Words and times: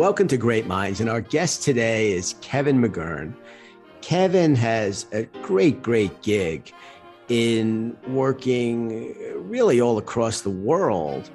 welcome 0.00 0.26
to 0.26 0.38
Great 0.38 0.66
Minds. 0.66 1.02
And 1.02 1.10
our 1.10 1.20
guest 1.20 1.62
today 1.62 2.12
is 2.12 2.34
Kevin 2.40 2.80
McGurn. 2.80 3.34
Kevin 4.00 4.54
has 4.54 5.04
a 5.12 5.24
great, 5.42 5.82
great 5.82 6.22
gig 6.22 6.72
in 7.28 7.94
working 8.08 9.14
really 9.36 9.82
all 9.82 9.98
across 9.98 10.40
the 10.40 10.48
world 10.48 11.28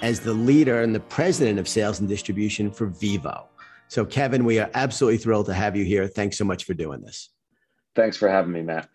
as 0.00 0.20
the 0.20 0.32
leader 0.32 0.80
and 0.80 0.94
the 0.94 1.00
president 1.00 1.58
of 1.58 1.66
sales 1.66 1.98
and 1.98 2.08
distribution 2.08 2.70
for 2.70 2.86
Vevo. 2.86 3.46
So, 3.88 4.04
Kevin, 4.04 4.44
we 4.44 4.60
are 4.60 4.70
absolutely 4.74 5.18
thrilled 5.18 5.46
to 5.46 5.54
have 5.54 5.74
you 5.74 5.84
here. 5.84 6.06
Thanks 6.06 6.38
so 6.38 6.44
much 6.44 6.62
for 6.62 6.74
doing 6.74 7.00
this. 7.00 7.30
Thanks 7.96 8.16
for 8.16 8.28
having 8.28 8.52
me, 8.52 8.62
Matt. 8.62 8.90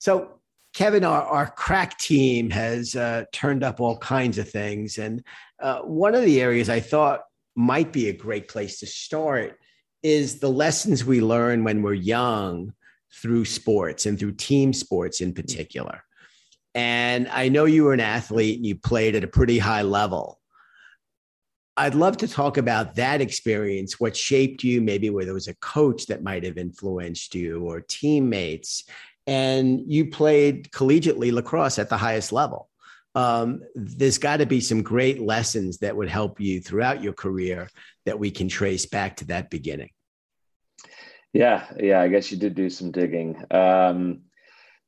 So, 0.00 0.40
Kevin, 0.74 1.04
our, 1.04 1.22
our 1.22 1.46
crack 1.46 1.96
team 1.98 2.50
has 2.50 2.96
uh, 2.96 3.26
turned 3.30 3.62
up 3.62 3.80
all 3.80 3.98
kinds 3.98 4.36
of 4.38 4.50
things. 4.50 4.98
And 4.98 5.22
uh, 5.62 5.82
one 5.82 6.16
of 6.16 6.24
the 6.24 6.40
areas 6.42 6.68
I 6.68 6.80
thought 6.80 7.20
might 7.56 7.92
be 7.92 8.08
a 8.08 8.12
great 8.12 8.48
place 8.48 8.80
to 8.80 8.86
start 8.86 9.58
is 10.02 10.38
the 10.38 10.50
lessons 10.50 11.04
we 11.04 11.20
learn 11.20 11.64
when 11.64 11.82
we're 11.82 11.94
young 11.94 12.72
through 13.12 13.44
sports 13.44 14.06
and 14.06 14.18
through 14.18 14.32
team 14.32 14.72
sports 14.72 15.20
in 15.20 15.32
particular. 15.32 16.02
And 16.74 17.28
I 17.28 17.48
know 17.48 17.64
you 17.64 17.84
were 17.84 17.94
an 17.94 18.00
athlete 18.00 18.58
and 18.58 18.66
you 18.66 18.76
played 18.76 19.14
at 19.14 19.24
a 19.24 19.28
pretty 19.28 19.58
high 19.58 19.82
level. 19.82 20.38
I'd 21.78 21.94
love 21.94 22.18
to 22.18 22.28
talk 22.28 22.56
about 22.56 22.94
that 22.96 23.20
experience, 23.20 23.98
what 23.98 24.16
shaped 24.16 24.62
you, 24.62 24.80
maybe 24.80 25.10
where 25.10 25.24
there 25.24 25.34
was 25.34 25.48
a 25.48 25.56
coach 25.56 26.06
that 26.06 26.22
might 26.22 26.44
have 26.44 26.58
influenced 26.58 27.34
you 27.34 27.64
or 27.64 27.80
teammates. 27.80 28.84
And 29.26 29.80
you 29.86 30.10
played 30.10 30.70
collegiately 30.70 31.32
lacrosse 31.32 31.78
at 31.78 31.88
the 31.88 31.96
highest 31.96 32.32
level. 32.32 32.68
Um, 33.16 33.62
there's 33.74 34.18
got 34.18 34.36
to 34.36 34.46
be 34.46 34.60
some 34.60 34.82
great 34.82 35.22
lessons 35.22 35.78
that 35.78 35.96
would 35.96 36.10
help 36.10 36.38
you 36.38 36.60
throughout 36.60 37.02
your 37.02 37.14
career 37.14 37.70
that 38.04 38.18
we 38.18 38.30
can 38.30 38.46
trace 38.46 38.84
back 38.84 39.16
to 39.16 39.24
that 39.28 39.48
beginning. 39.48 39.88
Yeah, 41.32 41.66
yeah, 41.78 42.00
I 42.00 42.08
guess 42.08 42.30
you 42.30 42.36
did 42.36 42.54
do 42.54 42.68
some 42.68 42.90
digging. 42.90 43.42
Um, 43.50 44.20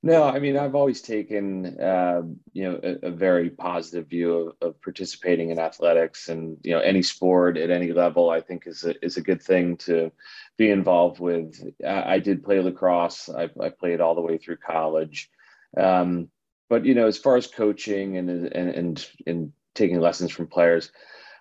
no, 0.02 0.24
I 0.24 0.38
mean, 0.40 0.58
I've 0.58 0.74
always 0.74 1.00
taken, 1.00 1.80
uh, 1.80 2.22
you 2.52 2.64
know, 2.64 2.80
a, 2.82 3.08
a, 3.08 3.10
very 3.10 3.50
positive 3.50 4.06
view 4.06 4.34
of, 4.34 4.68
of, 4.68 4.80
participating 4.80 5.50
in 5.50 5.58
athletics 5.58 6.28
and, 6.28 6.56
you 6.62 6.72
know, 6.72 6.80
any 6.80 7.02
sport 7.02 7.56
at 7.56 7.70
any 7.70 7.92
level, 7.92 8.30
I 8.30 8.40
think 8.40 8.66
is 8.66 8.84
a, 8.84 8.94
is 9.04 9.16
a 9.16 9.22
good 9.22 9.42
thing 9.42 9.76
to 9.78 10.12
be 10.56 10.70
involved 10.70 11.18
with. 11.18 11.60
I, 11.84 12.14
I 12.14 12.18
did 12.20 12.44
play 12.44 12.60
lacrosse. 12.60 13.28
I, 13.28 13.50
I, 13.60 13.70
played 13.70 14.00
all 14.00 14.14
the 14.14 14.20
way 14.20 14.38
through 14.38 14.58
college. 14.58 15.30
Um, 15.76 16.28
but, 16.68 16.84
you 16.84 16.94
know, 16.94 17.06
as 17.06 17.18
far 17.18 17.36
as 17.36 17.46
coaching 17.46 18.16
and, 18.16 18.30
and, 18.30 18.70
and, 18.70 19.08
and 19.26 19.52
taking 19.74 20.00
lessons 20.00 20.30
from 20.30 20.46
players, 20.46 20.90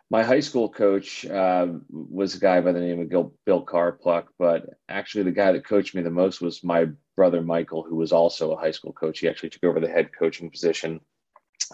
my 0.09 0.23
high 0.23 0.39
school 0.39 0.69
coach 0.69 1.25
uh, 1.25 1.67
was 1.89 2.35
a 2.35 2.39
guy 2.39 2.61
by 2.61 2.71
the 2.71 2.79
name 2.79 3.01
of 3.01 3.09
Bill, 3.09 3.33
Bill 3.45 3.65
Carpluck, 3.65 4.27
but 4.39 4.69
actually 4.87 5.23
the 5.23 5.31
guy 5.31 5.51
that 5.51 5.67
coached 5.67 5.95
me 5.95 6.01
the 6.01 6.09
most 6.09 6.39
was 6.39 6.63
my 6.63 6.87
brother 7.15 7.41
Michael, 7.41 7.83
who 7.83 7.95
was 7.95 8.13
also 8.13 8.51
a 8.51 8.59
high 8.59 8.71
school 8.71 8.93
coach. 8.93 9.19
He 9.19 9.27
actually 9.27 9.49
took 9.49 9.65
over 9.65 9.81
the 9.81 9.89
head 9.89 10.11
coaching 10.17 10.49
position 10.49 11.01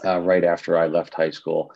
uh, 0.04 0.20
right 0.20 0.44
after 0.44 0.78
I 0.78 0.88
left 0.88 1.14
high 1.14 1.30
school. 1.30 1.72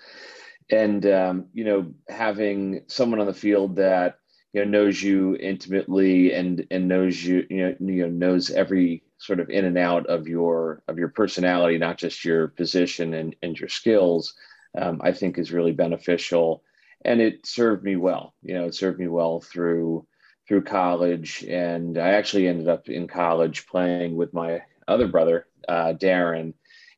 And 0.71 1.05
um, 1.05 1.45
you 1.53 1.63
know, 1.63 1.93
having 2.09 2.83
someone 2.87 3.19
on 3.19 3.27
the 3.27 3.33
field 3.33 3.75
that 3.75 4.19
you 4.53 4.65
know 4.65 4.69
knows 4.69 5.01
you 5.01 5.35
intimately 5.39 6.33
and 6.33 6.65
and 6.71 6.87
knows 6.87 7.23
you 7.23 7.45
you 7.49 7.57
know, 7.57 7.75
you 7.79 8.03
know 8.03 8.09
knows 8.09 8.49
every 8.49 9.03
sort 9.17 9.39
of 9.39 9.49
in 9.49 9.65
and 9.65 9.77
out 9.77 10.05
of 10.07 10.27
your 10.27 10.81
of 10.87 10.97
your 10.97 11.09
personality, 11.09 11.77
not 11.77 11.97
just 11.97 12.25
your 12.25 12.47
position 12.49 13.13
and 13.13 13.35
and 13.41 13.59
your 13.59 13.69
skills 13.69 14.35
um, 14.77 15.01
I 15.03 15.11
think 15.11 15.37
is 15.37 15.51
really 15.51 15.71
beneficial. 15.71 16.63
And 17.03 17.21
it 17.21 17.45
served 17.45 17.83
me 17.83 17.95
well. 17.95 18.33
You 18.41 18.55
know, 18.55 18.65
it 18.65 18.75
served 18.75 18.99
me 18.99 19.07
well 19.07 19.39
through 19.39 20.05
through 20.47 20.63
college. 20.63 21.43
And 21.43 21.97
I 21.97 22.09
actually 22.11 22.47
ended 22.47 22.67
up 22.67 22.87
in 22.89 23.07
college 23.07 23.67
playing 23.67 24.15
with 24.15 24.33
my 24.33 24.61
other 24.87 25.07
brother, 25.07 25.45
uh, 25.67 25.93
Darren, 25.93 26.53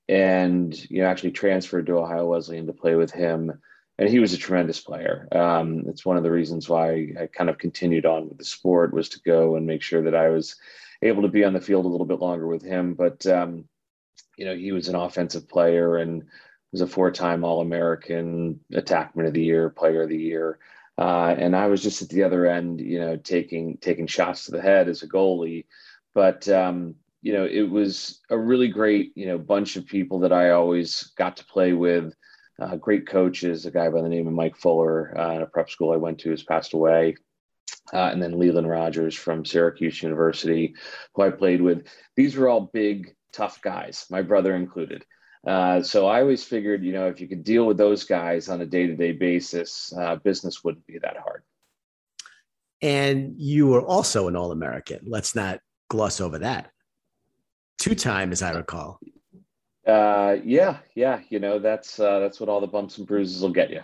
and 0.07 0.89
you 0.89 1.01
know 1.01 1.07
actually 1.07 1.31
transferred 1.31 1.87
to 1.87 1.97
Ohio 1.97 2.27
Wesleyan 2.27 2.67
to 2.67 2.73
play 2.73 2.95
with 2.95 3.11
him. 3.11 3.59
And 3.97 4.07
he 4.07 4.19
was 4.19 4.31
a 4.31 4.37
tremendous 4.37 4.79
player. 4.79 5.27
Um, 5.33 5.83
it's 5.87 6.05
one 6.05 6.15
of 6.15 6.23
the 6.23 6.31
reasons 6.31 6.69
why 6.69 7.11
I 7.19 7.27
kind 7.27 7.49
of 7.49 7.57
continued 7.57 8.05
on 8.05 8.29
with 8.29 8.37
the 8.37 8.45
sport 8.45 8.93
was 8.93 9.09
to 9.09 9.19
go 9.25 9.57
and 9.57 9.67
make 9.67 9.81
sure 9.81 10.01
that 10.03 10.15
I 10.15 10.29
was 10.29 10.55
able 11.01 11.21
to 11.21 11.27
be 11.27 11.43
on 11.43 11.53
the 11.53 11.61
field 11.61 11.85
a 11.85 11.89
little 11.89 12.05
bit 12.05 12.19
longer 12.19 12.47
with 12.47 12.63
him. 12.63 12.93
But 12.93 13.25
um, 13.27 13.65
you 14.37 14.45
know, 14.45 14.55
he 14.55 14.71
was 14.71 14.87
an 14.87 14.95
offensive 14.95 15.47
player 15.47 15.97
and 15.97 16.23
was 16.71 16.81
a 16.81 16.87
four-time 16.87 17.43
All-American, 17.43 18.59
Attackman 18.71 19.27
of 19.27 19.33
the 19.33 19.43
Year, 19.43 19.69
Player 19.69 20.03
of 20.03 20.09
the 20.09 20.17
Year, 20.17 20.59
uh, 20.97 21.35
and 21.37 21.55
I 21.55 21.67
was 21.67 21.81
just 21.81 22.01
at 22.01 22.09
the 22.09 22.23
other 22.23 22.45
end, 22.45 22.79
you 22.79 22.99
know, 22.99 23.17
taking 23.17 23.77
taking 23.77 24.07
shots 24.07 24.45
to 24.45 24.51
the 24.51 24.61
head 24.61 24.87
as 24.87 25.01
a 25.01 25.07
goalie. 25.07 25.65
But 26.13 26.47
um, 26.49 26.95
you 27.21 27.33
know, 27.33 27.45
it 27.45 27.69
was 27.69 28.21
a 28.29 28.37
really 28.37 28.67
great, 28.67 29.11
you 29.15 29.25
know, 29.27 29.37
bunch 29.37 29.75
of 29.75 29.85
people 29.85 30.19
that 30.19 30.33
I 30.33 30.51
always 30.51 31.11
got 31.17 31.37
to 31.37 31.45
play 31.45 31.73
with. 31.73 32.13
Uh, 32.61 32.75
great 32.75 33.07
coaches, 33.07 33.65
a 33.65 33.71
guy 33.71 33.87
by 33.87 34.01
the 34.01 34.09
name 34.09 34.27
of 34.27 34.33
Mike 34.33 34.57
Fuller 34.57 35.17
uh, 35.17 35.31
in 35.31 35.41
a 35.41 35.45
prep 35.45 35.69
school 35.69 35.93
I 35.93 35.95
went 35.95 36.19
to 36.19 36.31
has 36.31 36.43
passed 36.43 36.73
away. 36.73 37.15
Uh, 37.93 38.09
and 38.11 38.21
then 38.21 38.37
Leland 38.37 38.69
Rogers 38.69 39.15
from 39.15 39.45
Syracuse 39.45 40.03
University, 40.03 40.75
who 41.13 41.23
I 41.23 41.31
played 41.31 41.61
with. 41.61 41.87
These 42.15 42.35
were 42.35 42.47
all 42.47 42.69
big, 42.71 43.15
tough 43.33 43.61
guys, 43.61 44.05
my 44.09 44.21
brother 44.21 44.55
included. 44.55 45.05
Uh, 45.47 45.81
so 45.81 46.07
I 46.07 46.21
always 46.21 46.43
figured, 46.43 46.83
you 46.83 46.91
know, 46.91 47.07
if 47.07 47.21
you 47.21 47.27
could 47.27 47.43
deal 47.43 47.65
with 47.65 47.77
those 47.77 48.03
guys 48.03 48.49
on 48.49 48.61
a 48.61 48.65
day 48.65 48.87
to 48.87 48.95
day 48.95 49.13
basis, 49.13 49.93
uh, 49.97 50.17
business 50.17 50.63
wouldn't 50.63 50.85
be 50.85 50.99
that 50.99 51.17
hard. 51.17 51.43
And 52.81 53.33
you 53.37 53.67
were 53.67 53.81
also 53.81 54.27
an 54.27 54.35
All 54.35 54.51
American. 54.51 54.99
Let's 55.07 55.35
not 55.35 55.59
gloss 55.89 56.21
over 56.21 56.39
that. 56.39 56.71
Two 57.77 57.95
time, 57.95 58.31
as 58.31 58.41
I 58.41 58.51
recall. 58.51 58.99
Uh, 59.87 60.37
yeah, 60.43 60.77
yeah. 60.95 61.21
You 61.29 61.39
know, 61.39 61.59
that's 61.59 61.99
uh, 61.99 62.19
that's 62.19 62.39
what 62.39 62.49
all 62.49 62.61
the 62.61 62.67
bumps 62.67 62.97
and 62.97 63.07
bruises 63.07 63.41
will 63.41 63.51
get 63.51 63.69
you. 63.69 63.81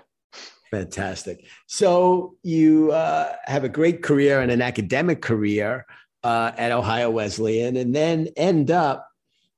Fantastic. 0.72 1.46
So 1.68 2.36
you 2.44 2.92
uh, 2.92 3.34
have 3.46 3.64
a 3.64 3.70
great 3.70 4.02
career 4.02 4.42
and 4.42 4.52
an 4.52 4.62
academic 4.62 5.22
career 5.22 5.86
uh, 6.24 6.52
at 6.58 6.72
Ohio 6.72 7.12
Wesleyan, 7.12 7.78
and 7.78 7.96
then 7.96 8.30
end 8.36 8.72
up 8.72 9.08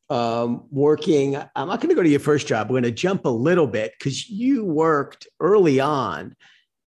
um, 0.10 0.66
working. 0.70 1.36
I'm 1.36 1.68
not 1.68 1.80
going 1.80 1.90
to 1.90 1.96
go 1.96 2.04
to 2.04 2.10
your 2.10 2.20
first 2.20 2.48
job. 2.48 2.70
We're 2.70 2.82
going 2.82 2.84
to 2.84 2.92
jump 2.92 3.26
a 3.26 3.30
little 3.30 3.68
bit 3.68 3.94
because 3.98 4.30
you 4.30 4.66
worked 4.66 5.28
early 5.40 5.80
on 5.80 6.36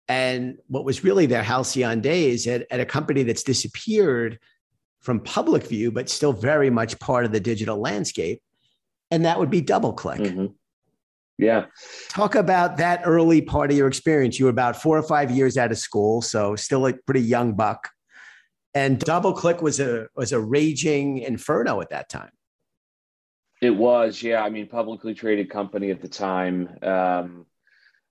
and 0.08 0.58
what 0.68 0.86
was 0.86 1.04
really 1.04 1.28
their 1.28 1.44
halcyon 1.44 2.02
days 2.02 2.48
at, 2.48 2.66
at 2.72 2.80
a 2.80 2.86
company 2.86 3.24
that's 3.24 3.44
disappeared 3.44 4.40
from 5.02 5.20
public 5.22 5.64
view, 5.64 5.92
but 5.92 6.10
still 6.10 6.34
very 6.34 6.70
much 6.70 7.00
part 7.00 7.26
of 7.26 7.32
the 7.32 7.40
digital 7.40 7.80
landscape. 7.80 8.42
And 9.12 9.26
that 9.26 9.40
would 9.40 9.50
be 9.50 9.62
DoubleClick. 9.62 10.20
Mm-hmm. 10.20 10.46
Yeah. 11.40 11.68
Talk 12.10 12.36
about 12.36 12.76
that 12.78 13.02
early 13.06 13.42
part 13.42 13.72
of 13.72 13.78
your 13.78 13.88
experience. 13.88 14.38
You 14.38 14.46
were 14.46 14.52
about 14.52 14.76
four 14.76 14.98
or 14.98 15.04
five 15.04 15.32
years 15.32 15.58
out 15.58 15.72
of 15.72 15.78
school, 15.78 16.22
so 16.22 16.58
still 16.58 16.86
a 16.86 16.92
pretty 16.92 17.22
young 17.22 17.54
buck. 17.54 17.90
And 18.74 19.00
DoubleClick 19.00 19.62
was 19.62 19.80
a 19.80 20.08
was 20.16 20.34
a 20.34 20.40
raging 20.40 21.20
inferno 21.20 21.80
at 21.80 21.92
that 21.92 22.10
time. 22.10 22.32
It 23.62 23.70
was, 23.70 24.22
yeah. 24.22 24.44
I 24.44 24.50
mean, 24.50 24.68
publicly 24.68 25.14
traded 25.14 25.50
company 25.50 25.92
at 25.92 26.02
the 26.02 26.10
time. 26.10 26.78
Um, 26.82 27.46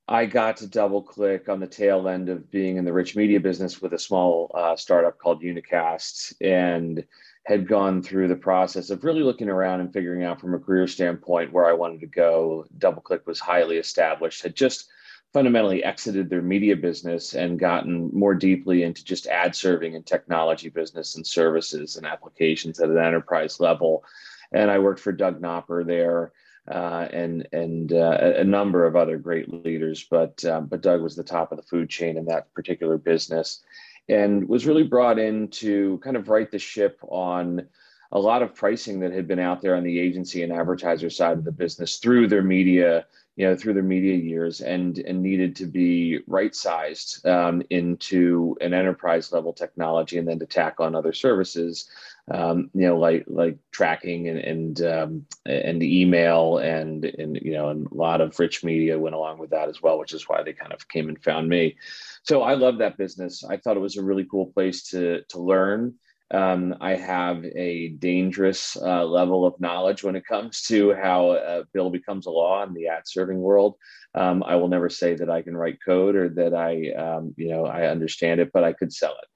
I 0.09 0.25
got 0.25 0.57
to 0.59 0.67
DoubleClick 0.67 1.51
on 1.51 1.61
the 1.61 1.67
tail 1.67 2.09
end 2.09 2.31
of 2.31 2.51
being 2.51 2.79
in 2.79 2.87
the 2.87 2.93
rich 2.95 3.15
media 3.15 3.41
business 3.41 3.83
with 3.83 3.93
a 3.93 3.99
small 3.99 4.51
uh, 4.55 4.75
startup 4.75 5.19
called 5.19 5.43
Unicast 5.43 6.33
and 6.41 7.05
had 7.49 7.67
gone 7.67 8.03
through 8.03 8.29
the 8.29 8.37
process 8.37 8.91
of 8.91 9.03
really 9.05 9.23
looking 9.23 9.49
around 9.49 9.81
and 9.81 9.91
figuring 9.91 10.23
out 10.23 10.39
from 10.39 10.53
a 10.53 10.59
career 10.59 10.87
standpoint 10.87 11.51
where 11.51 11.65
I 11.65 11.73
wanted 11.73 12.01
to 12.01 12.07
go. 12.07 12.67
DoubleClick 12.77 13.25
was 13.25 13.41
highly 13.41 13.79
established, 13.79 14.43
had 14.43 14.55
just 14.55 14.91
fundamentally 15.33 15.83
exited 15.83 16.29
their 16.29 16.43
media 16.43 16.77
business 16.77 17.35
and 17.35 17.59
gotten 17.59 18.11
more 18.13 18.35
deeply 18.35 18.83
into 18.83 19.03
just 19.03 19.27
ad 19.29 19.55
serving 19.55 19.95
and 19.95 20.05
technology 20.05 20.69
business 20.69 21.17
and 21.17 21.27
services 21.27 21.97
and 21.97 22.07
applications 22.07 22.81
at 22.81 22.91
an 22.91 22.99
enterprise 22.99 23.61
level 23.61 24.05
and 24.53 24.71
I 24.71 24.79
worked 24.79 25.01
for 25.01 25.13
Doug 25.13 25.41
Knopper 25.41 25.87
there. 25.87 26.33
Uh, 26.71 27.09
and 27.15 27.49
and 27.55 27.95
uh, 27.95 28.19
a 28.37 28.45
number 28.45 28.85
of 28.85 28.95
other 28.95 29.17
great 29.17 29.65
leaders, 29.65 30.05
but 30.11 30.45
um, 30.45 30.67
but 30.67 30.83
Doug 30.83 31.01
was 31.01 31.17
the 31.17 31.25
top 31.25 31.51
of 31.51 31.57
the 31.57 31.63
food 31.63 31.89
chain 31.89 32.19
in 32.19 32.27
that 32.27 32.53
particular 32.53 32.99
business, 32.99 33.63
and 34.09 34.49
was 34.49 34.67
really 34.67 34.85
brought 34.85 35.19
in 35.19 35.49
to 35.49 35.99
kind 35.99 36.17
of 36.17 36.29
right 36.29 36.51
the 36.51 36.59
ship 36.59 36.99
on 37.09 37.67
a 38.11 38.19
lot 38.19 38.43
of 38.43 38.55
pricing 38.55 39.01
that 39.01 39.13
had 39.13 39.29
been 39.29 39.39
out 39.39 39.61
there 39.61 39.77
on 39.77 39.85
the 39.85 39.99
agency 39.99 40.43
and 40.43 40.53
advertiser 40.53 41.11
side 41.11 41.37
of 41.37 41.45
the 41.45 41.53
business 41.53 41.97
through 41.97 42.27
their 42.27 42.43
media 42.43 43.05
you 43.39 43.47
know, 43.47 43.55
through 43.55 43.73
their 43.73 43.85
media 43.85 44.17
years 44.17 44.61
and 44.61 44.99
and 44.99 45.23
needed 45.23 45.55
to 45.55 45.67
be 45.67 46.19
right 46.27 46.57
sized 46.57 47.25
um, 47.25 47.63
into 47.71 48.57
an 48.61 48.75
enterprise 48.75 49.33
level 49.33 49.53
technology 49.53 50.19
and 50.19 50.27
then 50.27 50.41
to 50.41 50.47
tack 50.47 50.81
on 50.81 50.97
other 50.97 51.13
services, 51.13 51.89
um, 52.31 52.71
you 52.75 52.87
know, 52.87 52.99
like 52.99 53.25
like 53.27 53.59
tracking 53.73 54.29
and 54.29 54.39
and 54.39 54.83
um, 54.83 55.27
and 55.47 55.83
email 55.83 56.59
and 56.59 57.05
and 57.05 57.37
you 57.43 57.53
know, 57.53 57.69
and 57.71 57.87
a 57.91 57.95
lot 57.95 58.21
of 58.21 58.39
rich 58.39 58.63
media 58.65 58.99
went 58.99 59.15
along 59.15 59.39
with 59.39 59.51
that 59.51 59.69
as 59.69 59.83
well, 59.83 59.99
which 59.99 60.13
is 60.13 60.29
why 60.29 60.43
they 60.43 60.53
kind 60.53 60.73
of 60.73 60.89
came 60.89 61.09
and 61.09 61.23
found 61.23 61.49
me. 61.49 61.77
So 62.23 62.43
I 62.43 62.55
love 62.55 62.79
that 62.79 62.99
business. 62.99 63.45
I 63.45 63.57
thought 63.57 63.77
it 63.77 63.81
was 63.81 63.97
a 63.97 64.05
really 64.05 64.27
cool 64.31 64.47
place 64.47 64.83
to 64.91 65.23
to 65.29 65.39
learn. 65.39 65.95
Um, 66.31 66.77
I 66.83 66.95
have 66.95 67.43
a 67.45 67.89
dangerous 67.89 68.77
uh, 68.77 69.05
level 69.05 69.47
of 69.47 69.59
knowledge 69.61 70.05
when 70.05 70.15
it 70.15 70.27
comes 70.27 70.61
to 70.65 70.95
how 70.95 71.31
a 71.31 71.65
bill 71.73 71.89
becomes 71.89 72.27
a 72.27 72.31
law 72.31 72.63
in 72.65 72.75
the 72.75 72.89
ad 72.89 73.05
serving 73.07 73.39
world. 73.39 73.77
Um, 74.15 74.43
I 74.43 74.57
will 74.57 74.69
never 74.69 74.91
say 74.91 75.15
that 75.15 75.31
I 75.31 75.41
can 75.41 75.57
write 75.57 75.79
code 75.83 76.17
or 76.17 76.29
that 76.31 76.53
I, 76.55 76.91
um, 76.93 77.35
you 77.39 77.49
know, 77.49 77.65
I 77.65 77.87
understand 77.87 78.41
it, 78.41 78.51
but 78.53 78.63
I 78.63 78.75
could 78.75 78.93
sell 78.93 79.13
it. 79.13 79.29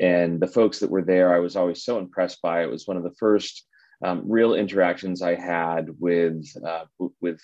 And 0.00 0.40
the 0.40 0.46
folks 0.46 0.78
that 0.78 0.90
were 0.90 1.02
there, 1.02 1.34
I 1.34 1.38
was 1.40 1.56
always 1.56 1.82
so 1.84 1.98
impressed 1.98 2.40
by. 2.42 2.62
It 2.62 2.70
was 2.70 2.86
one 2.86 2.96
of 2.96 3.02
the 3.02 3.14
first 3.18 3.66
um, 4.04 4.22
real 4.24 4.54
interactions 4.54 5.22
I 5.22 5.34
had 5.34 5.88
with 5.98 6.46
uh, 6.64 6.84
with 7.20 7.40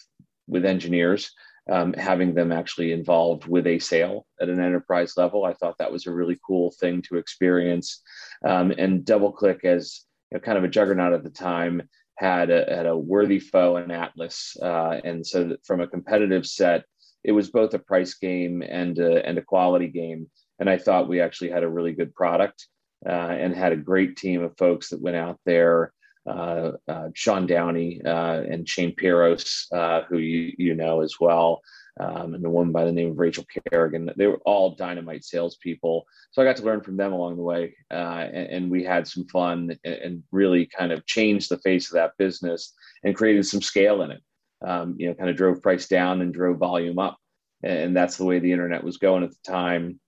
with 0.46 0.64
engineers 0.64 1.30
um, 1.70 1.92
having 1.94 2.34
them 2.34 2.52
actually 2.52 2.92
involved 2.92 3.46
with 3.46 3.66
a 3.66 3.78
sale 3.78 4.26
at 4.40 4.48
an 4.48 4.60
enterprise 4.60 5.14
level. 5.16 5.44
I 5.44 5.54
thought 5.54 5.78
that 5.78 5.92
was 5.92 6.06
a 6.06 6.12
really 6.12 6.38
cool 6.46 6.72
thing 6.78 7.02
to 7.02 7.16
experience. 7.16 8.02
Um, 8.44 8.72
and 8.76 9.04
DoubleClick, 9.04 9.64
as 9.64 10.02
you 10.30 10.36
know, 10.36 10.40
kind 10.40 10.58
of 10.58 10.64
a 10.64 10.68
juggernaut 10.68 11.14
at 11.14 11.24
the 11.24 11.30
time, 11.30 11.82
had 12.16 12.50
a, 12.50 12.66
had 12.68 12.86
a 12.86 12.96
worthy 12.96 13.40
foe 13.40 13.78
in 13.78 13.90
Atlas. 13.90 14.56
Uh, 14.62 15.00
and 15.04 15.26
so, 15.26 15.56
from 15.64 15.80
a 15.80 15.86
competitive 15.86 16.46
set, 16.46 16.84
it 17.24 17.32
was 17.32 17.50
both 17.50 17.72
a 17.72 17.78
price 17.78 18.14
game 18.14 18.62
and 18.62 18.98
a, 18.98 19.26
and 19.26 19.38
a 19.38 19.42
quality 19.42 19.88
game. 19.88 20.30
And 20.58 20.70
I 20.70 20.78
thought 20.78 21.08
we 21.08 21.20
actually 21.20 21.50
had 21.50 21.64
a 21.64 21.68
really 21.68 21.92
good 21.92 22.14
product 22.14 22.66
uh, 23.06 23.10
and 23.10 23.54
had 23.54 23.72
a 23.72 23.76
great 23.76 24.16
team 24.16 24.42
of 24.42 24.56
folks 24.56 24.90
that 24.90 25.02
went 25.02 25.16
out 25.16 25.38
there 25.44 25.92
uh, 26.26 26.72
uh, 26.88 27.08
Sean 27.14 27.46
Downey 27.46 28.00
uh, 28.04 28.42
and 28.48 28.68
Shane 28.68 28.94
Piros, 28.94 29.66
who 30.08 30.18
you, 30.18 30.54
you 30.56 30.74
know 30.74 31.02
as 31.02 31.16
well, 31.20 31.60
um, 32.00 32.34
and 32.34 32.44
a 32.44 32.50
woman 32.50 32.72
by 32.72 32.84
the 32.84 32.92
name 32.92 33.10
of 33.10 33.18
Rachel 33.18 33.44
Kerrigan. 33.70 34.10
They 34.16 34.26
were 34.26 34.40
all 34.44 34.74
dynamite 34.74 35.24
salespeople. 35.24 36.04
So 36.32 36.42
I 36.42 36.44
got 36.44 36.56
to 36.56 36.64
learn 36.64 36.80
from 36.80 36.96
them 36.96 37.12
along 37.12 37.36
the 37.36 37.42
way. 37.42 37.76
Uh, 37.90 38.26
and, 38.32 38.48
and, 38.48 38.70
we 38.70 38.82
had 38.82 39.06
some 39.06 39.26
fun 39.28 39.76
and, 39.84 39.94
and, 39.94 40.22
really 40.32 40.66
kind 40.66 40.92
of 40.92 41.06
changed 41.06 41.50
the 41.50 41.58
face 41.58 41.90
of 41.90 41.94
that 41.94 42.16
business 42.18 42.72
and 43.04 43.14
created 43.14 43.46
some 43.46 43.62
scale 43.62 44.02
in 44.02 44.10
it. 44.10 44.22
Um, 44.66 44.96
you 44.98 45.08
know, 45.08 45.14
kind 45.14 45.30
of 45.30 45.36
drove 45.36 45.62
price 45.62 45.86
down 45.86 46.22
and 46.22 46.32
drove 46.32 46.58
volume 46.58 46.98
up. 46.98 47.18
And 47.62 47.96
that's 47.96 48.16
the 48.16 48.24
way 48.24 48.38
the 48.38 48.52
internet 48.52 48.82
was 48.82 48.96
going 48.96 49.22
at 49.22 49.30
the 49.30 49.36
time. 49.46 50.00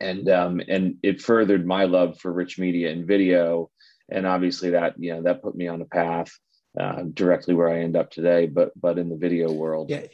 And, 0.00 0.28
um, 0.28 0.60
and 0.68 0.96
it 1.02 1.22
furthered 1.22 1.66
my 1.66 1.84
love 1.84 2.18
for 2.18 2.32
rich 2.32 2.58
media 2.58 2.90
and 2.90 3.06
video 3.06 3.70
and 4.10 4.26
obviously 4.26 4.70
that 4.70 4.94
you 4.98 5.14
know 5.14 5.22
that 5.22 5.42
put 5.42 5.54
me 5.54 5.68
on 5.68 5.80
a 5.80 5.86
path 5.86 6.30
uh, 6.78 7.02
directly 7.14 7.54
where 7.54 7.68
I 7.68 7.80
end 7.80 7.96
up 7.96 8.10
today. 8.10 8.46
But 8.46 8.72
but 8.80 8.98
in 8.98 9.08
the 9.08 9.16
video 9.16 9.52
world, 9.52 9.90
yeah, 9.90 10.06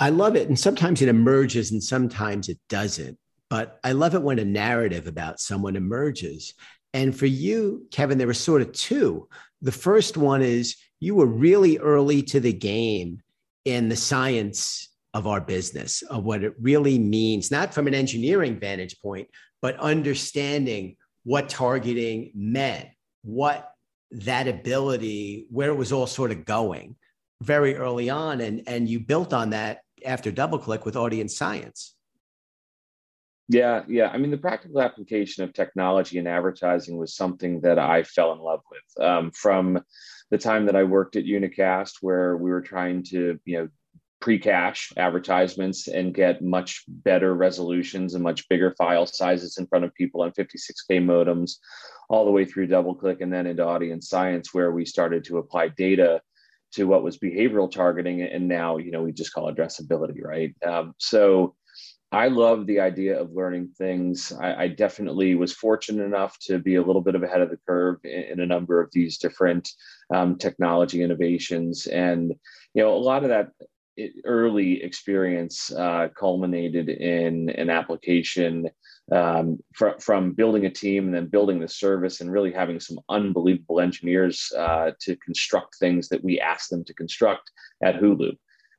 I 0.00 0.10
love 0.10 0.36
it, 0.36 0.48
and 0.48 0.58
sometimes 0.58 1.02
it 1.02 1.08
emerges, 1.08 1.72
and 1.72 1.82
sometimes 1.82 2.48
it 2.48 2.58
doesn't. 2.68 3.18
But 3.48 3.78
I 3.84 3.92
love 3.92 4.14
it 4.14 4.22
when 4.22 4.38
a 4.38 4.44
narrative 4.44 5.06
about 5.06 5.40
someone 5.40 5.76
emerges. 5.76 6.54
And 6.94 7.16
for 7.16 7.26
you, 7.26 7.86
Kevin, 7.90 8.18
there 8.18 8.26
were 8.26 8.34
sort 8.34 8.62
of 8.62 8.72
two. 8.72 9.28
The 9.60 9.72
first 9.72 10.16
one 10.16 10.42
is 10.42 10.76
you 10.98 11.14
were 11.14 11.26
really 11.26 11.78
early 11.78 12.22
to 12.22 12.40
the 12.40 12.52
game 12.52 13.20
in 13.64 13.88
the 13.88 13.96
science 13.96 14.88
of 15.16 15.26
our 15.26 15.40
business, 15.40 16.02
of 16.02 16.24
what 16.24 16.44
it 16.44 16.52
really 16.60 16.98
means, 16.98 17.50
not 17.50 17.72
from 17.72 17.86
an 17.86 17.94
engineering 17.94 18.60
vantage 18.60 19.00
point, 19.00 19.26
but 19.62 19.74
understanding 19.80 20.94
what 21.24 21.48
targeting 21.48 22.30
meant 22.34 22.86
what 23.22 23.72
that 24.10 24.46
ability, 24.46 25.46
where 25.50 25.70
it 25.70 25.74
was 25.74 25.90
all 25.90 26.06
sort 26.06 26.32
of 26.32 26.44
going 26.44 26.96
very 27.42 27.76
early 27.76 28.10
on. 28.10 28.42
And, 28.42 28.62
and 28.66 28.86
you 28.86 29.00
built 29.00 29.32
on 29.32 29.50
that 29.50 29.80
after 30.04 30.30
DoubleClick 30.30 30.84
with 30.84 30.96
AudienceScience. 30.96 31.92
Yeah, 33.48 33.84
yeah. 33.88 34.08
I 34.08 34.18
mean, 34.18 34.30
the 34.30 34.36
practical 34.36 34.82
application 34.82 35.44
of 35.44 35.54
technology 35.54 36.18
and 36.18 36.28
advertising 36.28 36.98
was 36.98 37.16
something 37.16 37.62
that 37.62 37.78
I 37.78 38.02
fell 38.02 38.32
in 38.34 38.38
love 38.38 38.60
with 38.70 39.04
um, 39.06 39.30
from 39.30 39.80
the 40.30 40.36
time 40.36 40.66
that 40.66 40.76
I 40.76 40.82
worked 40.82 41.16
at 41.16 41.24
Unicast, 41.24 41.94
where 42.02 42.36
we 42.36 42.50
were 42.50 42.60
trying 42.60 43.02
to, 43.04 43.40
you 43.46 43.58
know, 43.58 43.68
pre-cache 44.20 44.92
advertisements 44.96 45.88
and 45.88 46.14
get 46.14 46.42
much 46.42 46.84
better 46.88 47.34
resolutions 47.34 48.14
and 48.14 48.24
much 48.24 48.48
bigger 48.48 48.74
file 48.78 49.06
sizes 49.06 49.58
in 49.58 49.66
front 49.66 49.84
of 49.84 49.94
people 49.94 50.22
on 50.22 50.32
56k 50.32 51.02
modems 51.02 51.56
all 52.08 52.24
the 52.24 52.30
way 52.30 52.44
through 52.44 52.68
DoubleClick 52.68 53.20
and 53.20 53.32
then 53.32 53.46
into 53.46 53.62
AudienceScience 53.62 54.48
where 54.52 54.72
we 54.72 54.84
started 54.84 55.24
to 55.24 55.38
apply 55.38 55.68
data 55.68 56.20
to 56.72 56.84
what 56.84 57.02
was 57.02 57.18
behavioral 57.18 57.70
targeting 57.70 58.22
and 58.22 58.48
now 58.48 58.76
you 58.76 58.90
know 58.90 59.02
we 59.02 59.12
just 59.12 59.32
call 59.32 59.52
addressability 59.52 60.22
right? 60.22 60.54
Um, 60.66 60.94
so 60.98 61.54
i 62.12 62.28
love 62.28 62.66
the 62.66 62.78
idea 62.78 63.20
of 63.20 63.32
learning 63.32 63.68
things. 63.76 64.32
I, 64.40 64.54
I, 64.62 64.68
definitely 64.68 65.34
was 65.34 65.52
fortunate 65.52 66.04
enough 66.04 66.38
to 66.42 66.60
be 66.60 66.76
a 66.76 66.82
little 66.82 67.02
bit 67.02 67.16
of 67.16 67.24
ahead 67.24 67.40
of 67.40 67.50
the 67.50 67.58
curve 67.66 67.98
in, 68.04 68.22
in 68.22 68.40
a 68.40 68.46
number 68.46 68.80
of 68.80 68.90
these 68.92 69.18
different 69.18 69.68
um, 70.14 70.38
technology 70.38 71.02
innovations. 71.02 71.86
And 71.88 72.32
you 72.74 72.82
know 72.82 72.94
a 72.94 72.98
lot 72.98 73.24
of 73.24 73.30
that 73.30 73.48
early 74.24 74.82
experience 74.82 75.72
uh, 75.72 76.08
culminated 76.18 76.88
in 76.88 77.50
an 77.50 77.70
application 77.70 78.68
um, 79.12 79.58
fr- 79.74 79.98
from 80.00 80.32
building 80.32 80.66
a 80.66 80.70
team 80.70 81.06
and 81.06 81.14
then 81.14 81.26
building 81.26 81.60
the 81.60 81.68
service 81.68 82.20
and 82.20 82.32
really 82.32 82.52
having 82.52 82.80
some 82.80 82.98
unbelievable 83.08 83.80
engineers 83.80 84.52
uh, 84.56 84.90
to 85.00 85.16
construct 85.16 85.76
things 85.78 86.08
that 86.08 86.22
we 86.24 86.40
asked 86.40 86.70
them 86.70 86.84
to 86.84 86.94
construct 86.94 87.50
at 87.82 87.96
Hulu. 87.96 88.36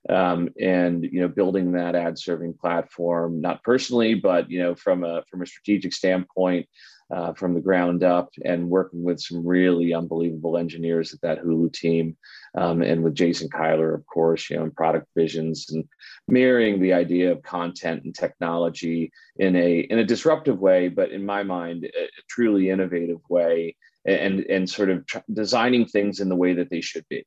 Um, 0.09 0.49
and 0.59 1.03
you 1.03 1.19
know, 1.19 1.27
building 1.27 1.73
that 1.73 1.95
ad 1.95 2.17
serving 2.17 2.53
platform, 2.53 3.41
not 3.41 3.63
personally, 3.63 4.15
but 4.15 4.49
you 4.49 4.59
know, 4.59 4.73
from 4.73 5.03
a 5.03 5.23
from 5.29 5.41
a 5.41 5.45
strategic 5.45 5.91
standpoint, 5.91 6.65
uh, 7.13 7.33
from 7.33 7.54
the 7.54 7.62
ground 7.62 8.04
up 8.04 8.30
and 8.44 8.69
working 8.69 9.04
with 9.04 9.19
some 9.19 9.45
really 9.45 9.94
unbelievable 9.94 10.57
engineers 10.57 11.13
at 11.13 11.21
that 11.21 11.42
Hulu 11.42 11.71
team, 11.71 12.18
um, 12.57 12.81
and 12.81 13.04
with 13.04 13.15
Jason 13.15 13.50
Kilar, 13.50 13.95
of 13.95 14.06
course, 14.06 14.50
you 14.50 14.57
know, 14.57 14.63
in 14.63 14.71
product 14.71 15.07
visions 15.15 15.68
and 15.69 15.86
mirroring 16.27 16.81
the 16.81 16.94
idea 16.94 17.31
of 17.31 17.42
content 17.44 18.04
and 18.04 18.13
technology 18.13 19.12
in 19.38 19.56
a 19.56 19.80
in 19.80 20.00
a 20.00 20.06
disruptive 20.06 20.59
way, 20.59 20.90
but 20.90 21.11
in 21.11 21.26
my 21.26 21.44
mind, 21.44 21.85
a, 21.85 22.07
truly 22.30 22.69
innovative 22.69 23.21
way, 23.30 23.76
and 24.06 24.42
and 24.42 24.69
sort 24.69 24.90
of 24.90 25.06
tr- 25.06 25.19
designing 25.31 25.85
things 25.85 26.19
in 26.19 26.28
the 26.28 26.35
way 26.35 26.54
that 26.54 26.69
they 26.69 26.81
should 26.81 27.06
be. 27.09 27.26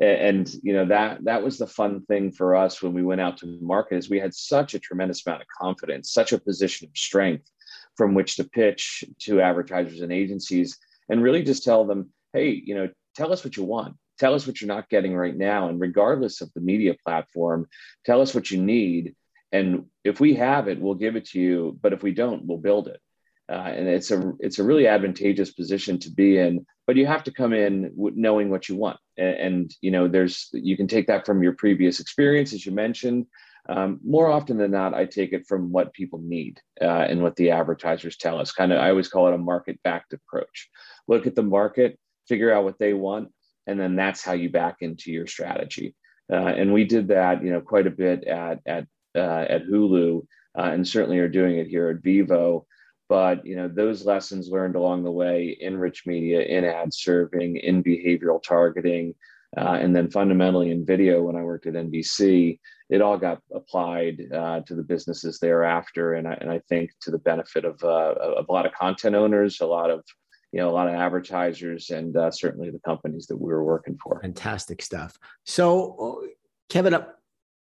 And 0.00 0.52
you 0.62 0.74
know 0.74 0.86
that 0.86 1.24
that 1.24 1.42
was 1.42 1.56
the 1.56 1.68
fun 1.68 2.04
thing 2.06 2.32
for 2.32 2.56
us 2.56 2.82
when 2.82 2.92
we 2.92 3.02
went 3.02 3.20
out 3.20 3.38
to 3.38 3.58
market 3.62 3.96
is 3.96 4.10
we 4.10 4.18
had 4.18 4.34
such 4.34 4.74
a 4.74 4.80
tremendous 4.80 5.24
amount 5.24 5.42
of 5.42 5.48
confidence 5.56 6.10
such 6.10 6.32
a 6.32 6.40
position 6.40 6.88
of 6.88 6.96
strength 6.96 7.48
from 7.96 8.14
which 8.14 8.36
to 8.36 8.44
pitch 8.44 9.04
to 9.20 9.40
advertisers 9.40 10.00
and 10.00 10.12
agencies 10.12 10.78
and 11.08 11.22
really 11.22 11.42
just 11.42 11.64
tell 11.64 11.84
them, 11.84 12.12
hey, 12.32 12.50
you 12.50 12.74
know, 12.74 12.88
tell 13.14 13.32
us 13.32 13.44
what 13.44 13.56
you 13.56 13.64
want. 13.64 13.96
Tell 14.18 14.34
us 14.34 14.46
what 14.46 14.60
you're 14.60 14.68
not 14.68 14.88
getting 14.88 15.14
right 15.14 15.36
now. 15.36 15.68
And 15.68 15.80
regardless 15.80 16.40
of 16.40 16.52
the 16.54 16.60
media 16.60 16.94
platform, 17.04 17.66
tell 18.04 18.20
us 18.20 18.34
what 18.34 18.50
you 18.50 18.62
need. 18.62 19.14
And 19.52 19.86
if 20.04 20.20
we 20.20 20.34
have 20.34 20.68
it, 20.68 20.80
we'll 20.80 20.94
give 20.94 21.16
it 21.16 21.26
to 21.26 21.40
you. 21.40 21.78
But 21.80 21.92
if 21.92 22.02
we 22.02 22.12
don't, 22.12 22.46
we'll 22.46 22.58
build 22.58 22.88
it. 22.88 23.00
Uh, 23.48 23.72
and 23.76 23.88
it's 23.88 24.10
a 24.10 24.32
it's 24.40 24.58
a 24.58 24.64
really 24.64 24.86
advantageous 24.86 25.52
position 25.52 25.98
to 25.98 26.10
be 26.10 26.38
in. 26.38 26.64
But 26.86 26.96
you 26.96 27.06
have 27.06 27.24
to 27.24 27.32
come 27.32 27.52
in 27.52 27.92
knowing 27.94 28.48
what 28.50 28.68
you 28.68 28.76
want. 28.76 28.98
And, 29.18 29.36
and 29.36 29.74
you 29.80 29.90
know, 29.90 30.08
there's 30.08 30.48
you 30.52 30.76
can 30.76 30.86
take 30.86 31.08
that 31.08 31.26
from 31.26 31.42
your 31.42 31.52
previous 31.52 32.00
experience, 32.00 32.54
as 32.54 32.64
you 32.64 32.72
mentioned, 32.72 33.26
um, 33.68 34.00
more 34.04 34.30
often 34.30 34.58
than 34.58 34.70
not, 34.70 34.94
I 34.94 35.06
take 35.06 35.32
it 35.32 35.46
from 35.46 35.72
what 35.72 35.94
people 35.94 36.18
need 36.18 36.60
uh, 36.80 37.06
and 37.08 37.22
what 37.22 37.36
the 37.36 37.50
advertisers 37.50 38.16
tell 38.16 38.38
us. 38.38 38.52
Kind 38.52 38.72
of, 38.72 38.78
I 38.78 38.90
always 38.90 39.08
call 39.08 39.28
it 39.28 39.34
a 39.34 39.38
market 39.38 39.80
backed 39.82 40.12
approach. 40.12 40.68
Look 41.08 41.26
at 41.26 41.34
the 41.34 41.42
market, 41.42 41.98
figure 42.28 42.52
out 42.52 42.64
what 42.64 42.78
they 42.78 42.92
want, 42.92 43.30
and 43.66 43.80
then 43.80 43.96
that's 43.96 44.22
how 44.22 44.32
you 44.32 44.50
back 44.50 44.76
into 44.80 45.10
your 45.10 45.26
strategy. 45.26 45.94
Uh, 46.30 46.36
and 46.36 46.72
we 46.72 46.84
did 46.84 47.08
that, 47.08 47.42
you 47.42 47.50
know, 47.50 47.60
quite 47.60 47.86
a 47.86 47.90
bit 47.90 48.24
at 48.24 48.60
at 48.66 48.86
uh, 49.14 49.46
at 49.48 49.66
Hulu, 49.66 50.26
uh, 50.58 50.62
and 50.62 50.86
certainly 50.86 51.18
are 51.18 51.28
doing 51.28 51.58
it 51.58 51.68
here 51.68 51.88
at 51.88 52.02
Vevo. 52.02 52.64
But 53.08 53.46
you 53.46 53.56
know, 53.56 53.68
those 53.68 54.04
lessons 54.04 54.48
learned 54.48 54.76
along 54.76 55.04
the 55.04 55.10
way 55.10 55.56
in 55.60 55.76
rich 55.76 56.06
media, 56.06 56.42
in 56.42 56.64
ad 56.64 56.92
serving, 56.92 57.56
in 57.56 57.82
behavioral 57.82 58.42
targeting, 58.42 59.14
uh, 59.56 59.78
and 59.80 59.94
then 59.94 60.10
fundamentally 60.10 60.70
in 60.70 60.86
video 60.86 61.22
when 61.22 61.36
I 61.36 61.42
worked 61.42 61.66
at 61.66 61.74
NBC, 61.74 62.58
it 62.90 63.00
all 63.00 63.16
got 63.16 63.40
applied 63.52 64.20
uh, 64.32 64.60
to 64.60 64.74
the 64.74 64.82
businesses 64.82 65.38
thereafter, 65.38 66.14
and 66.14 66.28
I, 66.28 66.34
and 66.40 66.50
I 66.50 66.60
think 66.68 66.90
to 67.02 67.10
the 67.10 67.18
benefit 67.18 67.64
of, 67.64 67.82
uh, 67.82 68.14
of 68.14 68.46
a 68.48 68.52
lot 68.52 68.66
of 68.66 68.72
content 68.72 69.14
owners, 69.14 69.60
a 69.60 69.66
lot 69.66 69.90
of 69.90 70.04
you 70.52 70.60
know 70.60 70.68
a 70.68 70.72
lot 70.72 70.88
of 70.88 70.94
advertisers, 70.94 71.90
and 71.90 72.16
uh, 72.16 72.30
certainly 72.30 72.70
the 72.70 72.80
companies 72.80 73.26
that 73.26 73.36
we 73.36 73.52
were 73.52 73.64
working 73.64 73.98
for. 74.02 74.20
Fantastic 74.20 74.82
stuff. 74.82 75.16
So, 75.44 76.22
Kevin, 76.68 76.94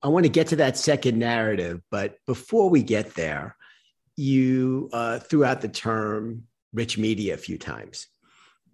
I 0.02 0.08
want 0.08 0.24
to 0.24 0.30
get 0.30 0.48
to 0.48 0.56
that 0.56 0.76
second 0.76 1.18
narrative, 1.18 1.80
but 1.90 2.16
before 2.26 2.68
we 2.68 2.82
get 2.82 3.14
there, 3.14 3.56
you 4.16 4.90
uh, 4.92 5.20
threw 5.20 5.44
out 5.44 5.60
the 5.60 5.68
term 5.68 6.44
rich 6.72 6.98
media 6.98 7.34
a 7.34 7.38
few 7.38 7.58
times. 7.58 8.08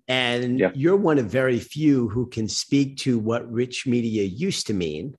And 0.08 0.58
yeah. 0.58 0.70
you're 0.74 0.96
one 0.96 1.18
of 1.18 1.26
very 1.26 1.58
few 1.58 2.08
who 2.08 2.26
can 2.26 2.48
speak 2.48 2.96
to 2.98 3.18
what 3.18 3.50
rich 3.52 3.86
media 3.86 4.24
used 4.24 4.66
to 4.68 4.74
mean 4.74 5.14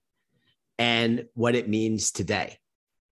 and 0.80 1.26
what 1.36 1.54
it 1.54 1.70
means 1.70 2.12
today, 2.12 2.58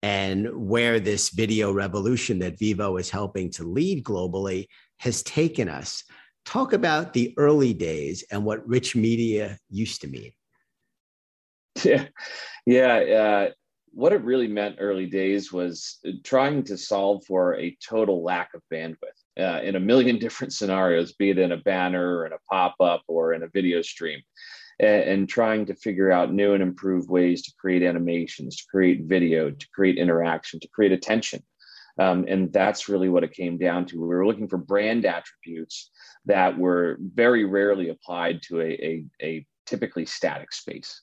and 0.03 0.47
where 0.53 0.99
this 0.99 1.29
video 1.29 1.71
revolution 1.71 2.39
that 2.39 2.59
Vevo 2.59 2.99
is 2.99 3.09
helping 3.09 3.49
to 3.51 3.63
lead 3.63 4.03
globally 4.03 4.67
has 4.99 5.23
taken 5.23 5.69
us. 5.69 6.03
Talk 6.45 6.73
about 6.73 7.13
the 7.13 7.33
early 7.37 7.73
days 7.73 8.25
and 8.29 8.43
what 8.43 8.67
rich 8.67 8.95
media 8.95 9.57
used 9.69 10.01
to 10.01 10.07
mean. 10.07 10.31
Yeah, 11.83 12.05
yeah. 12.65 12.95
Uh, 12.95 13.51
what 13.93 14.11
it 14.11 14.23
really 14.23 14.47
meant 14.47 14.77
early 14.79 15.05
days 15.05 15.53
was 15.53 15.99
trying 16.23 16.63
to 16.63 16.77
solve 16.77 17.23
for 17.25 17.55
a 17.55 17.77
total 17.81 18.23
lack 18.23 18.49
of 18.53 18.61
bandwidth 18.71 18.97
uh, 19.39 19.61
in 19.63 19.75
a 19.75 19.79
million 19.79 20.19
different 20.19 20.51
scenarios, 20.51 21.13
be 21.13 21.29
it 21.29 21.37
in 21.37 21.53
a 21.53 21.57
banner 21.57 22.17
or 22.17 22.25
in 22.25 22.33
a 22.33 22.39
pop 22.49 22.75
up 22.79 23.03
or 23.07 23.33
in 23.33 23.43
a 23.43 23.49
video 23.49 23.81
stream, 23.81 24.19
and, 24.83 25.03
and, 25.03 25.29
trying 25.29 25.65
to 25.65 25.75
figure 25.75 26.11
out 26.11 26.33
new 26.33 26.53
and 26.53 26.63
improved 26.63 27.09
ways 27.09 27.41
to 27.43 27.51
create 27.59 27.83
animations, 27.83 28.57
to 28.57 28.63
create 28.69 29.03
video, 29.03 29.49
to 29.49 29.67
create 29.73 29.97
interaction, 29.97 30.59
to 30.59 30.67
create 30.67 30.91
attention. 30.91 31.41
Um, 31.99 32.25
and 32.27 32.51
that's 32.51 32.89
really 32.89 33.09
what 33.09 33.23
it 33.23 33.33
came 33.33 33.57
down 33.57 33.85
to. 33.87 34.01
We 34.01 34.07
were 34.07 34.25
looking 34.25 34.47
for 34.47 34.57
brand 34.57 35.05
attributes 35.05 35.91
that 36.25 36.57
were 36.57 36.97
very 36.99 37.45
rarely 37.45 37.89
applied 37.89 38.41
to 38.43 38.61
a, 38.61 38.65
a, 38.65 39.05
a 39.21 39.45
typically 39.65 40.05
static 40.05 40.51
space. 40.53 41.01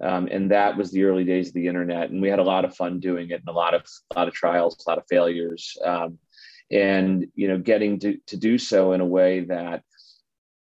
Um, 0.00 0.28
and 0.30 0.50
that 0.52 0.76
was 0.76 0.92
the 0.92 1.02
early 1.04 1.24
days 1.24 1.48
of 1.48 1.54
the 1.54 1.66
internet, 1.66 2.10
and 2.10 2.22
we 2.22 2.28
had 2.28 2.38
a 2.38 2.44
lot 2.44 2.64
of 2.64 2.76
fun 2.76 3.00
doing 3.00 3.30
it, 3.30 3.40
and 3.40 3.48
a 3.48 3.52
lot 3.52 3.74
of 3.74 3.82
a 4.14 4.18
lot 4.18 4.28
of 4.28 4.34
trials, 4.34 4.76
a 4.86 4.88
lot 4.88 4.98
of 4.98 5.04
failures. 5.10 5.76
Um, 5.84 6.18
and 6.70 7.26
you 7.34 7.48
know 7.48 7.58
getting 7.58 7.98
to, 7.98 8.18
to 8.26 8.36
do 8.36 8.58
so 8.58 8.92
in 8.92 9.00
a 9.00 9.06
way 9.06 9.40
that 9.40 9.82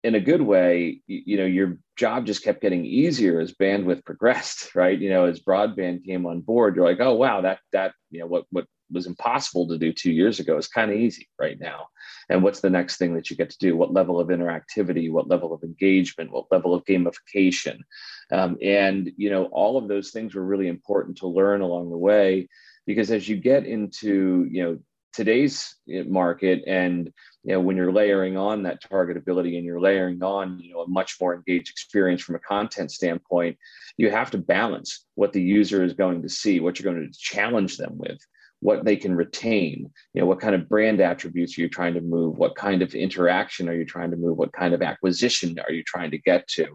in 0.05 0.15
a 0.15 0.21
good 0.21 0.43
way 0.43 1.01
you, 1.09 1.23
you 1.27 1.37
know 1.37 1.45
your 1.47 1.79
job 1.97 2.27
just 2.27 2.45
kept 2.45 2.63
getting 2.63 2.85
easier 2.85 3.41
as 3.41 3.53
bandwidth 3.53 4.05
progressed 4.05 4.75
right? 4.77 4.99
You 4.99 5.11
know 5.11 5.25
as 5.25 5.41
broadband 5.41 6.05
came 6.05 6.27
on 6.27 6.41
board 6.41 6.77
you're 6.77 6.85
like 6.85 7.01
oh 7.01 7.15
wow 7.15 7.41
that 7.41 7.59
that 7.73 7.93
you 8.11 8.21
know 8.21 8.27
what 8.27 8.45
what 8.51 8.67
was 8.93 9.07
impossible 9.07 9.67
to 9.69 9.79
do 9.79 9.93
two 9.93 10.13
years 10.13 10.39
ago 10.39 10.57
is 10.57 10.69
kind 10.69 10.91
of 10.91 10.99
easy 10.99 11.29
right 11.39 11.59
now. 11.59 11.89
And 12.29 12.43
what's 12.43 12.61
the 12.61 12.71
next 12.71 12.97
thing 12.97 13.15
that 13.15 13.31
you 13.31 13.37
get 13.37 13.51
to 13.51 13.59
do? 13.59 13.77
What 13.77 13.93
level 13.93 14.21
of 14.21 14.29
interactivity? 14.29 15.11
What 15.11 15.29
level 15.29 15.53
of 15.53 15.63
engagement? 15.63 16.31
What 16.31 16.51
level 16.51 16.75
of 16.75 16.85
gamification? 16.85 17.81
Um, 18.31 18.57
and 18.63 19.11
you 19.17 19.31
know 19.31 19.47
all 19.47 19.77
of 19.77 19.89
those 19.89 20.11
things 20.11 20.35
were 20.35 20.45
really 20.45 20.69
important 20.69 21.19
to 21.19 21.27
learn 21.27 21.61
along 21.61 21.91
the 21.91 21.99
way 21.99 22.49
because 22.87 23.11
as 23.11 23.29
you 23.29 23.37
get 23.37 23.67
into 23.67 24.47
you 24.51 24.63
know 24.63 24.79
today's 25.13 25.77
eh, 25.91 26.05
market 26.07 26.63
and 26.67 27.13
you 27.45 27.53
know 27.53 27.61
when 27.61 27.77
you're 27.77 27.93
layering 27.93 28.37
on 28.37 28.63
that 28.63 28.83
targetability 28.83 29.57
and 29.57 29.65
you're 29.65 29.81
layering 29.81 30.23
on 30.23 30.59
you 30.59 30.73
know 30.73 30.81
a 30.81 30.89
much 30.89 31.17
more 31.21 31.35
engaged 31.35 31.71
experience 31.71 32.23
from 32.23 32.35
a 32.35 32.41
content 32.41 32.91
standpoint 32.91 33.57
you 33.97 34.11
have 34.11 34.31
to 34.31 34.39
balance 34.39 35.07
what 35.15 35.33
the 35.33 35.43
user 35.43 35.85
is 35.85 35.93
going 35.93 36.23
to 36.23 36.29
see 36.29 36.61
what 36.61 36.79
you're 36.79 36.93
going 36.93 37.07
to 37.07 37.19
challenge 37.19 37.77
them 37.77 37.93
with 37.97 38.19
what 38.61 38.85
they 38.85 38.97
can 38.97 39.15
retain 39.15 39.91
you 40.15 40.21
know 40.21 40.27
what 40.27 40.41
kind 40.41 40.55
of 40.55 40.69
brand 40.69 41.01
attributes 41.01 41.59
are 41.59 41.61
you 41.61 41.69
trying 41.69 41.95
to 41.95 42.01
move 42.01 42.39
what 42.39 42.57
kind 42.57 42.81
of 42.83 42.95
interaction 42.95 43.69
are 43.69 43.75
you 43.75 43.85
trying 43.85 44.11
to 44.11 44.17
move 44.17 44.39
what 44.39 44.53
kind 44.53 44.73
of 44.73 44.83
acquisition 44.83 45.59
are 45.59 45.73
you 45.73 45.83
trying 45.85 46.11
to 46.11 46.19
get 46.19 46.49
to? 46.49 46.67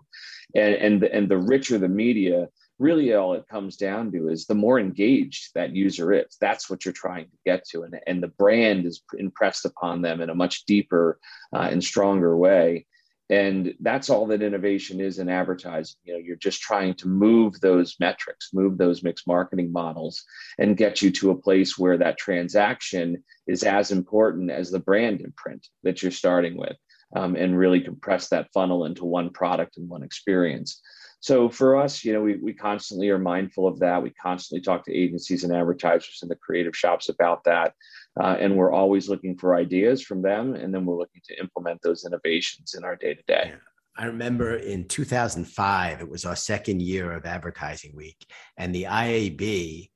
And 0.56 0.76
and 0.76 1.04
and 1.04 1.30
the 1.30 1.38
richer 1.38 1.78
the 1.78 1.88
media 1.88 2.48
really 2.80 3.14
all 3.14 3.34
it 3.34 3.48
comes 3.48 3.76
down 3.76 4.12
to 4.12 4.30
is 4.30 4.46
the 4.46 4.56
more 4.56 4.80
engaged 4.80 5.52
that 5.54 5.76
user 5.76 6.14
is. 6.14 6.38
That's 6.40 6.70
what 6.70 6.86
you're 6.86 6.94
trying 6.94 7.26
to 7.26 7.38
get 7.46 7.68
to 7.70 7.84
and, 7.84 8.00
and 8.08 8.24
the 8.24 8.30
brand 8.30 8.86
is 8.86 9.02
impressed 9.18 9.66
upon 9.66 10.02
them 10.02 10.22
in 10.22 10.30
a 10.30 10.36
much 10.36 10.66
deeper 10.66 11.20
uh, 11.54 11.68
and 11.72 11.84
stronger 11.84 12.36
way. 12.36 12.88
And 13.32 13.76
that's 13.80 14.10
all 14.10 14.26
that 14.28 14.42
innovation 14.42 15.00
is 15.00 15.20
in 15.20 15.30
advertising. 15.30 15.98
You 16.04 16.14
know 16.14 16.20
you're 16.20 16.36
just 16.36 16.62
trying 16.62 16.96
to 16.96 17.08
move 17.08 17.60
those 17.60 17.96
metrics 18.00 18.50
move 18.54 18.78
those 18.78 19.04
mixed 19.04 19.28
marketing 19.28 19.72
models 19.72 20.24
and 20.58 20.78
get 20.78 21.02
you 21.02 21.12
to 21.12 21.32
a 21.32 21.38
place 21.38 21.78
where 21.78 21.98
that 21.98 22.18
transaction 22.18 23.24
is 23.46 23.64
as 23.64 23.92
important 23.92 24.50
as 24.50 24.72
the 24.72 24.80
brand 24.80 25.22
imprint 25.22 25.68
that 25.84 26.02
you're 26.02 26.12
starting 26.12 26.58
with 26.58 26.78
um, 27.16 27.36
and 27.36 27.58
really 27.58 27.82
compress 27.82 28.30
that 28.30 28.52
funnel 28.54 28.86
into 28.86 29.06
one 29.06 29.30
product 29.30 29.78
and 29.78 29.90
one 29.90 30.04
experience 30.04 30.82
so 31.22 31.50
for 31.50 31.76
us, 31.76 32.04
you 32.06 32.14
know, 32.14 32.22
we, 32.22 32.38
we 32.38 32.54
constantly 32.54 33.10
are 33.10 33.20
mindful 33.20 33.68
of 33.68 33.80
that. 33.80 34.02
We 34.02 34.12
constantly 34.12 34.62
talk 34.62 34.86
to 34.86 34.96
agencies 34.96 35.44
and 35.44 35.54
advertisers 35.54 36.20
and 36.22 36.32
the 36.32 36.36
creative 36.36 36.76
shops 36.76 37.10
about 37.10 37.44
that. 37.44 37.74
Uh, 38.20 38.38
and 38.40 38.56
we're 38.56 38.72
always 38.72 39.10
looking 39.10 39.38
for 39.38 39.56
ideas 39.56 40.02
from 40.02 40.22
them. 40.22 40.56
And 40.56 40.74
then 40.74 40.86
we're 40.86 40.98
looking 40.98 41.22
to 41.26 41.40
implement 41.40 41.82
those 41.82 42.06
innovations 42.06 42.74
in 42.74 42.86
our 42.86 42.96
day 42.96 43.16
to 43.16 43.24
day. 43.24 43.54
I 43.98 44.06
remember 44.06 44.56
in 44.56 44.88
2005, 44.88 46.00
it 46.00 46.10
was 46.10 46.24
our 46.24 46.36
second 46.36 46.82
year 46.82 47.12
of 47.12 47.26
advertising 47.26 47.94
week, 47.94 48.32
and 48.56 48.74
the 48.74 48.84
IAB 48.84 49.90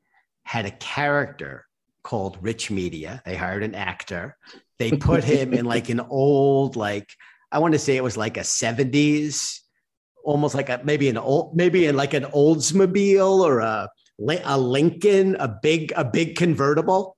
had 0.44 0.66
a 0.66 0.72
character 0.72 1.66
called 2.04 2.38
Rich 2.42 2.70
Media. 2.70 3.22
They 3.26 3.38
hired 3.38 3.64
an 3.64 3.76
actor. 3.76 4.36
They 4.78 4.92
put 4.92 5.24
him 5.24 5.54
in 5.54 5.64
like 5.64 5.88
an 5.88 6.02
old, 6.10 6.76
like, 6.76 7.14
I 7.50 7.60
want 7.60 7.76
to 7.76 7.80
say 7.80 7.96
it 7.96 8.04
was 8.04 8.18
like 8.18 8.36
a 8.36 8.42
70s 8.42 9.63
almost 10.24 10.56
like 10.56 10.70
a 10.70 10.82
maybe 10.84 11.10
an 11.10 11.18
old 11.18 11.56
maybe 11.56 11.86
in 11.86 11.96
like 11.96 12.14
an 12.14 12.24
Oldsmobile 12.26 13.42
or 13.42 13.60
a 13.60 13.90
a 14.20 14.58
Lincoln, 14.60 15.36
a 15.40 15.48
big 15.48 15.92
a 15.96 16.04
big 16.04 16.36
convertible, 16.36 17.18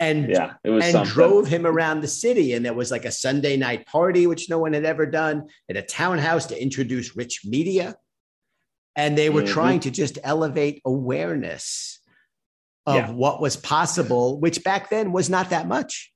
and 0.00 0.28
yeah, 0.28 0.54
and 0.64 0.82
something. 0.82 1.12
drove 1.12 1.46
him 1.46 1.66
around 1.66 2.00
the 2.00 2.08
city. 2.08 2.52
And 2.52 2.64
there 2.64 2.74
was 2.74 2.90
like 2.90 3.04
a 3.04 3.12
Sunday 3.12 3.56
night 3.56 3.86
party, 3.86 4.26
which 4.26 4.50
no 4.50 4.58
one 4.58 4.72
had 4.72 4.84
ever 4.84 5.06
done, 5.06 5.48
at 5.68 5.76
a 5.76 5.82
townhouse 5.82 6.46
to 6.46 6.60
introduce 6.60 7.16
rich 7.16 7.42
media, 7.44 7.96
and 8.96 9.16
they 9.16 9.30
were 9.30 9.42
mm-hmm. 9.42 9.52
trying 9.52 9.80
to 9.80 9.90
just 9.90 10.18
elevate 10.22 10.82
awareness 10.84 12.00
of 12.86 12.94
yeah. 12.94 13.10
what 13.10 13.40
was 13.40 13.56
possible, 13.56 14.40
which 14.40 14.64
back 14.64 14.90
then 14.90 15.12
was 15.12 15.28
not 15.28 15.50
that 15.50 15.68
much. 15.68 16.12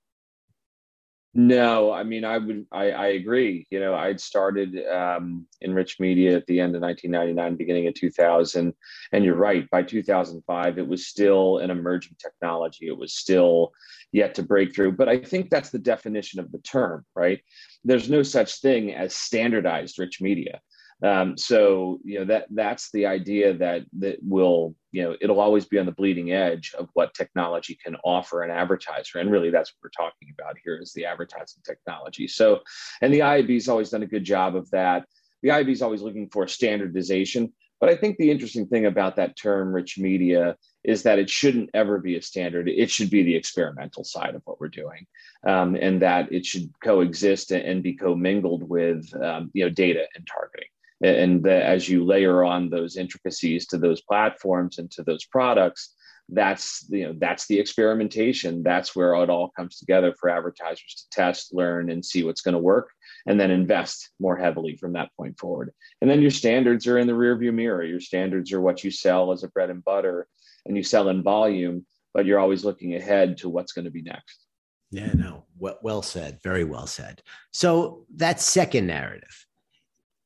No, 1.35 1.91
I 1.91 2.03
mean, 2.03 2.27
I 2.27 2.37
would, 2.37 2.67
I, 2.71 2.91
I 2.91 3.07
agree. 3.09 3.67
You 3.71 3.81
know, 3.81 3.95
I'd 3.95 4.21
started 4.21 4.77
um, 4.87 5.47
in 5.63 5.73
Rich 5.73 5.99
Media 5.99 6.37
at 6.37 6.47
the 6.47 6.61
end 6.61 6.77
of 6.77 6.83
1999, 6.83 7.57
beginning 7.57 7.87
of 7.87 7.95
2000. 7.95 8.75
And 9.13 9.25
you're 9.25 9.35
right, 9.35 9.69
by 9.71 9.83
2005, 9.83 10.79
it 10.79 10.87
was 10.87 11.07
still 11.07 11.59
an 11.59 11.71
emerging 11.71 12.17
technology. 12.21 12.87
It 12.87 12.99
was 12.99 13.15
still 13.15 13.73
yet 14.13 14.35
to 14.35 14.43
break 14.43 14.75
through. 14.75 14.93
But 14.93 15.09
I 15.09 15.17
think 15.17 15.49
that's 15.49 15.71
the 15.71 15.79
definition 15.79 16.39
of 16.39 16.53
the 16.53 16.59
term, 16.59 17.07
right? 17.17 17.41
There's 17.83 18.11
no 18.11 18.23
such 18.23 18.61
thing 18.61 18.93
as 18.93 19.17
standardized 19.17 19.99
rich 19.99 20.21
media. 20.21 20.61
Um, 21.03 21.37
so 21.37 21.99
you 22.05 22.21
know 22.21 22.25
that 22.27 22.47
that's 22.51 22.91
the 22.93 23.07
idea 23.07 23.55
that 23.55 23.83
that 23.99 24.19
will 24.23 24.77
you 24.93 25.03
know 25.03 25.17
it'll 25.21 25.41
always 25.41 25.65
be 25.65 25.79
on 25.79 25.87
the 25.87 25.93
bleeding 25.93 26.33
edge 26.33 26.75
of 26.79 26.89
what 26.93 27.13
technology 27.13 27.77
can 27.83 27.97
offer 28.05 28.43
an 28.43 28.51
advertiser, 28.51 29.19
and 29.19 29.31
really 29.31 29.51
that's 29.51 29.73
what 29.73 29.83
we're 29.83 30.05
talking 30.05 30.33
about 30.39 30.57
here 30.63 30.79
is 30.81 30.93
the 30.93 31.05
advertising 31.05 31.63
technology. 31.67 32.29
So, 32.29 32.61
and 33.01 33.13
the 33.13 33.21
IAB's 33.21 33.69
always 33.69 33.91
done 33.91 34.05
a 34.05 34.07
good 34.07 34.25
job 34.25 34.55
of 34.55 34.71
that. 34.71 35.07
The 35.43 35.49
IAB's 35.49 35.83
always 35.83 36.03
looking 36.03 36.29
for 36.29 36.47
standardization, 36.47 37.53
but 37.81 37.91
I 37.91 37.97
think 37.97 38.17
the 38.17 38.31
interesting 38.31 38.69
thing 38.69 38.87
about 38.87 39.17
that 39.17 39.37
term, 39.37 39.75
rich 39.75 39.99
media, 39.99 40.57
is 40.85 41.03
that 41.03 41.19
it 41.19 41.29
shouldn't 41.29 41.71
ever 41.75 41.99
be 41.99 42.17
a 42.17 42.23
standard. 42.23 42.69
It 42.69 42.93
should 42.93 43.11
be 43.11 43.25
the 43.25 43.35
experimental 43.35 44.05
side 44.05 44.37
of 44.37 44.43
what 44.45 44.61
we're 44.61 44.69
doing, 44.69 45.09
um, 45.45 45.75
and 45.75 46.01
that 46.01 46.33
it 46.33 46.47
should 46.47 46.71
coexist 46.81 47.51
and 47.51 47.83
be 47.83 47.95
commingled 47.95 48.63
with 48.69 49.13
um, 49.21 49.51
you 49.53 49.65
know 49.65 49.71
data 49.71 50.07
and 50.15 50.25
targeting 50.29 50.69
and 51.03 51.43
the, 51.43 51.65
as 51.65 51.89
you 51.89 52.05
layer 52.05 52.45
on 52.45 52.71
those 52.71 52.97
intricacies 52.97 53.67
to 53.67 53.79
those 53.79 54.01
platforms 54.03 54.79
and 54.79 54.91
to 54.93 55.03
those 55.03 55.25
products 55.25 55.95
that's 56.29 56.87
you 56.89 57.07
know 57.07 57.15
that's 57.19 57.47
the 57.47 57.59
experimentation. 57.59 58.63
That's 58.63 58.97
where 58.97 59.15
it 59.15 59.31
all 59.31 59.53
comes 59.57 59.79
together 59.79 60.15
for 60.19 60.31
advertisers 60.31 60.95
to 60.97 61.11
test 61.11 61.55
learn 61.55 61.91
and 61.91 62.05
see 62.05 62.25
what's 62.25 62.41
going 62.41 62.55
to 62.55 62.59
work 62.59 62.91
and 63.27 63.39
then 63.39 63.51
invest 63.51 64.11
more 64.19 64.37
heavily 64.37 64.77
from 64.77 64.93
that 64.95 65.11
point 65.17 65.39
forward. 65.39 65.73
And 66.01 66.11
then 66.11 66.23
your 66.23 66.31
standards 66.31 66.87
are 66.87 66.99
in 66.99 67.07
the 67.07 67.13
rearview 67.13 67.53
mirror. 67.53 67.85
Your 67.85 68.01
standards 68.01 68.53
are 68.53 68.61
what 68.61 68.83
you 68.83 68.91
sell 68.91 69.33
as 69.33 69.45
a 69.45 69.49
bread 69.49 69.71
and 69.71 69.85
butter 69.85 70.27
and 70.67 70.77
you 70.77 70.83
sell 70.83 71.09
in 71.09 71.23
volume 71.23 71.87
but 72.15 72.27
you're 72.27 72.39
always 72.39 72.63
looking 72.63 72.95
ahead 72.95 73.39
to 73.39 73.49
what's 73.49 73.73
going 73.73 73.87
to 73.87 73.91
be 73.91 74.03
next. 74.03 74.45
Yeah 74.91 75.13
no. 75.15 75.45
Well, 75.59 75.79
well 75.83 76.03
said. 76.03 76.41
Very 76.43 76.65
well 76.65 76.87
said. 76.87 77.23
So 77.53 78.05
that 78.17 78.41
second 78.41 78.87
narrative 78.87 79.47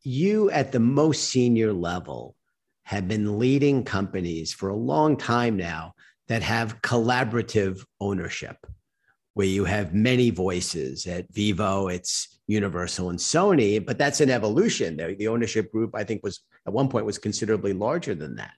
you 0.07 0.49
at 0.53 0.71
the 0.71 0.79
most 0.79 1.25
senior 1.25 1.73
level 1.73 2.37
have 2.85 3.09
been 3.09 3.41
leading 3.41 3.83
companies 3.83 4.53
for 4.53 4.69
a 4.69 4.77
long 4.77 5.17
time 5.17 5.57
now 5.57 5.93
that 6.29 6.43
have 6.43 6.81
collaborative 6.81 7.85
ownership, 8.01 8.57
where 9.35 9.49
you 9.49 9.65
have 9.65 9.95
many 9.95 10.31
voices. 10.31 11.07
At 11.07 11.33
Vevo, 11.33 11.93
it's 11.93 12.39
Universal 12.47 13.11
and 13.11 13.19
Sony, 13.19 13.85
but 13.85 13.99
that's 13.99 14.21
an 14.21 14.31
evolution. 14.31 14.97
The, 14.97 15.27
ownership 15.27 15.73
group, 15.73 15.91
I 15.97 16.05
think, 16.05 16.23
was 16.23 16.41
at 16.65 16.73
one 16.73 16.89
point 16.89 17.05
was 17.05 17.19
considerably 17.19 17.73
larger 17.73 18.15
than 18.15 18.37
that. 18.37 18.53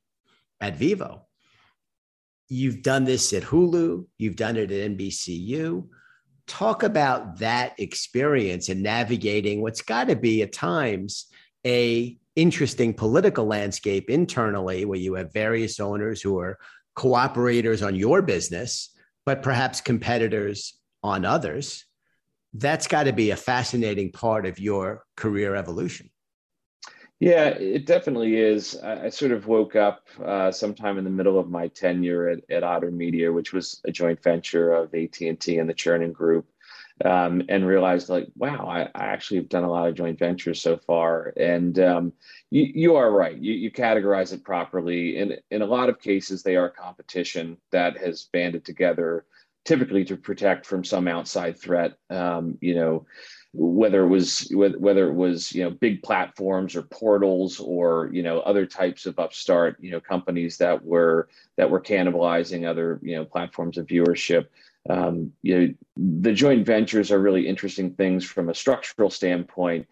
at 0.60 0.78
Vevo. 0.78 1.22
You've 2.50 2.82
done 2.82 3.04
this 3.04 3.32
at 3.32 3.42
Hulu, 3.42 4.06
you've 4.18 4.36
done 4.36 4.58
it 4.58 4.70
at 4.70 4.90
NBCU. 4.90 5.88
Talk 6.46 6.82
about 6.82 7.38
that 7.38 7.74
experience 7.78 8.68
and 8.68 8.82
navigating 8.82 9.62
what's 9.62 9.82
got 9.82 10.08
to 10.08 10.16
be 10.16 10.42
at 10.42 10.52
times 10.52 11.26
a 11.66 12.18
interesting 12.36 12.94
political 12.94 13.46
landscape 13.46 14.08
internally 14.08 14.84
where 14.84 14.98
you 14.98 15.14
have 15.14 15.32
various 15.32 15.80
owners 15.80 16.22
who 16.22 16.38
are 16.38 16.58
cooperators 16.96 17.84
on 17.84 17.94
your 17.94 18.22
business, 18.22 18.90
but 19.26 19.42
perhaps 19.42 19.80
competitors 19.80 20.78
on 21.02 21.24
others. 21.24 21.84
That's 22.54 22.86
got 22.86 23.04
to 23.04 23.12
be 23.12 23.30
a 23.30 23.36
fascinating 23.36 24.12
part 24.12 24.46
of 24.46 24.58
your 24.58 25.04
career 25.16 25.54
evolution. 25.54 26.10
Yeah, 27.20 27.48
it 27.48 27.84
definitely 27.84 28.36
is. 28.36 28.76
I, 28.76 29.08
sort 29.08 29.32
of 29.32 29.48
woke 29.48 29.74
up 29.74 30.06
uh, 30.24 30.52
sometime 30.52 30.98
in 30.98 31.04
the 31.04 31.10
middle 31.10 31.38
of 31.38 31.50
my 31.50 31.66
tenure 31.66 32.28
at, 32.28 32.38
at 32.48 32.62
Otter 32.62 32.92
Media, 32.92 33.32
which 33.32 33.52
was 33.52 33.80
a 33.84 33.90
joint 33.90 34.22
venture 34.22 34.72
of 34.72 34.94
AT 34.94 35.20
and 35.20 35.38
T 35.40 35.58
and 35.58 35.68
the 35.68 35.74
Chernin 35.74 36.12
Group, 36.12 36.46
um, 37.04 37.42
and 37.48 37.66
realized 37.66 38.08
like, 38.08 38.26
wow, 38.36 38.66
I, 38.66 38.82
I, 38.94 39.06
actually 39.06 39.38
have 39.38 39.48
done 39.48 39.64
a 39.64 39.70
lot 39.70 39.88
of 39.88 39.94
joint 39.94 40.18
ventures 40.18 40.60
so 40.60 40.76
far. 40.76 41.32
And 41.36 41.78
um, 41.78 42.12
you, 42.50 42.70
you 42.74 42.96
are 42.96 43.10
right. 43.10 43.36
You, 43.36 43.52
you 43.52 43.70
categorize 43.70 44.32
it 44.32 44.44
properly. 44.44 45.16
In 45.16 45.36
in 45.50 45.62
a 45.62 45.66
lot 45.66 45.88
of 45.88 46.00
cases, 46.00 46.42
they 46.42 46.56
are 46.56 46.68
competition 46.68 47.56
that 47.70 47.96
has 47.98 48.28
banded 48.32 48.64
together, 48.64 49.24
typically 49.64 50.04
to 50.06 50.16
protect 50.16 50.66
from 50.66 50.84
some 50.84 51.06
outside 51.08 51.58
threat. 51.58 51.94
Um, 52.10 52.58
you 52.60 52.74
know 52.74 53.06
whether 53.54 54.04
it 54.04 54.08
was 54.08 54.50
whether 54.52 55.08
it 55.08 55.14
was 55.14 55.52
you 55.52 55.64
know 55.64 55.70
big 55.70 56.02
platforms 56.02 56.76
or 56.76 56.82
portals 56.82 57.58
or 57.60 58.10
you 58.12 58.22
know 58.22 58.40
other 58.40 58.66
types 58.66 59.06
of 59.06 59.18
upstart 59.18 59.76
you 59.80 59.90
know 59.90 60.00
companies 60.00 60.58
that 60.58 60.84
were 60.84 61.28
that 61.56 61.70
were 61.70 61.80
cannibalizing 61.80 62.68
other 62.68 63.00
you 63.02 63.16
know 63.16 63.24
platforms 63.24 63.78
of 63.78 63.86
viewership 63.86 64.46
um, 64.88 65.32
you 65.42 65.58
know 65.58 65.74
the 65.96 66.32
joint 66.32 66.66
ventures 66.66 67.10
are 67.10 67.20
really 67.20 67.46
interesting 67.46 67.92
things 67.94 68.24
from 68.24 68.48
a 68.48 68.54
structural 68.54 69.10
standpoint 69.10 69.86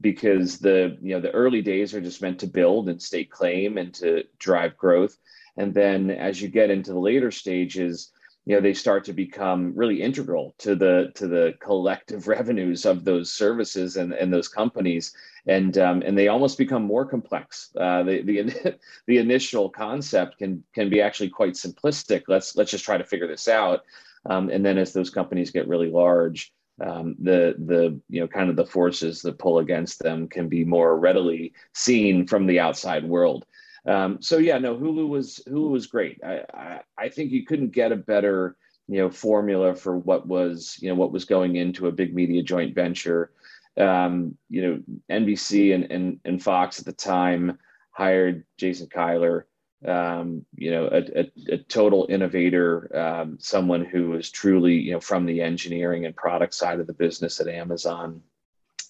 because 0.00 0.58
the 0.58 0.96
you 1.02 1.14
know 1.14 1.20
the 1.20 1.30
early 1.32 1.62
days 1.62 1.94
are 1.94 2.00
just 2.00 2.22
meant 2.22 2.38
to 2.40 2.46
build 2.46 2.88
and 2.88 3.00
stake 3.00 3.30
claim 3.30 3.78
and 3.78 3.94
to 3.94 4.24
drive 4.38 4.76
growth. 4.76 5.16
And 5.56 5.74
then 5.74 6.10
as 6.10 6.40
you 6.40 6.48
get 6.48 6.70
into 6.70 6.92
the 6.92 7.00
later 7.00 7.30
stages 7.30 8.12
you 8.48 8.54
know 8.54 8.62
they 8.62 8.72
start 8.72 9.04
to 9.04 9.12
become 9.12 9.74
really 9.76 10.00
integral 10.00 10.54
to 10.56 10.74
the 10.74 11.12
to 11.14 11.28
the 11.28 11.54
collective 11.60 12.28
revenues 12.36 12.86
of 12.86 13.04
those 13.04 13.30
services 13.30 13.98
and, 13.98 14.14
and 14.14 14.32
those 14.32 14.48
companies. 14.48 15.12
And 15.46 15.76
um, 15.76 16.02
and 16.04 16.16
they 16.16 16.28
almost 16.28 16.56
become 16.56 16.82
more 16.82 17.04
complex. 17.04 17.70
Uh, 17.78 18.02
the, 18.04 18.22
the 18.22 18.78
the 19.06 19.18
initial 19.18 19.68
concept 19.68 20.38
can 20.38 20.64
can 20.74 20.88
be 20.88 21.02
actually 21.02 21.28
quite 21.28 21.54
simplistic. 21.54 22.22
Let's 22.26 22.56
let's 22.56 22.70
just 22.70 22.86
try 22.86 22.96
to 22.96 23.04
figure 23.04 23.28
this 23.28 23.48
out 23.48 23.82
um, 24.28 24.48
and 24.50 24.64
then 24.64 24.78
as 24.78 24.92
those 24.92 25.10
companies 25.10 25.50
get 25.50 25.68
really 25.68 25.90
large 25.90 26.52
um, 26.84 27.16
the 27.20 27.54
the 27.66 28.00
you 28.08 28.20
know 28.20 28.28
kind 28.28 28.50
of 28.50 28.56
the 28.56 28.66
forces 28.66 29.20
that 29.22 29.38
pull 29.38 29.58
against 29.58 29.98
them 29.98 30.28
can 30.28 30.48
be 30.48 30.64
more 30.64 30.98
readily 30.98 31.52
seen 31.74 32.26
from 32.26 32.46
the 32.46 32.60
outside 32.60 33.04
world 33.04 33.44
um, 33.88 34.20
so 34.20 34.36
yeah, 34.36 34.58
no, 34.58 34.76
Hulu 34.76 35.08
was 35.08 35.40
Hulu 35.48 35.70
was 35.70 35.86
great. 35.86 36.20
I, 36.22 36.44
I, 36.52 36.80
I 36.98 37.08
think 37.08 37.32
you 37.32 37.46
couldn't 37.46 37.70
get 37.70 37.90
a 37.90 37.96
better 37.96 38.56
you 38.86 38.98
know 38.98 39.10
formula 39.10 39.74
for 39.74 39.96
what 39.96 40.26
was 40.26 40.76
you 40.80 40.88
know 40.88 40.94
what 40.94 41.12
was 41.12 41.24
going 41.24 41.56
into 41.56 41.86
a 41.86 41.92
big 41.92 42.14
media 42.14 42.42
joint 42.42 42.74
venture. 42.74 43.32
Um, 43.78 44.36
you 44.50 44.62
know, 44.62 44.82
NBC 45.10 45.74
and, 45.74 45.90
and 45.90 46.20
and 46.24 46.42
Fox 46.42 46.78
at 46.78 46.84
the 46.84 46.92
time 46.92 47.58
hired 47.92 48.44
Jason 48.58 48.88
Kilar. 48.88 49.44
Um, 49.86 50.44
you 50.56 50.72
know, 50.72 50.86
a, 50.86 51.20
a, 51.20 51.54
a 51.54 51.58
total 51.58 52.06
innovator, 52.08 52.96
um, 52.96 53.38
someone 53.40 53.84
who 53.84 54.10
was 54.10 54.30
truly, 54.30 54.74
you 54.74 54.92
know, 54.92 55.00
from 55.00 55.24
the 55.24 55.40
engineering 55.40 56.04
and 56.04 56.16
product 56.16 56.54
side 56.54 56.80
of 56.80 56.86
the 56.86 56.92
business 56.92 57.40
at 57.40 57.46
Amazon, 57.46 58.22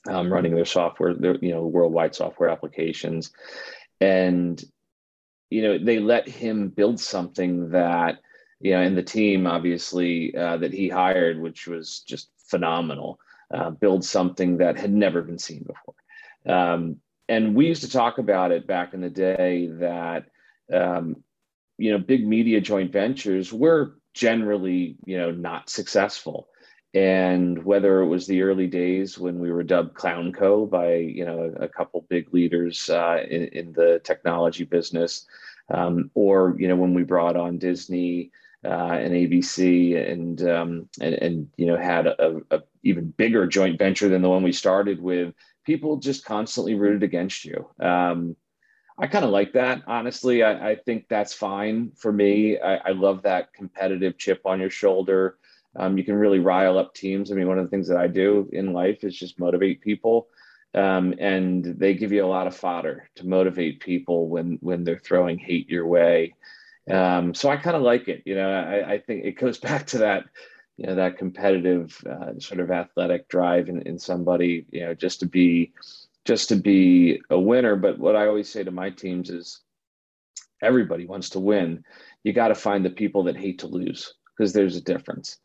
um, 0.09 0.33
running 0.33 0.55
their 0.55 0.65
software, 0.65 1.15
their, 1.15 1.37
you 1.37 1.53
know, 1.53 1.67
worldwide 1.67 2.15
software 2.15 2.49
applications. 2.49 3.33
And 4.01 4.63
you 5.51 5.63
know, 5.63 5.79
they 5.79 5.99
let 5.99 6.29
him 6.29 6.69
build 6.69 7.01
something 7.01 7.71
that, 7.71 8.19
you 8.61 8.73
know, 8.73 8.83
and 8.83 8.97
the 8.97 9.03
team 9.03 9.47
obviously 9.47 10.37
uh, 10.37 10.59
that 10.59 10.73
he 10.73 10.89
hired, 10.89 11.41
which 11.41 11.67
was 11.67 12.01
just 12.01 12.31
phenomenal, 12.39 13.19
uh, 13.53 13.71
build 13.71 14.05
something 14.05 14.59
that 14.59 14.79
had 14.79 14.93
never 14.93 15.23
been 15.23 15.39
seen 15.39 15.65
before. 15.65 15.95
Um, 16.47 16.97
and 17.29 17.55
we 17.55 17.67
used 17.67 17.83
to 17.83 17.91
talk 17.91 18.19
about 18.19 18.53
it 18.53 18.67
back 18.67 18.95
in 18.95 19.01
the 19.01 19.11
day 19.11 19.69
that, 19.81 20.27
um, 20.73 21.23
you 21.79 21.93
know, 21.93 21.99
big 21.99 22.27
media 22.27 22.61
joint 22.61 22.93
ventures 22.93 23.53
were 23.53 23.95
generally, 24.15 24.97
you 25.05 25.17
know, 25.17 25.31
not 25.31 25.71
successful. 25.71 26.49
And 26.95 27.65
whether 27.65 28.01
it 28.01 28.09
was 28.09 28.27
the 28.27 28.43
early 28.43 28.67
days 28.67 29.19
when 29.19 29.39
we 29.39 29.53
were 29.53 29.63
dubbed 29.63 29.95
Clown 29.95 30.33
Co 30.33 30.65
by 30.67 30.95
you 30.97 31.25
know 31.25 31.55
a, 31.61 31.69
couple 31.69 32.07
big 32.09 32.33
leaders 32.33 32.89
uh, 32.89 33.23
in, 33.29 33.45
in, 33.49 33.73
the 33.75 34.01
technology 34.05 34.65
business, 34.65 35.27
um, 35.69 36.11
or 36.15 36.57
you 36.59 36.67
know 36.67 36.77
when 36.77 36.95
we 36.95 37.03
brought 37.03 37.37
on 37.37 37.59
Disney 37.59 38.33
uh, 38.65 38.69
and 38.69 39.13
ABC 39.13 40.11
and, 40.11 40.43
um, 40.49 40.89
and 40.99 41.15
and 41.15 41.49
you 41.59 41.67
know 41.67 41.77
had 41.77 42.07
a, 42.07 42.41
a, 42.51 42.63
even 42.83 43.11
bigger 43.11 43.47
joint 43.47 43.79
venture 43.79 44.09
than 44.09 44.23
the 44.23 44.31
one 44.31 44.43
we 44.43 44.53
started 44.53 44.99
with, 44.99 45.35
people 45.67 45.99
just 45.99 46.25
constantly 46.25 46.75
rooted 46.75 47.03
against 47.03 47.45
you. 47.45 47.69
Um, 47.79 48.35
I 49.01 49.07
kind 49.07 49.25
of 49.25 49.31
like 49.31 49.53
that, 49.53 49.83
honestly. 49.87 50.43
I, 50.43 50.71
I, 50.71 50.75
think 50.75 51.07
that's 51.09 51.33
fine 51.33 51.93
for 51.97 52.13
me. 52.13 52.59
I, 52.59 52.77
I 52.77 52.91
love 52.91 53.23
that 53.23 53.53
competitive 53.53 54.19
chip 54.19 54.41
on 54.45 54.59
your 54.59 54.71
shoulder. 54.71 55.39
Um, 55.77 55.97
you 55.97 56.05
can 56.05 56.17
really 56.17 56.41
rile 56.41 56.79
up 56.79 56.95
teams. 56.95 57.31
I 57.31 57.35
mean, 57.37 57.47
one 57.47 57.59
of 57.59 57.65
the 57.65 57.71
things 57.71 57.87
that 57.89 57.99
I 57.99 58.09
do 58.09 58.49
in 58.53 58.73
life 58.73 59.05
is 59.05 59.17
just 59.17 59.39
motivate 59.39 59.81
people, 59.81 60.27
um, 60.75 61.15
and 61.21 61.65
they 61.65 61.95
give 61.95 62.11
you 62.11 62.25
a 62.25 62.27
lot 62.27 62.49
of 62.49 62.57
fodder 62.57 63.09
to 63.17 63.27
motivate 63.27 63.81
people 63.81 64.29
when 64.29 64.59
when 64.61 64.83
they're 64.83 64.99
throwing 64.99 65.39
hate 65.39 65.69
your 65.69 65.87
way. 65.87 66.35
Um, 66.91 67.35
so 67.35 67.51
I 67.51 67.57
kind 67.57 67.77
of 67.77 67.83
like 67.83 68.09
it. 68.09 68.23
You 68.25 68.35
know, 68.35 68.51
I, 68.51 68.95
I, 68.95 68.99
think 68.99 69.25
it 69.25 69.39
goes 69.39 69.59
back 69.69 69.87
to 69.89 69.99
that, 69.99 70.25
you 70.77 70.87
know, 70.87 70.97
that 70.97 71.19
competitive 71.19 72.03
uh, 72.09 72.39
sort 72.41 72.61
of 72.61 72.71
athletic 72.71 73.29
drive 73.29 73.69
in, 73.69 73.83
in 73.83 73.99
somebody. 73.99 74.67
You 74.73 74.87
know, 74.87 74.95
just 74.95 75.21
to 75.21 75.27
be 75.27 75.73
just 76.29 76.51
to 76.51 76.57
be 76.57 77.21
a 77.31 77.41
winner. 77.41 77.75
But 77.75 77.99
what 77.99 78.15
I 78.15 78.27
always 78.27 78.49
say 78.49 78.63
to 78.63 78.71
my 78.71 78.91
teams 78.91 79.31
is, 79.31 79.63
everybody 80.63 81.07
wants 81.07 81.31
to 81.31 81.41
win. 81.41 81.83
You 82.23 82.35
got 82.35 82.49
to 82.49 82.55
find 82.55 82.85
the 82.85 82.91
people 82.91 83.25
that 83.25 83.37
hate 83.37 83.61
to 83.61 83.67
lose 83.67 84.13
because 84.37 84.53
there's 84.53 84.77
a 84.77 84.83
difference 84.83 85.39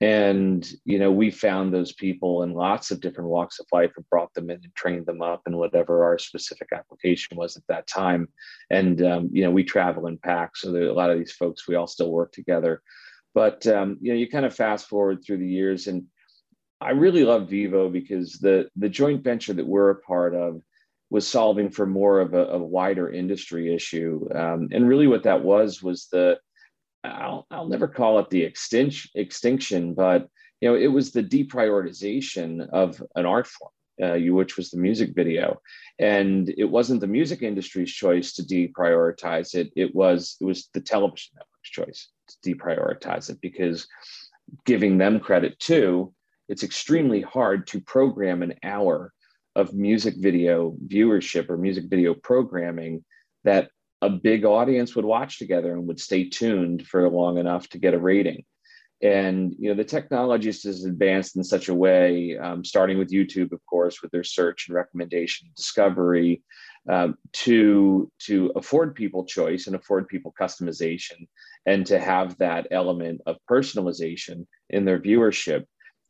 and 0.00 0.68
you 0.84 0.98
know 0.98 1.12
we 1.12 1.30
found 1.30 1.72
those 1.72 1.92
people 1.92 2.42
in 2.42 2.52
lots 2.52 2.90
of 2.90 3.00
different 3.00 3.30
walks 3.30 3.60
of 3.60 3.66
life 3.72 3.92
and 3.96 4.08
brought 4.10 4.32
them 4.34 4.50
in 4.50 4.56
and 4.56 4.74
trained 4.74 5.06
them 5.06 5.22
up 5.22 5.42
in 5.46 5.56
whatever 5.56 6.04
our 6.04 6.18
specific 6.18 6.68
application 6.74 7.36
was 7.36 7.56
at 7.56 7.62
that 7.68 7.86
time 7.86 8.28
and 8.70 9.02
um, 9.02 9.30
you 9.32 9.44
know 9.44 9.52
we 9.52 9.62
travel 9.62 10.08
in 10.08 10.18
packs 10.18 10.62
so 10.62 10.72
there 10.72 10.82
a 10.82 10.92
lot 10.92 11.10
of 11.10 11.18
these 11.18 11.32
folks 11.32 11.68
we 11.68 11.76
all 11.76 11.86
still 11.86 12.10
work 12.10 12.32
together 12.32 12.82
but 13.34 13.64
um, 13.68 13.96
you 14.00 14.12
know 14.12 14.18
you 14.18 14.28
kind 14.28 14.44
of 14.44 14.54
fast 14.54 14.88
forward 14.88 15.22
through 15.24 15.38
the 15.38 15.46
years 15.46 15.86
and 15.86 16.04
i 16.84 16.90
really 16.90 17.24
love 17.24 17.48
Vevo 17.48 17.92
because 17.92 18.34
the 18.34 18.68
the 18.76 18.88
joint 18.88 19.24
venture 19.24 19.52
that 19.54 19.66
we're 19.66 19.90
a 19.90 20.00
part 20.00 20.34
of 20.34 20.60
was 21.10 21.26
solving 21.26 21.70
for 21.70 21.86
more 21.86 22.20
of 22.20 22.34
a, 22.34 22.46
a 22.46 22.58
wider 22.58 23.10
industry 23.10 23.74
issue 23.74 24.26
um, 24.34 24.68
and 24.72 24.88
really 24.88 25.06
what 25.06 25.22
that 25.24 25.42
was 25.42 25.82
was 25.82 26.08
the 26.12 26.38
I'll, 27.04 27.46
I'll 27.50 27.68
never 27.68 27.86
call 27.86 28.18
it 28.18 28.30
the 28.30 28.42
extinction, 28.42 29.10
extinction, 29.14 29.94
but 29.94 30.28
you 30.60 30.68
know, 30.68 30.76
it 30.76 30.86
was 30.86 31.12
the 31.12 31.22
deprioritization 31.22 32.68
of 32.70 33.02
an 33.16 33.26
art 33.26 33.46
form, 33.46 33.70
uh, 34.02 34.16
which 34.32 34.56
was 34.56 34.70
the 34.70 34.78
music 34.78 35.14
video, 35.14 35.60
and 35.98 36.52
it 36.56 36.64
wasn't 36.64 37.00
the 37.00 37.06
music 37.06 37.42
industry's 37.42 37.92
choice 37.92 38.32
to 38.34 38.42
deprioritize 38.42 39.54
it. 39.54 39.70
It 39.76 39.94
was 39.94 40.36
it 40.40 40.44
was 40.44 40.68
the 40.72 40.80
television 40.80 41.34
network's 41.34 41.70
choice 41.70 42.08
to 42.28 42.54
deprioritize 42.54 43.28
it 43.28 43.40
because, 43.40 43.86
giving 44.64 44.96
them 44.96 45.20
credit 45.20 45.58
too, 45.58 46.14
it's 46.48 46.62
extremely 46.62 47.22
hard 47.22 47.66
to 47.68 47.80
program 47.80 48.42
an 48.42 48.54
hour 48.62 49.12
of 49.56 49.72
music 49.72 50.14
video 50.18 50.76
viewership 50.86 51.48
or 51.48 51.56
music 51.56 51.84
video 51.88 52.14
programming 52.14 53.04
that 53.44 53.70
a 54.02 54.10
big 54.10 54.44
audience 54.44 54.94
would 54.94 55.04
watch 55.04 55.38
together 55.38 55.72
and 55.72 55.86
would 55.86 56.00
stay 56.00 56.28
tuned 56.28 56.86
for 56.86 57.08
long 57.08 57.38
enough 57.38 57.68
to 57.68 57.78
get 57.78 57.94
a 57.94 57.98
rating. 57.98 58.44
And 59.02 59.54
you 59.58 59.68
know 59.68 59.74
the 59.74 59.84
technology 59.84 60.48
is 60.48 60.84
advanced 60.84 61.36
in 61.36 61.44
such 61.44 61.68
a 61.68 61.74
way, 61.74 62.38
um, 62.38 62.64
starting 62.64 62.96
with 62.98 63.12
YouTube, 63.12 63.52
of 63.52 63.60
course, 63.66 64.00
with 64.00 64.10
their 64.12 64.24
search 64.24 64.68
and 64.68 64.74
recommendation 64.74 65.48
discovery, 65.56 66.42
um, 66.88 67.16
to 67.44 68.10
to 68.20 68.52
afford 68.56 68.94
people 68.94 69.24
choice 69.24 69.66
and 69.66 69.76
afford 69.76 70.08
people 70.08 70.34
customization, 70.40 71.26
and 71.66 71.84
to 71.86 71.98
have 71.98 72.38
that 72.38 72.68
element 72.70 73.20
of 73.26 73.36
personalization 73.50 74.46
in 74.70 74.84
their 74.84 75.00
viewership. 75.00 75.64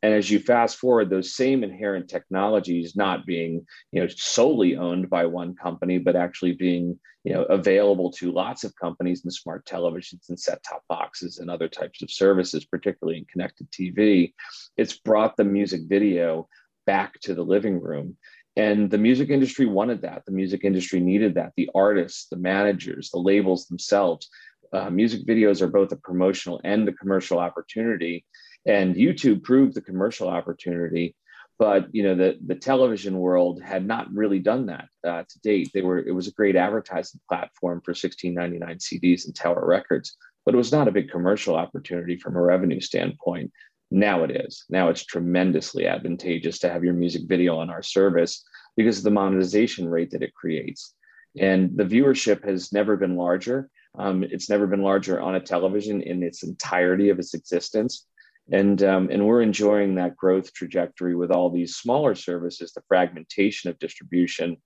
And 0.05 0.12
as 0.12 0.31
you 0.31 0.38
fast 0.38 0.77
forward, 0.77 1.09
those 1.09 1.35
same 1.35 1.64
inherent 1.64 2.11
technologies 2.11 2.95
not 2.95 3.25
being, 3.25 3.67
you 3.90 4.03
know, 4.03 4.07
solely 4.14 4.77
owned 4.77 5.09
by 5.09 5.25
one 5.25 5.55
company, 5.55 5.97
but 5.97 6.14
actually 6.14 6.53
being, 6.53 7.01
you 7.25 7.33
know, 7.33 7.45
available 7.45 8.12
to 8.12 8.31
lots 8.31 8.64
of 8.64 8.77
companies 8.77 9.25
in 9.25 9.31
smart 9.31 9.64
televisions 9.64 10.29
and 10.29 10.38
set-top 10.38 10.83
boxes 10.90 11.38
and 11.38 11.49
other 11.49 11.69
types 11.69 12.03
of 12.03 12.11
services, 12.11 12.67
particularly 12.67 13.17
in 13.17 13.25
connected 13.33 13.67
TV, 13.71 14.35
it's 14.77 14.99
brought 14.99 15.38
the 15.38 15.45
music 15.45 15.81
video 15.87 16.49
back 16.85 17.19
to 17.21 17.33
the 17.35 17.43
living 17.43 17.81
room. 17.81 18.14
And 18.57 18.90
the 18.90 18.99
music 18.99 19.31
industry 19.31 19.64
wanted 19.64 20.03
that. 20.03 20.25
The 20.27 20.33
music 20.33 20.64
industry 20.64 21.01
needed 21.01 21.37
that. 21.37 21.53
The 21.57 21.71
artists, 21.75 22.27
the 22.29 22.37
managers, 22.37 23.09
the 23.09 23.21
labels 23.21 23.69
themselves. 23.69 24.29
Uh, 24.71 24.90
music 24.90 25.27
videos 25.27 25.62
are 25.62 25.69
both 25.69 25.93
a 25.93 25.97
promotional 25.97 26.61
and 26.62 26.87
a 26.87 26.93
commercial 26.93 27.38
opportunity 27.38 28.27
and 28.66 28.94
youtube 28.94 29.42
proved 29.42 29.74
the 29.74 29.81
commercial 29.81 30.29
opportunity 30.29 31.14
but 31.59 31.87
you 31.92 32.03
know 32.03 32.14
the 32.14 32.38
the 32.46 32.55
television 32.55 33.18
world 33.18 33.62
had 33.62 33.87
not 33.87 34.12
really 34.12 34.40
done 34.40 34.66
that 34.66 34.88
uh, 35.07 35.22
to 35.22 35.40
date. 35.44 35.70
They 35.72 35.83
were 35.83 35.98
it 35.98 36.11
was 36.11 36.27
a 36.27 36.33
great 36.33 36.57
advertising 36.57 37.20
platform 37.29 37.81
for 37.85 37.92
1699 37.92 38.79
cds 38.79 39.27
and 39.27 39.35
tower 39.37 39.64
records 39.64 40.16
but 40.44 40.55
it 40.55 40.59
was 40.59 40.72
not 40.72 40.88
a 40.88 40.92
big 40.92 41.11
commercial 41.11 41.57
opportunity 41.57 42.16
from 42.16 42.37
a 42.37 42.42
revenue 42.42 42.81
standpoint. 42.81 43.50
Now 43.90 44.24
it 44.24 44.31
is. 44.31 44.64
Now 44.68 44.88
it's 44.88 45.05
tremendously 45.05 45.87
advantageous 45.87 46.59
to 46.61 46.70
have 46.70 46.85
your 46.85 46.94
music 46.94 47.22
video 47.27 47.59
on 47.59 47.70
our 47.70 47.83
service 47.83 48.44
because 48.77 48.98
of 48.98 49.05
the 49.05 49.11
monetization 49.11 49.88
rate 49.88 50.11
that 50.11 50.22
it 50.22 50.35
creates. 50.35 50.94
And 51.38 51.77
the 51.77 51.85
viewership 51.85 52.44
has 52.44 52.72
never 52.72 52.96
been 52.96 53.16
larger. 53.16 53.70
Um, 53.96 54.24
it's 54.24 54.50
never 54.50 54.66
been 54.66 54.83
larger 54.83 55.20
on 55.20 55.37
a 55.37 55.40
television 55.40 56.03
in 56.03 56.22
its 56.22 56.42
entirety 56.42 57.09
of 57.11 57.18
its 57.18 57.35
existence 57.35 58.07
and 58.53 58.83
um, 58.83 59.09
and 59.11 59.27
we're 59.27 59.41
enjoying 59.43 59.95
that 59.95 60.17
growth 60.17 60.53
trajectory 60.53 61.15
with 61.15 61.31
all 61.31 61.51
these 61.51 61.77
smaller 61.77 62.15
services 62.15 62.73
the 62.73 62.83
fragmentation 62.89 63.71
of 63.71 63.79
distribution 63.79 64.57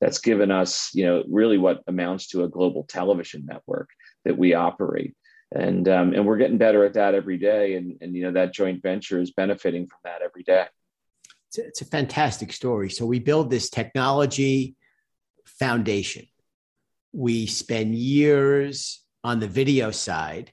that's 0.00 0.18
given 0.18 0.50
us 0.50 0.90
you 0.92 1.04
know 1.04 1.22
really 1.28 1.58
what 1.58 1.82
amounts 1.86 2.28
to 2.28 2.44
a 2.44 2.48
global 2.48 2.84
television 2.84 3.46
network 3.46 3.88
that 4.24 4.36
we 4.36 4.54
operate. 4.54 5.14
And 5.54 5.88
um, 5.88 6.12
and 6.12 6.26
we're 6.26 6.36
getting 6.36 6.58
better 6.58 6.84
at 6.84 6.94
that 6.94 7.14
every 7.14 7.38
day. 7.38 7.76
And 7.76 7.96
and 8.00 8.14
you 8.14 8.24
know 8.24 8.32
that 8.32 8.52
joint 8.52 8.82
venture 8.82 9.20
is 9.20 9.30
benefiting 9.30 9.86
from 9.86 9.98
that 10.04 10.20
every 10.22 10.42
day. 10.42 10.66
It's 11.48 11.58
a, 11.58 11.66
it's 11.66 11.80
a 11.80 11.86
fantastic 11.86 12.52
story. 12.52 12.90
So 12.90 13.06
we 13.06 13.18
build 13.18 13.50
this 13.50 13.70
technology 13.70 14.76
foundation. 15.46 16.26
We 17.12 17.46
spend 17.46 17.94
years 17.94 19.02
on 19.24 19.40
the 19.40 19.48
video 19.48 19.90
side 19.90 20.52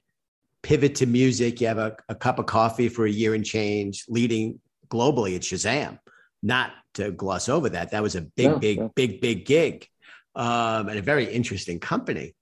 pivot 0.66 0.96
to 0.96 1.06
music. 1.06 1.60
You 1.60 1.68
have 1.68 1.78
a, 1.78 1.96
a 2.08 2.14
cup 2.16 2.40
of 2.40 2.46
coffee 2.46 2.88
for 2.88 3.06
a 3.06 3.10
year 3.10 3.34
and 3.34 3.44
change, 3.44 4.04
leading 4.08 4.58
globally 4.88 5.36
at 5.36 5.42
Shazam. 5.42 6.00
Not 6.42 6.72
to 6.94 7.12
gloss 7.12 7.48
over 7.48 7.68
that. 7.68 7.92
That 7.92 8.02
was 8.02 8.16
a 8.16 8.22
big, 8.22 8.50
yeah, 8.50 8.58
big, 8.58 8.78
yeah. 8.78 8.88
big, 8.96 9.20
big 9.20 9.46
gig 9.46 9.86
um, 10.34 10.88
and 10.88 10.98
a 10.98 11.02
very 11.02 11.24
interesting 11.24 11.78
company. 11.78 12.34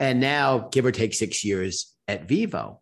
And 0.00 0.18
now, 0.18 0.68
give 0.72 0.86
or 0.86 0.92
take 0.92 1.12
six 1.12 1.44
years 1.44 1.94
at 2.06 2.26
Vevo. 2.26 2.78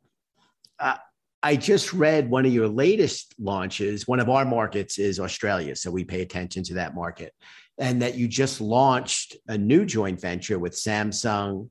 Uh, 0.79 0.99
I 1.43 1.57
just 1.57 1.93
read 1.93 2.31
one 2.31 2.47
of 2.47 2.53
your 2.53 2.69
latest 2.69 3.35
launches. 3.41 4.07
One 4.07 4.21
of 4.21 4.29
our 4.29 4.45
markets 4.45 4.99
is 5.01 5.19
Australia. 5.19 5.75
So 5.75 5.91
we 5.91 6.05
pay 6.05 6.23
attention 6.23 6.63
to 6.65 6.75
that 6.75 6.95
market. 6.95 7.35
And 7.79 8.03
that 8.03 8.15
you 8.15 8.29
just 8.29 8.61
launched 8.61 9.37
a 9.49 9.59
new 9.59 9.85
joint 9.85 10.21
venture 10.21 10.61
with 10.61 10.75
Samsung 10.75 11.71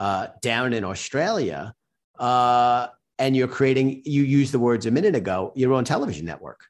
uh, 0.00 0.28
down 0.40 0.72
in 0.72 0.84
Australia 0.84 1.74
uh, 2.18 2.88
and 3.18 3.36
you're 3.36 3.48
creating, 3.48 4.02
you 4.04 4.22
used 4.22 4.52
the 4.52 4.58
words 4.58 4.86
a 4.86 4.90
minute 4.90 5.14
ago, 5.14 5.52
your 5.54 5.72
own 5.72 5.84
television 5.84 6.26
network. 6.26 6.60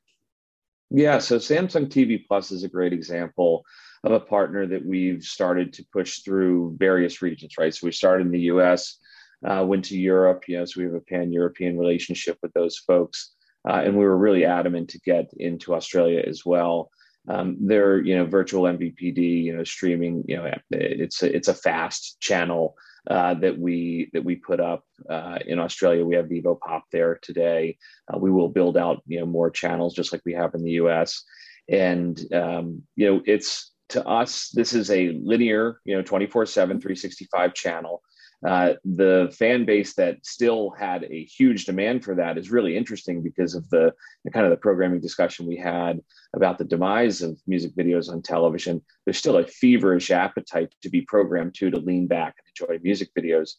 Yeah, 0.91 1.19
so 1.19 1.39
Samsung 1.39 1.89
TV 1.89 2.25
Plus 2.27 2.53
is 2.53 2.63
a 2.63 2.69
great 2.69 2.93
example 2.93 3.65
of 4.05 4.13
a 4.13 4.21
partner 4.21 4.67
that 4.67 4.87
we've 4.87 5.23
started 5.23 5.73
to 5.75 5.85
push 5.93 6.21
through 6.21 6.77
various 6.79 7.23
regions, 7.23 7.55
right? 7.59 7.75
So 7.75 7.87
we 7.87 7.93
started 7.93 8.27
in 8.27 8.33
the 8.33 8.53
US, 8.53 8.99
uh, 9.45 9.65
went 9.67 9.85
to 9.87 9.99
Europe, 9.99 10.45
you 10.47 10.59
know, 10.59 10.65
so 10.65 10.81
we 10.81 10.85
have 10.85 10.95
a 10.95 11.01
pan 11.01 11.33
European 11.33 11.77
relationship 11.77 12.39
with 12.43 12.53
those 12.53 12.79
folks. 12.79 13.35
Uh, 13.69 13.83
and 13.85 13.97
we 13.97 14.05
were 14.05 14.17
really 14.17 14.45
adamant 14.45 14.89
to 14.91 15.01
get 15.01 15.29
into 15.39 15.75
Australia 15.75 16.23
as 16.25 16.47
well. 16.47 16.91
Um, 17.29 17.57
they're, 17.61 18.01
you 18.01 18.17
know, 18.17 18.25
virtual 18.25 18.63
MVPD, 18.63 19.43
you 19.43 19.57
know, 19.57 19.65
streaming, 19.65 20.23
you 20.29 20.37
know, 20.37 20.53
it's 20.71 21.25
a, 21.25 21.35
it's 21.35 21.49
a 21.49 21.55
fast 21.55 22.21
channel 22.21 22.77
uh, 23.09 23.35
that 23.35 23.59
we 23.59 24.11
that 24.13 24.25
we 24.25 24.37
put 24.37 24.61
up 24.61 24.85
uh, 25.09 25.39
in 25.47 25.59
Australia. 25.59 26.05
We 26.05 26.17
have 26.17 26.27
Vevo 26.27 26.59
Pop 26.61 26.85
there 26.91 27.19
today. 27.23 27.77
Uh, 28.13 28.19
we 28.19 28.31
will 28.31 28.49
build 28.49 28.77
out 28.77 29.03
you 29.07 29.21
know 29.21 29.27
more 29.27 29.51
channels 29.51 29.95
just 29.95 30.13
like 30.13 30.23
we 30.25 30.35
have 30.35 30.55
in 30.55 30.63
the 30.63 30.73
U.S. 30.73 31.23
And 31.69 32.21
um, 32.33 32.83
you 32.97 33.07
know 33.13 33.23
it's 33.25 33.73
to 33.91 34.05
us 34.07 34.51
this 34.51 34.73
is 34.73 34.91
a 34.91 35.11
linear 35.23 35.81
you 35.85 35.95
know 35.95 36.03
24 36.03 36.47
7 36.47 36.81
365 36.81 37.55
channel 37.55 38.03
uh, 38.45 38.75
the 38.85 39.35
fan 39.39 39.65
base 39.65 39.95
that 39.95 40.25
still 40.25 40.71
had 40.71 41.05
a 41.05 41.25
huge 41.25 41.65
demand 41.65 42.05
for 42.05 42.15
that 42.15 42.37
is 42.37 42.51
really 42.51 42.77
interesting 42.77 43.23
because 43.23 43.55
of 43.55 43.69
the, 43.71 43.93
the, 44.25 44.31
kind 44.31 44.45
of 44.45 44.51
the 44.51 44.57
programming 44.59 45.01
discussion 45.01 45.47
we 45.47 45.57
had 45.57 46.01
about 46.35 46.59
the 46.59 46.65
demise 46.65 47.23
of 47.23 47.41
music 47.47 47.75
videos 47.75 48.11
on 48.11 48.21
television. 48.21 48.83
There's 49.05 49.17
still 49.17 49.39
a 49.39 49.47
feverish 49.47 50.11
appetite 50.11 50.75
to 50.83 50.91
be 50.91 51.01
programmed 51.03 51.55
to 51.57 51.71
to 51.71 51.79
lean 51.79 52.07
back 52.07 52.35
and 52.39 52.69
enjoy 52.69 52.81
music 52.83 53.09
videos. 53.19 53.53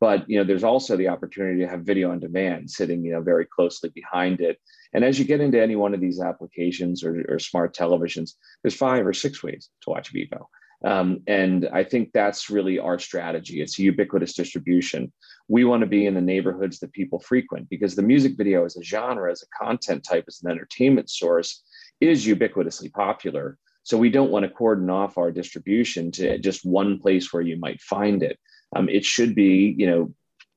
But 0.00 0.28
you 0.28 0.38
know, 0.38 0.44
there's 0.44 0.64
also 0.64 0.96
the 0.96 1.08
opportunity 1.08 1.60
to 1.60 1.68
have 1.68 1.82
video 1.82 2.10
on 2.10 2.20
demand 2.20 2.70
sitting 2.70 3.04
you 3.04 3.12
know 3.12 3.22
very 3.22 3.46
closely 3.46 3.90
behind 3.94 4.40
it. 4.40 4.58
And 4.92 5.04
as 5.04 5.18
you 5.18 5.24
get 5.24 5.40
into 5.40 5.62
any 5.62 5.76
one 5.76 5.94
of 5.94 6.00
these 6.00 6.20
applications 6.20 7.04
or, 7.04 7.24
or 7.28 7.38
smart 7.38 7.74
televisions, 7.74 8.32
there's 8.62 8.74
five 8.74 9.06
or 9.06 9.12
six 9.12 9.42
ways 9.42 9.70
to 9.82 9.90
watch 9.90 10.12
Vevo. 10.12 10.46
Um, 10.84 11.20
and 11.26 11.68
I 11.72 11.84
think 11.84 12.12
that's 12.12 12.50
really 12.50 12.78
our 12.78 12.98
strategy. 12.98 13.60
It's 13.60 13.78
ubiquitous 13.78 14.34
distribution. 14.34 15.12
We 15.48 15.64
want 15.64 15.80
to 15.80 15.86
be 15.86 16.06
in 16.06 16.14
the 16.14 16.20
neighborhoods 16.20 16.78
that 16.80 16.92
people 16.92 17.18
frequent 17.18 17.68
because 17.68 17.94
the 17.94 18.02
music 18.02 18.36
video 18.36 18.64
as 18.64 18.76
a 18.76 18.82
genre, 18.82 19.30
as 19.30 19.42
a 19.42 19.64
content 19.64 20.04
type, 20.04 20.24
as 20.28 20.42
an 20.42 20.50
entertainment 20.50 21.10
source 21.10 21.62
is 22.00 22.26
ubiquitously 22.26 22.92
popular. 22.92 23.58
So 23.84 23.96
we 23.96 24.10
don't 24.10 24.30
want 24.30 24.44
to 24.44 24.50
cordon 24.50 24.90
off 24.90 25.16
our 25.16 25.30
distribution 25.30 26.10
to 26.12 26.38
just 26.38 26.66
one 26.66 26.98
place 26.98 27.32
where 27.32 27.42
you 27.42 27.56
might 27.56 27.80
find 27.80 28.22
it. 28.22 28.38
Um, 28.74 28.88
it 28.88 29.04
should 29.04 29.34
be, 29.34 29.74
you 29.78 29.86
know, 29.86 30.12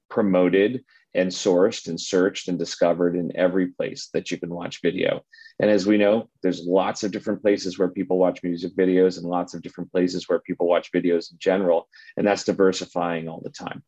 promoted 0.10 0.84
and 1.15 1.29
sourced 1.29 1.87
and 1.87 1.99
searched 1.99 2.47
and 2.47 2.59
discovered 2.59 3.15
in 3.15 3.35
every 3.35 3.67
place 3.67 4.09
that 4.13 4.29
you 4.29 4.37
can 4.37 4.49
watch 4.49 4.81
video. 4.81 5.21
And 5.59 5.69
as 5.69 5.87
we 5.87 5.97
know, 5.97 6.29
there's 6.43 6.65
lots 6.65 7.03
of 7.03 7.11
different 7.11 7.41
places 7.41 7.79
where 7.79 7.89
people 7.89 8.17
watch 8.17 8.43
music 8.43 8.75
videos 8.75 9.17
and 9.17 9.25
lots 9.25 9.53
of 9.53 9.61
different 9.61 9.91
places 9.91 10.29
where 10.29 10.39
people 10.39 10.67
watch 10.67 10.91
videos 10.91 11.31
in 11.31 11.37
general. 11.39 11.87
And 12.15 12.25
that's 12.27 12.43
diversifying 12.43 13.27
all 13.27 13.41
the 13.43 13.49
time. 13.49 13.83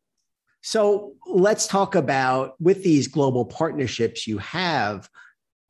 So 0.62 1.13
let's 1.27 1.67
talk 1.67 1.95
about 1.95 2.55
with 2.60 2.84
these 2.84 3.07
global 3.07 3.45
partnerships 3.45 4.27
you 4.27 4.38
have, 4.39 5.10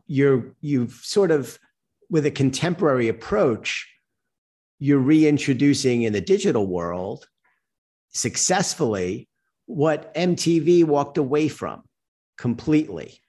you're 0.08 0.54
you've 0.60 0.94
sort 0.94 1.32
of 1.32 1.58
with 2.10 2.26
a 2.26 2.32
contemporary 2.32 3.08
approach, 3.08 3.88
you're 4.80 5.00
reintroducing 5.00 6.02
in 6.02 6.12
the 6.12 6.20
digital 6.20 6.68
world 6.68 7.28
successfully 8.10 9.30
what 9.72 10.14
MTV 10.16 10.84
walked 10.84 11.18
away 11.18 11.48
from 11.48 11.84
completely 12.38 13.20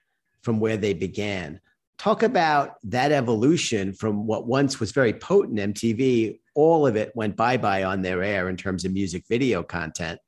from 0.42 0.58
where 0.58 0.76
they 0.76 0.92
began. 0.92 1.60
Talk 1.98 2.24
about 2.24 2.76
that 2.84 3.12
evolution 3.12 3.92
from 3.92 4.26
what 4.26 4.46
once 4.46 4.80
was 4.80 4.90
very 4.90 5.12
potent 5.12 5.58
MTV. 5.58 6.40
All 6.56 6.86
of 6.86 6.96
it 6.96 7.12
went 7.14 7.36
bye 7.36 7.56
bye 7.56 7.84
on 7.84 8.02
their 8.02 8.22
air 8.24 8.48
in 8.48 8.56
terms 8.56 8.84
of 8.84 8.92
music 8.92 9.24
video 9.28 9.62
content. 9.62 10.18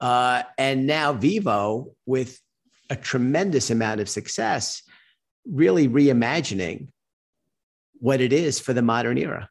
Uh, 0.00 0.44
and 0.56 0.86
now 0.86 1.12
Vevo, 1.12 1.92
with 2.06 2.40
a 2.88 2.96
tremendous 2.96 3.70
amount 3.70 4.00
of 4.00 4.08
success, 4.08 4.82
really 5.44 5.88
reimagining 5.88 6.88
what 7.98 8.22
it 8.22 8.32
is 8.32 8.58
for 8.58 8.72
the 8.72 8.82
modern 8.82 9.18
era. 9.18 9.50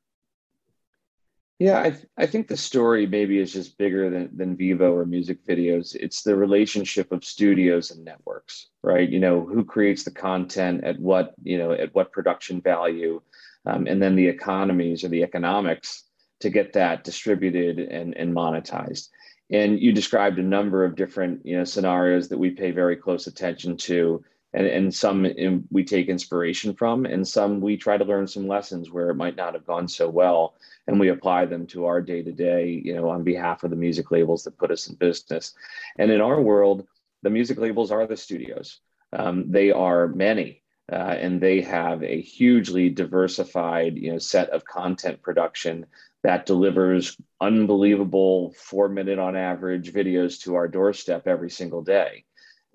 Yeah, 1.60 1.82
I, 1.82 1.90
th- 1.90 2.06
I 2.18 2.26
think 2.26 2.48
the 2.48 2.56
story 2.56 3.06
maybe 3.06 3.38
is 3.38 3.52
just 3.52 3.78
bigger 3.78 4.10
than, 4.10 4.30
than 4.36 4.56
Vevo 4.56 4.94
or 4.94 5.06
music 5.06 5.46
videos. 5.46 5.94
It's 5.94 6.24
the 6.24 6.38
relationship 6.38 7.12
of 7.12 7.26
studios 7.26 7.92
and 7.92 8.06
networks, 8.06 8.70
right? 8.82 9.10
You 9.10 9.20
know, 9.20 9.46
who 9.46 9.66
creates 9.66 10.04
the 10.04 10.12
content 10.12 10.86
at 10.86 10.98
what, 11.00 11.34
you 11.44 11.58
know, 11.58 11.74
at 11.74 11.94
what 11.94 12.14
production 12.14 12.62
value, 12.62 13.22
um, 13.66 13.88
and 13.88 14.02
then 14.02 14.16
the 14.16 14.28
economies 14.28 15.04
or 15.04 15.10
the 15.10 15.22
economics 15.22 16.06
to 16.40 16.50
get 16.50 16.72
that 16.74 17.04
distributed 17.04 17.80
and, 17.80 18.16
and 18.16 18.34
monetized. 18.34 19.10
And 19.52 19.82
you 19.82 19.92
described 19.92 20.40
a 20.40 20.44
number 20.44 20.86
of 20.86 20.96
different, 20.96 21.46
you 21.46 21.58
know, 21.58 21.66
scenarios 21.66 22.30
that 22.30 22.38
we 22.38 22.52
pay 22.52 22.72
very 22.72 22.96
close 22.96 23.28
attention 23.28 23.76
to 23.78 24.24
and, 24.54 24.66
and 24.66 24.94
some 24.94 25.26
in, 25.26 25.68
we 25.70 25.84
take 25.84 26.08
inspiration 26.08 26.74
from 26.74 27.06
and 27.06 27.28
some 27.28 27.62
we 27.62 27.78
try 27.78 27.98
to 27.98 28.06
learn 28.06 28.28
some 28.28 28.48
lessons 28.48 28.90
where 28.90 29.10
it 29.10 29.16
might 29.16 29.36
not 29.36 29.54
have 29.54 29.66
gone 29.66 29.88
so 29.88 30.10
well 30.10 30.56
and 30.88 31.00
we 31.00 31.10
apply 31.10 31.46
them 31.46 31.68
to 31.68 31.86
our 31.86 32.02
day 32.02 32.24
to 32.24 32.32
day 32.32 32.82
you 32.84 32.96
know 32.96 33.10
on 33.10 33.24
behalf 33.24 33.64
of 33.64 33.70
the 33.70 33.76
music 33.76 34.12
labels 34.12 34.44
that 34.44 34.58
put 34.58 34.72
us 34.72 34.88
in 34.88 34.96
business. 34.96 35.54
And 35.98 36.12
in 36.12 36.22
our 36.22 36.42
world 36.42 36.88
the 37.22 37.30
music 37.30 37.58
labels 37.58 37.92
are 37.92 38.08
the 38.08 38.16
studios. 38.16 38.80
Um, 39.12 39.52
they 39.52 39.72
are 39.72 40.08
many 40.08 40.62
uh, 40.92 40.96
and 40.96 41.40
they 41.40 41.62
have 41.62 42.04
a 42.04 42.22
hugely 42.22 42.90
diversified 42.90 43.98
you 43.98 44.12
know 44.12 44.18
set 44.18 44.50
of 44.50 44.66
content 44.66 45.22
production 45.22 45.86
that 46.24 46.46
delivers 46.46 47.16
unbelievable 47.40 48.54
four 48.58 48.90
minute 48.90 49.20
on 49.20 49.36
average 49.36 49.94
videos 49.94 50.42
to 50.42 50.56
our 50.56 50.68
doorstep 50.68 51.28
every 51.28 51.50
single 51.50 51.82
day 51.82 52.24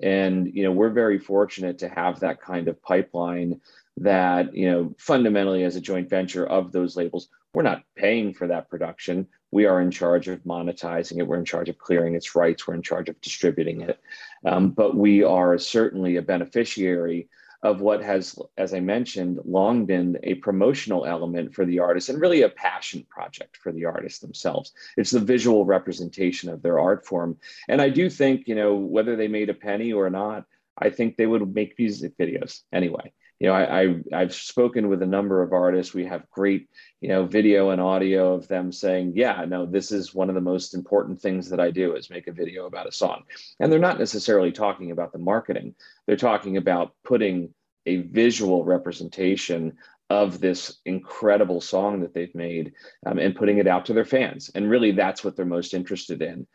and 0.03 0.53
you 0.55 0.63
know 0.63 0.73
we're 0.73 0.91
very 0.91 1.19
fortunate 1.19 1.79
to 1.79 1.89
have 1.89 2.21
that 2.21 2.41
kind 2.41 2.69
of 2.69 2.83
pipeline 2.83 3.61
that 3.97 4.55
you 4.55 4.71
know 4.71 4.95
fundamentally 4.99 5.65
as 5.65 5.77
a 5.77 5.81
joint 5.81 6.09
venture 6.09 6.47
of 6.47 6.73
those 6.73 6.97
labels 6.97 7.29
we're 7.55 7.63
not 7.63 7.85
paying 7.97 8.35
for 8.35 8.49
that 8.49 8.69
production. 8.69 9.27
We 9.53 9.65
are 9.67 9.81
in 9.81 9.93
charge 9.93 10.27
of 10.27 10.43
monetizing 10.43 11.19
it. 11.19 11.27
We're 11.27 11.39
in 11.39 11.45
charge 11.45 11.69
of 11.69 11.79
clearing 11.79 12.17
its 12.17 12.35
rights. 12.35 12.67
We're 12.67 12.75
in 12.75 12.83
charge 12.83 13.09
of 13.09 13.21
distributing 13.21 13.83
it. 13.83 14.01
Um, 14.45 14.71
but 14.71 14.97
we 14.97 15.23
are 15.23 15.57
certainly 15.57 16.17
a 16.17 16.23
beneficiary 16.23 17.29
of 17.64 17.81
what 17.81 18.03
has, 18.03 18.38
as 18.59 18.74
I 18.74 18.81
mentioned, 18.81 19.40
long 19.46 19.87
been 19.87 20.18
a 20.22 20.35
promotional 20.35 21.07
element 21.07 21.55
for 21.55 21.64
the 21.64 21.79
artist 21.79 22.11
and 22.11 22.20
really 22.20 22.42
a 22.42 22.48
passion 22.50 23.07
project 23.09 23.57
for 23.57 23.72
the 23.72 23.87
artists 23.87 24.20
themselves. 24.20 24.72
It's 24.98 25.11
the 25.11 25.18
visual 25.18 25.64
representation 25.64 26.50
of 26.50 26.61
their 26.61 26.79
art 26.79 27.07
form. 27.07 27.38
And 27.68 27.81
I 27.81 27.88
do 27.88 28.11
think, 28.11 28.46
you 28.46 28.55
know, 28.55 28.74
whether 28.74 29.16
they 29.16 29.29
made 29.29 29.48
a 29.48 29.55
penny 29.55 29.94
or 29.94 30.11
not, 30.11 30.44
I 30.77 30.90
think 30.90 31.16
they 31.16 31.27
would 31.27 31.55
make 31.55 31.79
music 31.79 32.18
videos 32.18 32.61
anyway. 32.70 33.12
You 33.40 33.49
know, 33.49 33.55
I, 33.55 33.97
I 34.12 34.20
have 34.20 34.35
spoken 34.35 34.88
with 34.88 35.03
a 35.03 35.07
number 35.07 35.42
of 35.42 35.53
artists. 35.53 35.92
We 35.92 36.05
have 36.07 36.31
great, 36.31 36.68
you 37.01 37.09
know, 37.09 37.27
video 37.27 37.70
and 37.70 37.81
audio 37.81 38.35
of 38.35 38.47
them 38.49 38.70
saying, 38.70 39.12
"Yeah, 39.16 39.44
no, 39.47 39.66
this 39.66 39.90
is 39.90 40.14
one 40.14 40.29
of 40.29 40.35
the 40.35 40.40
most 40.40 40.75
important 40.75 41.20
things 41.20 41.51
that 41.51 41.61
I 41.61 41.70
do 41.70 41.97
is 41.97 42.11
make 42.11 42.29
a 42.29 42.33
video 42.33 42.66
about 42.66 42.87
a 42.87 42.92
song." 42.92 43.25
And 43.61 43.70
they're 43.70 43.79
not 43.81 43.99
necessarily 43.99 44.53
talking 44.53 44.92
about 44.92 45.12
the 45.12 45.18
marketing. 45.18 45.75
They're 46.07 46.16
talking 46.16 46.57
about 46.57 46.92
putting 47.05 47.53
a 47.87 47.97
visual 47.97 48.64
representation 48.64 49.77
of 50.11 50.40
this 50.40 50.81
incredible 50.85 51.61
song 51.61 52.01
that 52.01 52.14
they've 52.14 52.35
made 52.35 52.73
um, 53.07 53.18
and 53.18 53.35
putting 53.35 53.59
it 53.59 53.66
out 53.66 53.87
to 53.87 53.92
their 53.92 54.05
fans. 54.05 54.51
And 54.55 54.70
really, 54.70 54.92
that's 54.92 55.25
what 55.25 55.35
they're 55.35 55.44
most 55.44 55.75
interested 55.75 56.23
in 56.23 56.47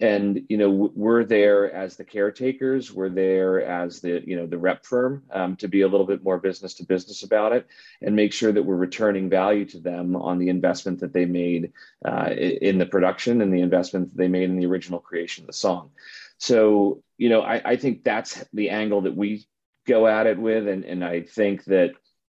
and 0.00 0.42
you 0.48 0.56
know 0.56 0.90
we're 0.94 1.24
there 1.24 1.72
as 1.72 1.96
the 1.96 2.04
caretakers 2.04 2.92
we're 2.92 3.08
there 3.08 3.62
as 3.62 4.00
the 4.00 4.22
you 4.26 4.36
know 4.36 4.46
the 4.46 4.58
rep 4.58 4.84
firm 4.84 5.22
um, 5.30 5.54
to 5.56 5.68
be 5.68 5.82
a 5.82 5.88
little 5.88 6.06
bit 6.06 6.24
more 6.24 6.38
business 6.38 6.74
to 6.74 6.84
business 6.84 7.22
about 7.22 7.52
it 7.52 7.66
and 8.02 8.16
make 8.16 8.32
sure 8.32 8.50
that 8.50 8.64
we're 8.64 8.74
returning 8.74 9.30
value 9.30 9.64
to 9.64 9.78
them 9.78 10.16
on 10.16 10.38
the 10.38 10.48
investment 10.48 10.98
that 11.00 11.12
they 11.12 11.24
made 11.24 11.72
uh, 12.04 12.30
in 12.30 12.78
the 12.78 12.86
production 12.86 13.40
and 13.40 13.54
the 13.54 13.60
investment 13.60 14.08
that 14.10 14.16
they 14.16 14.28
made 14.28 14.50
in 14.50 14.58
the 14.58 14.66
original 14.66 14.98
creation 14.98 15.44
of 15.44 15.46
the 15.46 15.52
song. 15.52 15.90
So 16.38 17.02
you 17.16 17.28
know 17.28 17.42
I, 17.42 17.62
I 17.64 17.76
think 17.76 18.02
that's 18.02 18.44
the 18.52 18.70
angle 18.70 19.02
that 19.02 19.16
we 19.16 19.46
go 19.86 20.06
at 20.06 20.26
it 20.26 20.38
with 20.38 20.66
and, 20.66 20.84
and 20.84 21.04
i 21.04 21.20
think 21.20 21.64
that 21.64 21.92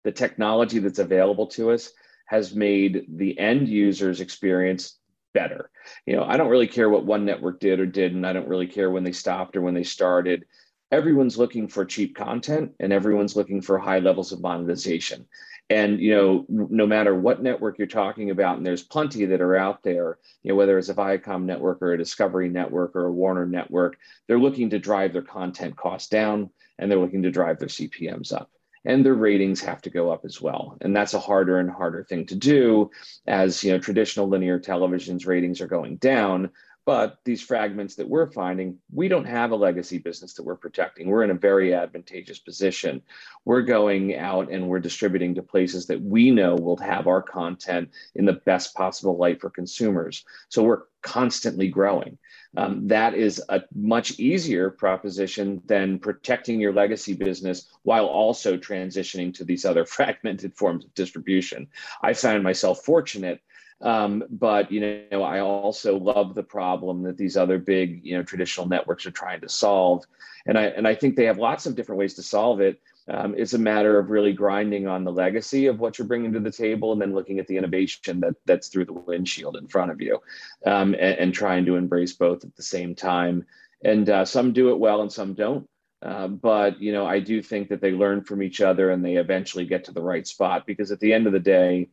the 0.04 0.12
technology 0.12 0.78
that's 0.78 0.98
available 0.98 1.46
to 1.46 1.70
us 1.70 1.90
has 2.26 2.54
made 2.54 3.06
the 3.08 3.38
end 3.38 3.68
user's 3.68 4.20
experience 4.20 4.98
better. 5.36 5.70
You 6.06 6.16
know, 6.16 6.24
I 6.24 6.38
don't 6.38 6.48
really 6.48 6.66
care 6.66 6.88
what 6.88 7.04
one 7.04 7.26
network 7.26 7.60
did 7.60 7.78
or 7.78 7.84
didn't. 7.84 8.24
I 8.24 8.32
don't 8.32 8.48
really 8.48 8.66
care 8.66 8.90
when 8.90 9.04
they 9.04 9.12
stopped 9.12 9.54
or 9.54 9.60
when 9.60 9.74
they 9.74 9.82
started. 9.82 10.46
Everyone's 10.90 11.36
looking 11.36 11.68
for 11.68 11.84
cheap 11.84 12.16
content 12.16 12.72
and 12.80 12.90
everyone's 12.90 13.36
looking 13.36 13.60
for 13.60 13.78
high 13.78 13.98
levels 13.98 14.32
of 14.32 14.40
monetization. 14.40 15.26
And 15.68 16.00
you 16.00 16.14
know, 16.14 16.46
no 16.48 16.86
matter 16.86 17.14
what 17.14 17.42
network 17.42 17.76
you're 17.76 17.86
talking 17.86 18.30
about, 18.30 18.56
and 18.56 18.64
there's 18.64 18.82
plenty 18.82 19.26
that 19.26 19.42
are 19.42 19.56
out 19.56 19.82
there, 19.82 20.18
you 20.42 20.52
know, 20.52 20.54
whether 20.54 20.78
it's 20.78 20.88
a 20.88 20.94
Viacom 20.94 21.42
network 21.42 21.82
or 21.82 21.92
a 21.92 21.98
Discovery 21.98 22.48
network 22.48 22.96
or 22.96 23.06
a 23.06 23.12
Warner 23.12 23.46
network, 23.46 23.98
they're 24.26 24.38
looking 24.38 24.70
to 24.70 24.78
drive 24.78 25.12
their 25.12 25.22
content 25.22 25.76
costs 25.76 26.08
down 26.08 26.48
and 26.78 26.90
they're 26.90 27.00
looking 27.00 27.24
to 27.24 27.30
drive 27.30 27.58
their 27.58 27.68
CPMs 27.68 28.32
up 28.32 28.48
and 28.86 29.04
their 29.04 29.14
ratings 29.14 29.60
have 29.60 29.82
to 29.82 29.90
go 29.90 30.10
up 30.10 30.24
as 30.24 30.40
well. 30.40 30.78
And 30.80 30.96
that's 30.96 31.12
a 31.12 31.20
harder 31.20 31.58
and 31.58 31.70
harder 31.70 32.04
thing 32.04 32.24
to 32.26 32.34
do 32.34 32.90
as 33.26 33.62
you 33.62 33.72
know 33.72 33.78
traditional 33.78 34.28
linear 34.28 34.58
television's 34.58 35.26
ratings 35.26 35.60
are 35.60 35.66
going 35.66 35.96
down. 35.96 36.50
But 36.86 37.18
these 37.24 37.42
fragments 37.42 37.96
that 37.96 38.08
we're 38.08 38.30
finding 38.30 38.78
we 38.92 39.08
don't 39.08 39.24
have 39.24 39.50
a 39.50 39.56
legacy 39.56 39.98
business 39.98 40.34
that 40.34 40.44
we're 40.44 40.54
protecting. 40.54 41.08
We're 41.08 41.24
in 41.24 41.32
a 41.32 41.34
very 41.34 41.74
advantageous 41.74 42.38
position. 42.38 43.02
We're 43.44 43.62
going 43.62 44.16
out 44.16 44.52
and 44.52 44.68
we're 44.68 44.78
distributing 44.78 45.34
to 45.34 45.42
places 45.42 45.88
that 45.88 46.00
we 46.00 46.30
know 46.30 46.54
will 46.54 46.76
have 46.76 47.08
our 47.08 47.22
content 47.22 47.90
in 48.14 48.24
the 48.24 48.34
best 48.34 48.72
possible 48.76 49.18
light 49.18 49.40
for 49.40 49.50
consumers. 49.50 50.24
So 50.48 50.62
we're 50.62 50.82
constantly 51.02 51.68
growing 51.68 52.18
um, 52.56 52.88
that 52.88 53.14
is 53.14 53.42
a 53.48 53.62
much 53.74 54.18
easier 54.18 54.70
proposition 54.70 55.62
than 55.66 55.98
protecting 55.98 56.60
your 56.60 56.72
legacy 56.72 57.14
business 57.14 57.68
while 57.82 58.06
also 58.06 58.56
transitioning 58.56 59.32
to 59.34 59.44
these 59.44 59.64
other 59.64 59.84
fragmented 59.96 60.54
forms 60.54 60.84
of 60.84 60.94
distribution. 60.94 61.68
I 62.02 62.12
find 62.12 62.42
myself 62.42 62.84
fortunate 62.84 63.40
um, 63.82 64.24
but 64.30 64.72
you 64.72 65.06
know, 65.10 65.22
I 65.22 65.40
also 65.40 65.98
love 65.98 66.34
the 66.34 66.42
problem 66.42 67.02
that 67.02 67.18
these 67.18 67.36
other 67.36 67.58
big, 67.58 68.00
you 68.04 68.16
know, 68.16 68.22
traditional 68.22 68.66
networks 68.66 69.04
are 69.06 69.10
trying 69.10 69.42
to 69.42 69.48
solve, 69.48 70.04
and 70.46 70.56
I 70.56 70.64
and 70.64 70.88
I 70.88 70.94
think 70.94 71.16
they 71.16 71.26
have 71.26 71.38
lots 71.38 71.66
of 71.66 71.74
different 71.74 71.98
ways 71.98 72.14
to 72.14 72.22
solve 72.22 72.60
it. 72.60 72.80
Um, 73.08 73.34
it's 73.36 73.52
a 73.52 73.58
matter 73.58 73.98
of 73.98 74.10
really 74.10 74.32
grinding 74.32 74.88
on 74.88 75.04
the 75.04 75.12
legacy 75.12 75.66
of 75.66 75.78
what 75.78 75.98
you're 75.98 76.08
bringing 76.08 76.32
to 76.32 76.40
the 76.40 76.50
table, 76.50 76.92
and 76.92 77.00
then 77.00 77.14
looking 77.14 77.38
at 77.38 77.46
the 77.46 77.56
innovation 77.56 78.20
that 78.20 78.34
that's 78.46 78.68
through 78.68 78.86
the 78.86 78.94
windshield 78.94 79.56
in 79.56 79.68
front 79.68 79.90
of 79.90 80.00
you, 80.00 80.20
um, 80.64 80.94
and, 80.94 81.18
and, 81.18 81.34
trying 81.34 81.66
to 81.66 81.76
embrace 81.76 82.14
both 82.14 82.44
at 82.44 82.56
the 82.56 82.62
same 82.62 82.94
time. 82.94 83.44
And 83.84 84.08
uh, 84.08 84.24
some 84.24 84.52
do 84.52 84.70
it 84.70 84.78
well, 84.78 85.02
and 85.02 85.12
some 85.12 85.34
don't. 85.34 85.68
Uh, 86.02 86.28
but 86.28 86.80
you 86.80 86.92
know, 86.92 87.06
I 87.06 87.20
do 87.20 87.42
think 87.42 87.68
that 87.68 87.82
they 87.82 87.92
learn 87.92 88.24
from 88.24 88.42
each 88.42 88.62
other, 88.62 88.90
and 88.90 89.04
they 89.04 89.16
eventually 89.16 89.66
get 89.66 89.84
to 89.84 89.92
the 89.92 90.02
right 90.02 90.26
spot. 90.26 90.66
Because 90.66 90.90
at 90.90 90.98
the 90.98 91.12
end 91.12 91.26
of 91.26 91.34
the 91.34 91.38
day, 91.38 91.90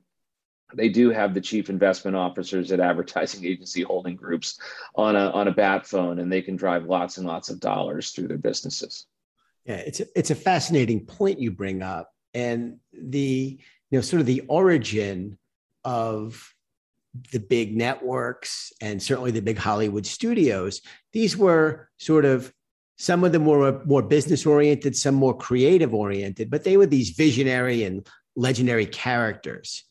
they 0.76 0.90
do 0.90 1.10
have 1.10 1.34
the 1.34 1.42
chief 1.42 1.70
investment 1.70 2.16
officers 2.16 2.72
at 2.72 2.80
advertising 2.80 3.46
agency 3.46 3.82
holding 3.82 4.16
groups 4.16 4.60
on 4.96 5.16
a 5.16 5.30
on 5.32 5.48
a 5.48 5.52
bat 5.52 5.86
phone, 5.86 6.20
and 6.20 6.32
they 6.32 6.42
can 6.42 6.56
drive 6.56 6.86
lots 6.86 7.18
and 7.18 7.28
lots 7.28 7.50
of 7.50 7.60
dollars 7.60 8.12
through 8.12 8.28
their 8.28 8.38
businesses. 8.38 9.06
Yeah, 9.66 9.76
it's 9.76 10.00
a, 10.02 10.06
it's 10.16 10.32
a 10.32 10.36
fascinating 10.36 11.06
point 11.06 11.40
you 11.40 11.52
bring 11.52 11.82
up, 11.82 12.12
and 12.34 12.78
the 12.92 13.60
you 13.90 13.98
know 13.98 14.02
sort 14.02 14.20
of 14.20 14.26
the 14.26 14.42
origin 14.48 15.38
of 15.84 16.54
the 17.32 17.40
big 17.40 17.76
networks 17.76 18.74
and 18.82 19.02
certainly 19.02 19.32
the 19.32 19.42
big 19.42 19.58
Hollywood 19.58 20.06
studios. 20.06 20.82
These 21.12 21.38
were 21.38 21.90
sort 21.98 22.26
of 22.26 22.52
some 22.98 23.24
of 23.24 23.32
them 23.32 23.46
were 23.46 23.84
more 23.86 24.02
business 24.02 24.46
oriented, 24.46 24.96
some 24.96 25.16
more 25.16 25.36
creative 25.36 25.94
oriented, 25.94 26.50
but 26.50 26.64
they 26.64 26.78
were 26.78 26.86
these 26.86 27.12
visionary 27.12 27.84
and 27.84 28.08
legendary 28.36 28.86
characters. 28.86 29.84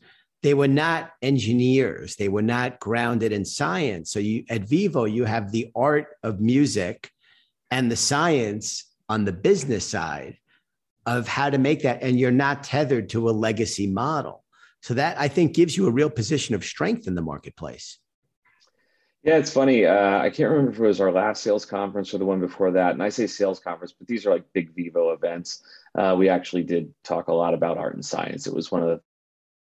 They 0.43 0.55
were 0.55 0.69
not 0.69 1.13
engineers. 1.23 2.17
They 2.17 2.29
were 2.29 2.43
not 2.43 2.81
grounded 2.81 3.33
in 3.33 3.45
science. 3.45 4.11
So 4.11 4.19
you 4.19 4.45
at 4.51 4.63
Vevo 4.63 5.11
you 5.11 5.25
have 5.25 5.53
the 5.53 5.71
art 5.75 6.09
of 6.23 6.41
music 6.41 7.11
and 7.71 7.91
the 7.91 7.97
science 7.97 8.85
on 9.09 9.25
the 9.25 9.33
business 9.33 9.87
side 9.87 10.37
of 11.07 11.29
how 11.29 11.51
to 11.51 11.59
make 11.59 11.83
that 11.83 12.03
and 12.03 12.19
you're 12.19 12.31
not 12.31 12.65
tethered 12.65 13.09
to 13.11 13.29
a 13.29 13.33
legacy 13.33 13.87
model. 13.87 14.45
So 14.81 14.95
that 14.95 15.19
i 15.19 15.29
think 15.29 15.55
gives 15.55 15.77
you 15.77 15.87
a 15.87 15.93
real 15.93 16.11
position 16.11 16.57
of 16.57 16.65
strength 16.65 17.07
in 17.07 17.15
the 17.15 17.23
marketplace. 17.23 17.99
Yeah 19.23 19.37
it's 19.37 19.53
funny. 19.53 19.87
Uh, 19.87 20.19
i 20.19 20.29
can't 20.29 20.51
remember 20.51 20.73
if 20.73 20.79
it 20.79 20.83
was 20.83 21.01
our 21.01 21.13
last 21.13 21.45
sales 21.45 21.65
conference 21.65 22.13
or 22.13 22.19
the 22.19 22.25
one 22.25 22.41
before 22.41 22.73
that. 22.73 22.95
And 22.95 23.03
i 23.03 23.11
say 23.11 23.29
sales 23.29 23.61
conference 23.61 23.95
but 23.97 24.09
these 24.09 24.27
are 24.27 24.31
like 24.31 24.45
big 24.53 24.75
Vevo 24.75 25.15
events. 25.15 25.63
Uh, 25.97 26.17
we 26.19 26.29
actually 26.29 26.65
did 26.65 26.93
talk 27.05 27.29
a 27.29 27.33
lot 27.33 27.55
about 27.55 27.79
art 27.79 27.95
and 27.95 28.05
science. 28.05 28.49
It 28.49 28.55
was 28.55 28.73
one 28.73 28.83
of 28.83 28.89
the 28.89 29.01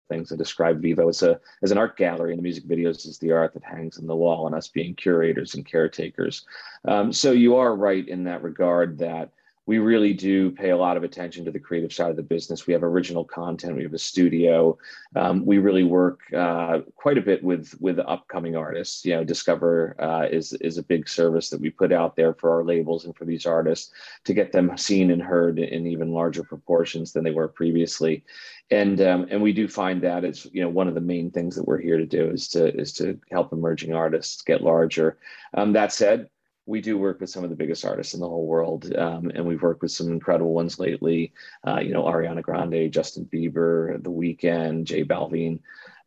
things 0.08 0.28
that 0.28 0.38
describe 0.38 0.82
Vevo 0.82 1.08
as 1.08 1.22
a 1.22 1.40
as 1.62 1.70
an 1.70 1.78
art 1.78 1.96
gallery, 1.96 2.32
and 2.32 2.38
the 2.38 2.42
music 2.42 2.64
videos 2.64 3.06
is 3.06 3.18
the 3.18 3.32
art 3.32 3.54
that 3.54 3.64
hangs 3.64 3.98
on 3.98 4.06
the 4.06 4.16
wall, 4.16 4.46
and 4.46 4.54
us 4.54 4.68
being 4.68 4.94
curators 4.94 5.54
and 5.54 5.66
caretakers. 5.66 6.44
Um, 6.84 7.12
so 7.12 7.32
you 7.32 7.56
are 7.56 7.74
right 7.74 8.06
in 8.06 8.24
that 8.24 8.42
regard 8.42 8.98
that 8.98 9.30
we 9.66 9.78
really 9.78 10.12
do 10.12 10.52
pay 10.52 10.70
a 10.70 10.76
lot 10.76 10.96
of 10.96 11.02
attention 11.02 11.44
to 11.44 11.50
the 11.50 11.58
creative 11.58 11.92
side 11.92 12.10
of 12.10 12.16
the 12.16 12.22
business. 12.22 12.68
We 12.68 12.72
have 12.72 12.84
original 12.84 13.24
content. 13.24 13.76
We 13.76 13.82
have 13.82 13.94
a 13.94 13.98
studio. 13.98 14.78
Um, 15.16 15.44
we 15.44 15.58
really 15.58 15.82
work 15.82 16.20
uh, 16.32 16.80
quite 16.94 17.18
a 17.18 17.20
bit 17.20 17.42
with 17.42 17.74
with 17.80 17.98
upcoming 17.98 18.54
artists. 18.54 19.04
You 19.04 19.16
know, 19.16 19.24
Discover 19.24 19.96
uh, 19.98 20.28
is 20.30 20.52
is 20.54 20.78
a 20.78 20.84
big 20.84 21.08
service 21.08 21.50
that 21.50 21.60
we 21.60 21.70
put 21.70 21.92
out 21.92 22.14
there 22.14 22.34
for 22.34 22.54
our 22.54 22.64
labels 22.64 23.04
and 23.04 23.16
for 23.16 23.24
these 23.24 23.44
artists 23.44 23.92
to 24.24 24.32
get 24.32 24.52
them 24.52 24.76
seen 24.78 25.10
and 25.10 25.20
heard 25.20 25.58
in 25.58 25.86
even 25.86 26.12
larger 26.12 26.44
proportions 26.44 27.12
than 27.12 27.24
they 27.24 27.32
were 27.32 27.48
previously. 27.48 28.24
And 28.70 29.00
um, 29.00 29.26
and 29.30 29.42
we 29.42 29.52
do 29.52 29.66
find 29.66 30.00
that 30.02 30.24
it's 30.24 30.46
you 30.52 30.62
know 30.62 30.68
one 30.68 30.86
of 30.86 30.94
the 30.94 31.00
main 31.00 31.32
things 31.32 31.56
that 31.56 31.66
we're 31.66 31.80
here 31.80 31.98
to 31.98 32.06
do 32.06 32.30
is 32.30 32.46
to 32.50 32.72
is 32.72 32.92
to 32.94 33.18
help 33.32 33.52
emerging 33.52 33.94
artists 33.94 34.42
get 34.42 34.62
larger. 34.62 35.18
Um, 35.54 35.72
that 35.72 35.92
said, 35.92 36.28
we 36.66 36.80
do 36.80 36.98
work 36.98 37.20
with 37.20 37.30
some 37.30 37.44
of 37.44 37.50
the 37.50 37.56
biggest 37.56 37.84
artists 37.84 38.14
in 38.14 38.20
the 38.20 38.28
whole 38.28 38.46
world, 38.46 38.94
um, 38.96 39.30
and 39.34 39.46
we've 39.46 39.62
worked 39.62 39.82
with 39.82 39.92
some 39.92 40.08
incredible 40.08 40.52
ones 40.52 40.78
lately. 40.78 41.32
Uh, 41.66 41.80
you 41.80 41.92
know, 41.92 42.04
Ariana 42.04 42.42
Grande, 42.42 42.92
Justin 42.92 43.24
Bieber, 43.32 44.02
The 44.02 44.10
Weeknd, 44.10 44.84
J 44.84 45.04
Balvin. 45.04 45.60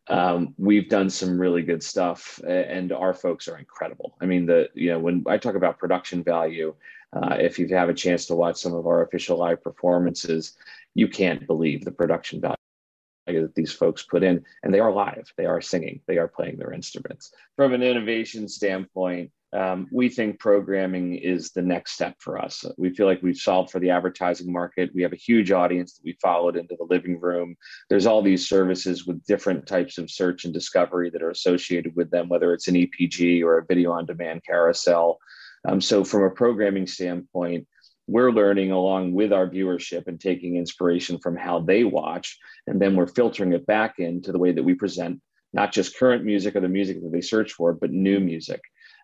Um, 0.08 0.54
we've 0.58 0.88
done 0.88 1.10
some 1.10 1.40
really 1.40 1.62
good 1.62 1.82
stuff, 1.82 2.40
and 2.46 2.92
our 2.92 3.14
folks 3.14 3.48
are 3.48 3.58
incredible. 3.58 4.16
I 4.20 4.26
mean, 4.26 4.46
the 4.46 4.68
you 4.74 4.90
know 4.90 4.98
when 4.98 5.24
I 5.26 5.38
talk 5.38 5.56
about 5.56 5.78
production 5.78 6.22
value, 6.22 6.74
Uh, 7.12 7.36
if 7.48 7.58
you 7.58 7.66
have 7.74 7.90
a 7.90 8.00
chance 8.04 8.26
to 8.26 8.36
watch 8.36 8.56
some 8.60 8.72
of 8.72 8.86
our 8.86 9.02
official 9.02 9.36
live 9.36 9.60
performances, 9.68 10.56
you 10.94 11.08
can't 11.08 11.44
believe 11.52 11.84
the 11.84 11.90
production 11.90 12.40
value 12.40 13.42
that 13.42 13.54
these 13.54 13.72
folks 13.72 14.02
put 14.04 14.22
in. 14.22 14.44
And 14.62 14.72
they 14.72 14.78
are 14.78 14.92
live, 14.92 15.26
they 15.36 15.46
are 15.46 15.60
singing, 15.60 15.96
they 16.06 16.18
are 16.18 16.28
playing 16.28 16.56
their 16.58 16.72
instruments. 16.72 17.32
From 17.56 17.74
an 17.74 17.82
innovation 17.82 18.46
standpoint, 18.48 19.32
um, 19.52 19.88
we 19.90 20.08
think 20.08 20.38
programming 20.38 21.16
is 21.16 21.50
the 21.50 21.62
next 21.62 21.92
step 21.92 22.14
for 22.20 22.38
us. 22.38 22.64
We 22.76 22.94
feel 22.94 23.06
like 23.06 23.22
we've 23.22 23.36
solved 23.36 23.70
for 23.70 23.80
the 23.80 23.90
advertising 23.90 24.52
market. 24.52 24.90
We 24.94 25.02
have 25.02 25.12
a 25.12 25.16
huge 25.16 25.50
audience 25.50 25.94
that 25.94 26.04
we 26.04 26.16
followed 26.22 26.56
into 26.56 26.76
the 26.76 26.86
living 26.88 27.18
room. 27.18 27.56
There's 27.88 28.06
all 28.06 28.22
these 28.22 28.48
services 28.48 29.06
with 29.06 29.24
different 29.24 29.66
types 29.66 29.98
of 29.98 30.10
search 30.10 30.44
and 30.44 30.54
discovery 30.54 31.10
that 31.10 31.22
are 31.22 31.30
associated 31.30 31.96
with 31.96 32.10
them, 32.10 32.28
whether 32.28 32.54
it's 32.54 32.68
an 32.68 32.76
EPG 32.76 33.42
or 33.42 33.58
a 33.58 33.66
video 33.66 33.90
on 33.90 34.06
demand 34.06 34.42
carousel. 34.46 35.18
Um, 35.66 35.80
so, 35.80 36.04
from 36.04 36.22
a 36.22 36.30
programming 36.30 36.86
standpoint, 36.86 37.66
we're 38.06 38.32
learning 38.32 38.70
along 38.70 39.12
with 39.12 39.32
our 39.32 39.48
viewership 39.48 40.06
and 40.06 40.20
taking 40.20 40.56
inspiration 40.56 41.18
from 41.18 41.36
how 41.36 41.60
they 41.60 41.82
watch. 41.82 42.38
And 42.68 42.80
then 42.80 42.94
we're 42.94 43.06
filtering 43.06 43.52
it 43.52 43.66
back 43.66 43.98
into 43.98 44.30
the 44.32 44.38
way 44.38 44.52
that 44.52 44.62
we 44.62 44.74
present 44.74 45.20
not 45.52 45.72
just 45.72 45.98
current 45.98 46.24
music 46.24 46.54
or 46.54 46.60
the 46.60 46.68
music 46.68 47.02
that 47.02 47.10
they 47.10 47.20
search 47.20 47.52
for, 47.52 47.72
but 47.72 47.90
new 47.90 48.20
music 48.20 48.60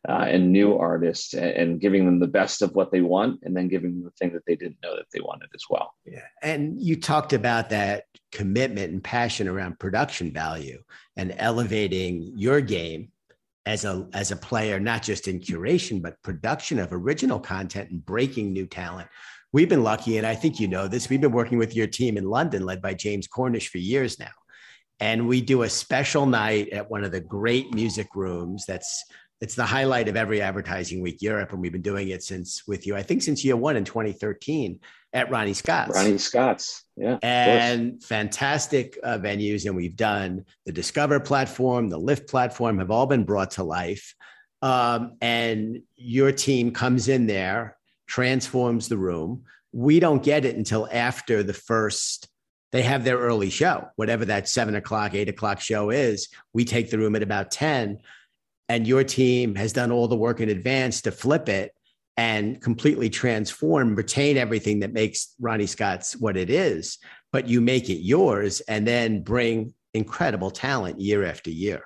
uh, 0.09 0.27
and 0.29 0.53
new 0.53 0.77
artists 0.77 1.35
and, 1.35 1.51
and, 1.51 1.81
giving 1.81 2.05
them 2.05 2.21
the 2.21 2.27
best 2.27 2.63
of 2.63 2.75
what 2.75 2.93
they 2.93 3.01
want 3.01 3.41
and 3.43 3.57
then 3.57 3.69
giving 3.69 3.93
them 3.93 4.05
the 4.05 4.11
thing 4.13 4.33
that 4.33 4.45
they 4.47 4.55
didn't 4.55 4.77
know 4.83 4.95
that 4.95 5.07
they 5.13 5.21
wanted 5.21 5.49
as 5.55 5.65
well. 5.69 5.95
Yeah. 6.05 6.21
And 6.43 6.81
you 6.81 7.01
talked 7.01 7.33
about 7.33 7.71
that 7.71 8.05
commitment 8.31 8.93
and 8.93 9.03
passion 9.03 9.49
around 9.49 9.79
production 9.79 10.33
value 10.33 10.83
and 11.17 11.35
elevating 11.39 12.33
your 12.37 12.61
game 12.61 13.11
as 13.67 13.85
a 13.85 14.07
as 14.13 14.31
a 14.31 14.37
player, 14.37 14.79
not 14.79 15.03
just 15.03 15.29
in 15.29 15.41
curation, 15.41 16.01
but 16.01 16.23
production 16.23 16.79
of 16.79 16.93
original 16.93 17.41
content 17.41 17.91
and 17.91 18.05
breaking 18.05 18.53
new 18.53 18.67
talent. 18.67 19.09
We've 19.53 19.69
been 19.69 19.83
lucky, 19.83 20.19
and 20.19 20.27
I 20.27 20.35
think 20.35 20.61
you 20.61 20.69
know 20.69 20.87
this. 20.87 21.09
We've 21.09 21.21
been 21.21 21.33
working 21.33 21.59
with 21.59 21.75
your 21.75 21.87
team 21.87 22.17
in 22.17 22.25
London, 22.25 22.65
led 22.65 22.81
by 22.81 22.95
James 22.95 23.27
Cornish, 23.27 23.69
for 23.69 23.79
years 23.79 24.19
now. 24.19 24.31
And 25.01 25.29
we 25.29 25.41
do 25.41 25.63
a 25.63 25.69
special 25.69 26.27
night 26.27 26.71
at 26.71 26.89
one 26.91 27.05
of 27.05 27.13
the 27.13 27.21
great 27.21 27.75
music 27.75 28.09
rooms 28.15 28.65
that's 28.67 29.05
it's 29.41 29.55
the 29.55 29.67
highlight 29.67 30.09
of 30.09 30.17
every 30.17 30.41
advertising 30.41 31.03
week 31.03 31.21
Europe, 31.21 31.53
and 31.53 31.61
we've 31.61 31.73
been 31.73 31.83
doing 31.83 32.09
it 32.09 32.23
since 32.23 32.67
with 32.67 32.87
you. 32.87 32.97
I 32.97 33.03
think 33.03 33.23
since 33.23 33.45
year 33.45 33.57
one 33.57 33.77
in 33.77 33.85
2013 33.85 34.81
at 35.13 35.31
Ronnie 35.31 35.53
Scott's. 35.53 35.95
Ronnie 35.95 36.19
Scott's, 36.19 36.85
yeah, 36.97 37.19
and 37.23 38.03
fantastic 38.03 38.99
uh, 39.03 39.19
venues, 39.19 39.67
and 39.67 39.77
we've 39.77 39.97
done 39.97 40.45
the 40.65 40.73
Discover 40.73 41.21
platform, 41.21 41.89
the 41.89 41.99
Lift 41.99 42.29
platform, 42.29 42.79
have 42.79 42.91
all 42.91 43.07
been 43.07 43.25
brought 43.25 43.53
to 43.53 43.65
life. 43.65 44.15
Um, 44.63 45.17
and 45.21 45.83
your 45.97 46.33
team 46.33 46.73
comes 46.73 47.09
in 47.09 47.27
there, 47.27 47.77
transforms 48.07 48.89
the 48.89 48.97
room. 48.97 49.45
We 49.73 50.01
don't 50.01 50.23
get 50.23 50.47
it 50.47 50.57
until 50.57 50.89
after 50.91 51.43
the 51.43 51.53
first 51.53 52.29
they 52.73 52.83
have 52.83 53.05
their 53.05 53.19
early 53.19 53.49
show, 53.49 53.89
whatever 53.97 54.25
that 54.25 54.49
seven 54.49 54.75
o'clock, 54.75 55.15
eight 55.15 55.29
o'clock 55.29 55.61
show 55.61 55.91
is. 55.91 56.29
We 56.53 56.65
take 56.65 56.91
the 56.91 56.99
room 56.99 57.15
at 57.15 57.23
about 57.23 57.51
10 57.51 58.01
and 58.69 58.87
your 58.87 59.05
team 59.05 59.55
has 59.55 59.73
done 59.73 59.93
all 59.93 60.09
the 60.09 60.17
work 60.17 60.41
in 60.41 60.49
advance 60.49 61.03
to 61.03 61.11
flip 61.11 61.49
it 61.49 61.73
and 62.17 62.61
completely 62.63 63.11
transform, 63.11 63.95
retain 63.95 64.37
everything 64.37 64.81
that 64.81 64.93
makes 64.93 65.35
Ronnie 65.39 65.67
Scott's 65.67 66.17
what 66.17 66.37
it 66.37 66.51
is, 66.51 66.99
but 67.33 67.47
you 67.47 67.61
make 67.61 67.91
it 67.91 68.01
yours 68.01 68.61
and 68.61 68.87
then 68.87 69.23
bring 69.23 69.75
incredible 69.93 70.51
talent 70.51 71.01
year 71.01 71.25
after 71.25 71.51
year. 71.51 71.85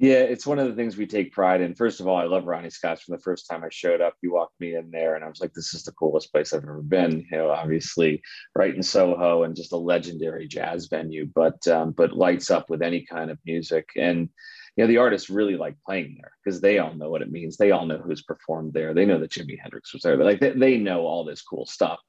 Yeah, 0.00 0.20
it's 0.20 0.46
one 0.46 0.58
of 0.58 0.66
the 0.66 0.74
things 0.74 0.96
we 0.96 1.06
take 1.06 1.30
pride 1.30 1.60
in. 1.60 1.74
First 1.74 2.00
of 2.00 2.08
all, 2.08 2.16
I 2.16 2.24
love 2.24 2.46
Ronnie 2.46 2.70
Scott's 2.70 3.02
from 3.02 3.16
the 3.16 3.22
first 3.22 3.46
time 3.46 3.62
I 3.62 3.68
showed 3.70 4.00
up. 4.00 4.14
You 4.22 4.32
walked 4.32 4.58
me 4.58 4.74
in 4.74 4.90
there, 4.90 5.14
and 5.14 5.22
I 5.22 5.28
was 5.28 5.42
like, 5.42 5.52
"This 5.52 5.74
is 5.74 5.82
the 5.82 5.92
coolest 5.92 6.32
place 6.32 6.54
I've 6.54 6.62
ever 6.62 6.80
been." 6.80 7.26
You 7.30 7.36
know, 7.36 7.50
obviously, 7.50 8.22
right 8.56 8.74
in 8.74 8.82
Soho, 8.82 9.42
and 9.42 9.54
just 9.54 9.72
a 9.72 9.76
legendary 9.76 10.48
jazz 10.48 10.86
venue, 10.86 11.26
but 11.34 11.68
um, 11.68 11.92
but 11.92 12.16
lights 12.16 12.50
up 12.50 12.70
with 12.70 12.80
any 12.80 13.04
kind 13.04 13.30
of 13.30 13.38
music. 13.44 13.90
And 13.94 14.30
you 14.76 14.84
know, 14.84 14.88
the 14.88 14.98
artists 14.98 15.30
really 15.30 15.56
like 15.56 15.76
playing 15.84 16.16
there 16.20 16.32
because 16.42 16.60
they 16.60 16.78
all 16.78 16.94
know 16.94 17.10
what 17.10 17.22
it 17.22 17.30
means. 17.30 17.56
They 17.56 17.70
all 17.70 17.86
know 17.86 17.98
who's 17.98 18.22
performed 18.22 18.72
there. 18.72 18.94
They 18.94 19.04
know 19.04 19.18
that 19.18 19.30
Jimi 19.30 19.58
Hendrix 19.60 19.92
was 19.92 20.02
there. 20.02 20.16
Like 20.16 20.40
they, 20.40 20.50
they 20.50 20.76
know 20.76 21.00
all 21.00 21.24
this 21.24 21.42
cool 21.42 21.66
stuff. 21.66 22.00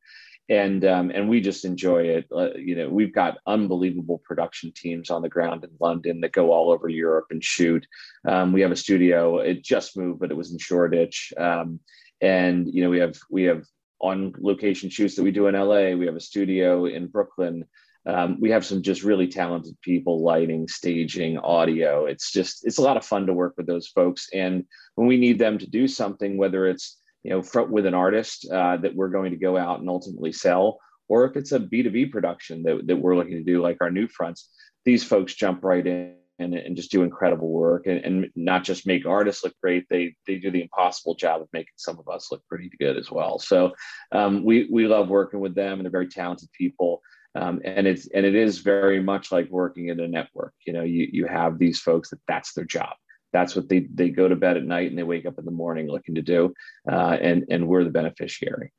And 0.50 0.84
um, 0.84 1.12
and 1.12 1.30
we 1.30 1.40
just 1.40 1.64
enjoy 1.64 2.04
it. 2.04 2.28
Uh, 2.36 2.54
you 2.56 2.76
know, 2.76 2.90
we've 2.90 3.14
got 3.14 3.38
unbelievable 3.48 4.22
production 4.26 4.74
teams 4.76 5.10
on 5.10 5.22
the 5.22 5.30
ground 5.30 5.64
in 5.64 5.70
London 5.80 6.20
that 6.22 6.34
go 6.34 6.52
all 6.52 6.72
over 6.72 6.90
Europe 6.90 7.28
and 7.30 7.44
shoot. 7.44 7.88
Um, 8.28 8.52
we 8.52 8.62
have 8.62 8.72
a 8.72 8.76
studio. 8.76 9.38
It 9.38 9.64
just 9.64 9.96
moved, 9.96 10.20
but 10.20 10.32
it 10.32 10.38
was 10.38 10.52
in 10.52 10.58
Shoreditch. 10.58 11.32
Um, 11.38 11.80
and 12.20 12.68
you 12.74 12.84
know, 12.84 12.90
we 12.90 13.00
have 13.00 13.18
we 13.30 13.44
have 13.44 13.64
on 14.00 14.34
location 14.40 14.90
shoots 14.90 15.16
that 15.16 15.24
we 15.24 15.32
do 15.32 15.48
in 15.48 15.56
LA. 15.56 15.92
We 15.92 16.08
have 16.08 16.16
a 16.16 16.20
studio 16.20 16.86
in 16.86 17.08
Brooklyn 17.08 17.66
um, 18.08 18.38
we 18.40 18.50
have 18.50 18.66
some 18.66 18.82
just 18.82 19.04
really 19.04 19.28
talented 19.28 19.78
people 19.82 20.24
lighting 20.24 20.68
staging 20.68 21.38
audio. 21.38 22.06
It's 22.06 22.32
just 22.32 22.66
it's 22.66 22.78
a 22.78 22.82
lot 22.82 22.98
of 22.98 23.06
fun 23.06 23.28
to 23.28 23.34
work 23.34 23.54
with 23.58 23.68
those 23.68 23.88
folks. 23.88 24.28
And 24.34 24.66
when 24.96 25.08
we 25.08 25.18
need 25.18 25.40
them 25.40 25.58
to 25.58 25.70
do 25.70 25.88
something 25.88 26.38
whether 26.38 26.66
it's 26.68 26.98
you 27.24 27.30
know 27.30 27.42
front 27.42 27.72
with 27.72 27.86
an 27.86 27.94
artist 27.94 28.48
uh, 28.52 28.78
that 28.78 28.96
we're 28.96 29.10
going 29.10 29.32
to 29.32 29.38
go 29.38 29.58
out 29.58 29.80
and 29.80 29.90
ultimately 29.90 30.32
sell 30.32 30.80
or 31.08 31.26
if 31.26 31.36
it's 31.36 31.52
a 31.52 31.60
b2b 31.60 32.12
production 32.12 32.64
that, 32.64 32.88
that 32.88 32.96
we're 32.96 33.16
looking 33.16 33.38
to 33.38 33.44
do 33.44 33.62
like 33.62 33.78
our 33.82 33.92
new 33.92 34.08
fronts 34.08 34.50
these 34.86 35.04
folks 35.04 35.36
jump 35.36 35.64
right 35.64 35.86
in 35.86 36.16
and, 36.42 36.56
and 36.56 36.76
just 36.76 36.92
do 36.92 37.04
incredible 37.04 37.50
work. 37.50 37.88
And, 37.88 38.04
and 38.04 38.30
not 38.36 38.64
just 38.64 38.88
make 38.88 39.06
artists 39.06 39.44
look 39.44 39.54
great 39.62 39.86
they 39.90 40.16
they 40.28 40.38
do 40.38 40.52
the 40.52 40.62
impossible 40.62 41.16
job 41.16 41.42
of 41.42 41.48
making 41.54 41.74
some 41.78 42.00
of 42.00 42.10
us 42.10 42.30
look 42.32 42.46
pretty 42.48 42.70
good 42.80 42.98
as 42.98 43.12
well. 43.12 43.40
So 43.40 43.74
um, 44.12 44.44
we 44.44 44.68
we 44.72 44.88
love 44.88 45.08
working 45.08 45.40
with 45.40 45.56
them 45.56 45.74
and 45.74 45.84
they're 45.84 45.92
very 45.92 46.08
talented 46.08 46.50
people 46.58 47.02
um, 47.36 47.62
and 47.64 47.88
it's 47.88 48.08
and 48.08 48.26
it 48.26 48.36
is 48.36 48.60
very 48.60 49.02
much 49.02 49.32
like 49.32 49.50
working 49.50 49.88
in 49.88 50.00
a 50.00 50.08
network. 50.08 50.54
You 50.66 50.74
know 50.74 50.84
you 50.84 51.08
you 51.12 51.28
have 51.28 51.58
these 51.58 51.80
folks 51.80 52.10
that 52.10 52.20
that's 52.28 52.54
their 52.54 52.66
job. 52.66 52.94
That's 53.34 53.56
what 53.56 53.70
they 53.70 53.88
they 53.94 54.10
go 54.10 54.28
to 54.28 54.36
bed 54.36 54.58
at 54.58 54.66
night 54.66 54.90
and 54.90 54.98
they 54.98 55.04
wake 55.04 55.26
up 55.26 55.40
in 55.40 55.46
the 55.46 55.52
morning 55.52 55.88
looking 55.88 56.16
to 56.16 56.22
do 56.22 56.54
uh, 56.92 57.18
and 57.22 57.46
and 57.50 57.68
we're 57.68 57.84
the 57.84 57.90
beneficiary. 57.90 58.74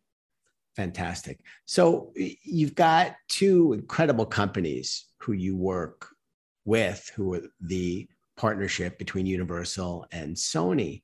Fantastic. 0.77 1.41
So 1.67 2.12
you've 2.17 2.75
got 2.75 3.17
two 3.29 3.75
incredible 3.75 4.25
companies 4.25 5.07
who 5.19 5.33
you 5.33 5.57
work 5.57 6.09
with 6.65 7.11
who 7.15 7.35
are 7.35 7.43
the 7.61 8.09
partnership 8.37 8.99
between 8.99 9.27
universal 9.27 10.07
and 10.12 10.35
sony. 10.35 11.03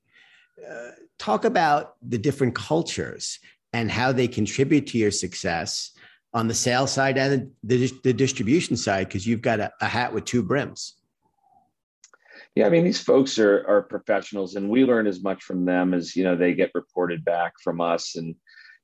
Uh, 0.68 0.90
talk 1.18 1.44
about 1.44 1.94
the 2.02 2.18
different 2.18 2.54
cultures 2.54 3.38
and 3.72 3.90
how 3.90 4.12
they 4.12 4.26
contribute 4.26 4.86
to 4.88 4.98
your 4.98 5.10
success 5.10 5.92
on 6.34 6.48
the 6.48 6.54
sales 6.54 6.92
side 6.92 7.16
and 7.16 7.50
the, 7.62 7.92
the 8.04 8.12
distribution 8.12 8.76
side 8.76 9.08
because 9.08 9.26
you've 9.26 9.42
got 9.42 9.60
a, 9.60 9.72
a, 9.80 9.86
hat 9.86 10.12
with 10.12 10.24
two 10.24 10.42
brims. 10.42 10.94
Yeah, 12.54 12.66
I 12.66 12.70
mean 12.70 12.84
these 12.84 13.00
folks 13.00 13.38
are 13.38 13.64
are 13.68 13.82
professionals, 13.82 14.56
and 14.56 14.68
we 14.68 14.84
learn 14.84 15.06
as 15.06 15.22
much 15.22 15.42
from 15.42 15.64
them 15.64 15.94
as 15.94 16.16
you 16.16 16.24
know 16.24 16.36
they 16.36 16.54
get 16.54 16.70
reported 16.74 17.24
back 17.24 17.54
from 17.62 17.80
us. 17.80 18.16
And 18.16 18.34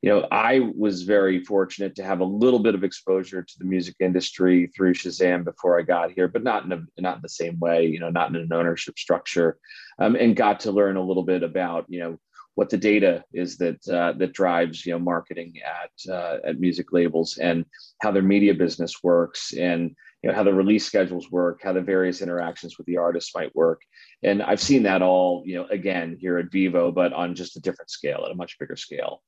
you 0.04 0.11
know, 0.11 0.28
I 0.30 0.61
was 0.76 1.04
very 1.04 1.42
fortunate 1.44 1.96
to 1.96 2.04
have 2.04 2.20
a 2.20 2.24
little 2.24 2.59
bit 2.59 2.74
of 2.74 2.85
exposure 2.85 3.42
to 3.42 3.59
the 3.59 3.64
music 3.64 3.96
industry 4.00 4.70
through 4.76 4.92
Shazam 4.92 5.44
before 5.44 5.78
I 5.78 5.83
got 5.83 6.12
here, 6.12 6.28
but 6.28 6.42
not 6.42 6.64
in 6.64 6.72
a, 6.72 7.00
not 7.00 7.16
in 7.16 7.22
the 7.22 7.28
same 7.28 7.59
way. 7.59 7.87
You 7.87 8.00
know, 8.00 8.11
not 8.11 8.28
in 8.28 8.37
an 8.37 8.52
ownership 8.52 8.98
structure, 8.98 9.59
um, 9.98 10.14
and 10.14 10.37
got 10.37 10.61
to 10.61 10.72
learn 10.72 10.96
a 10.96 11.02
little 11.02 11.22
bit 11.22 11.42
about 11.42 11.87
you 11.88 12.00
know 12.00 12.18
what 12.54 12.70
the 12.70 12.76
data 12.76 13.24
is 13.32 13.56
that 13.58 13.86
uh, 13.88 14.12
that 14.12 14.32
drives 14.32 14.86
you 14.86 14.92
know 14.92 14.98
marketing 14.98 15.54
at 15.64 16.12
uh, 16.12 16.38
at 16.44 16.60
music 16.60 16.92
labels 16.92 17.38
and 17.38 17.64
how 18.00 18.10
their 18.10 18.22
media 18.22 18.54
business 18.54 19.02
works 19.02 19.52
and 19.52 19.94
you 20.22 20.30
know 20.30 20.34
how 20.34 20.42
the 20.42 20.54
release 20.54 20.86
schedules 20.86 21.30
work 21.30 21.60
how 21.62 21.72
the 21.72 21.80
various 21.80 22.22
interactions 22.22 22.78
with 22.78 22.86
the 22.86 22.96
artists 22.96 23.34
might 23.34 23.54
work. 23.54 23.82
And 24.22 24.42
i've 24.42 24.60
seen 24.60 24.84
that 24.84 25.02
all 25.02 25.42
you 25.46 25.56
know 25.56 25.66
again 25.70 26.16
here 26.20 26.38
at 26.38 26.50
vevo 26.50 26.94
but 26.94 27.12
on 27.12 27.34
just 27.34 27.56
a 27.56 27.60
different 27.60 27.90
scale 27.90 28.22
at 28.24 28.32
a 28.32 28.36
much 28.36 28.58
bigger 28.58 28.76
scale. 28.76 29.22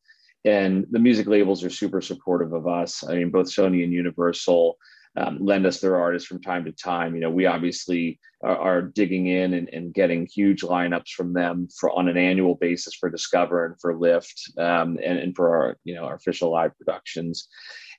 And 0.44 0.86
the 0.92 1.00
music 1.00 1.26
labels 1.26 1.64
are 1.64 1.70
super 1.70 2.00
supportive 2.00 2.52
of 2.52 2.68
us. 2.68 3.02
I 3.06 3.14
mean 3.16 3.30
both 3.30 3.46
sony 3.46 3.82
and 3.82 3.92
universal 3.92 4.78
um, 5.16 5.38
lend 5.40 5.66
us 5.66 5.80
their 5.80 5.96
artists 5.96 6.28
from 6.28 6.42
time 6.42 6.64
to 6.64 6.72
time. 6.72 7.14
You 7.14 7.22
know, 7.22 7.30
we 7.30 7.46
obviously 7.46 8.20
are, 8.42 8.56
are 8.56 8.82
digging 8.82 9.26
in 9.26 9.54
and, 9.54 9.68
and, 9.70 9.94
getting 9.94 10.26
huge 10.26 10.62
lineups 10.62 11.10
from 11.10 11.32
them 11.32 11.68
for 11.78 11.90
on 11.90 12.08
an 12.08 12.16
annual 12.16 12.54
basis 12.54 12.94
for 12.94 13.08
Discover 13.08 13.66
and 13.66 13.80
for 13.80 13.96
Lift 13.96 14.52
um, 14.58 14.98
and, 15.02 15.18
and 15.18 15.34
for 15.34 15.56
our 15.56 15.76
you 15.84 15.94
know 15.94 16.04
our 16.04 16.14
official 16.16 16.50
live 16.50 16.76
productions. 16.76 17.48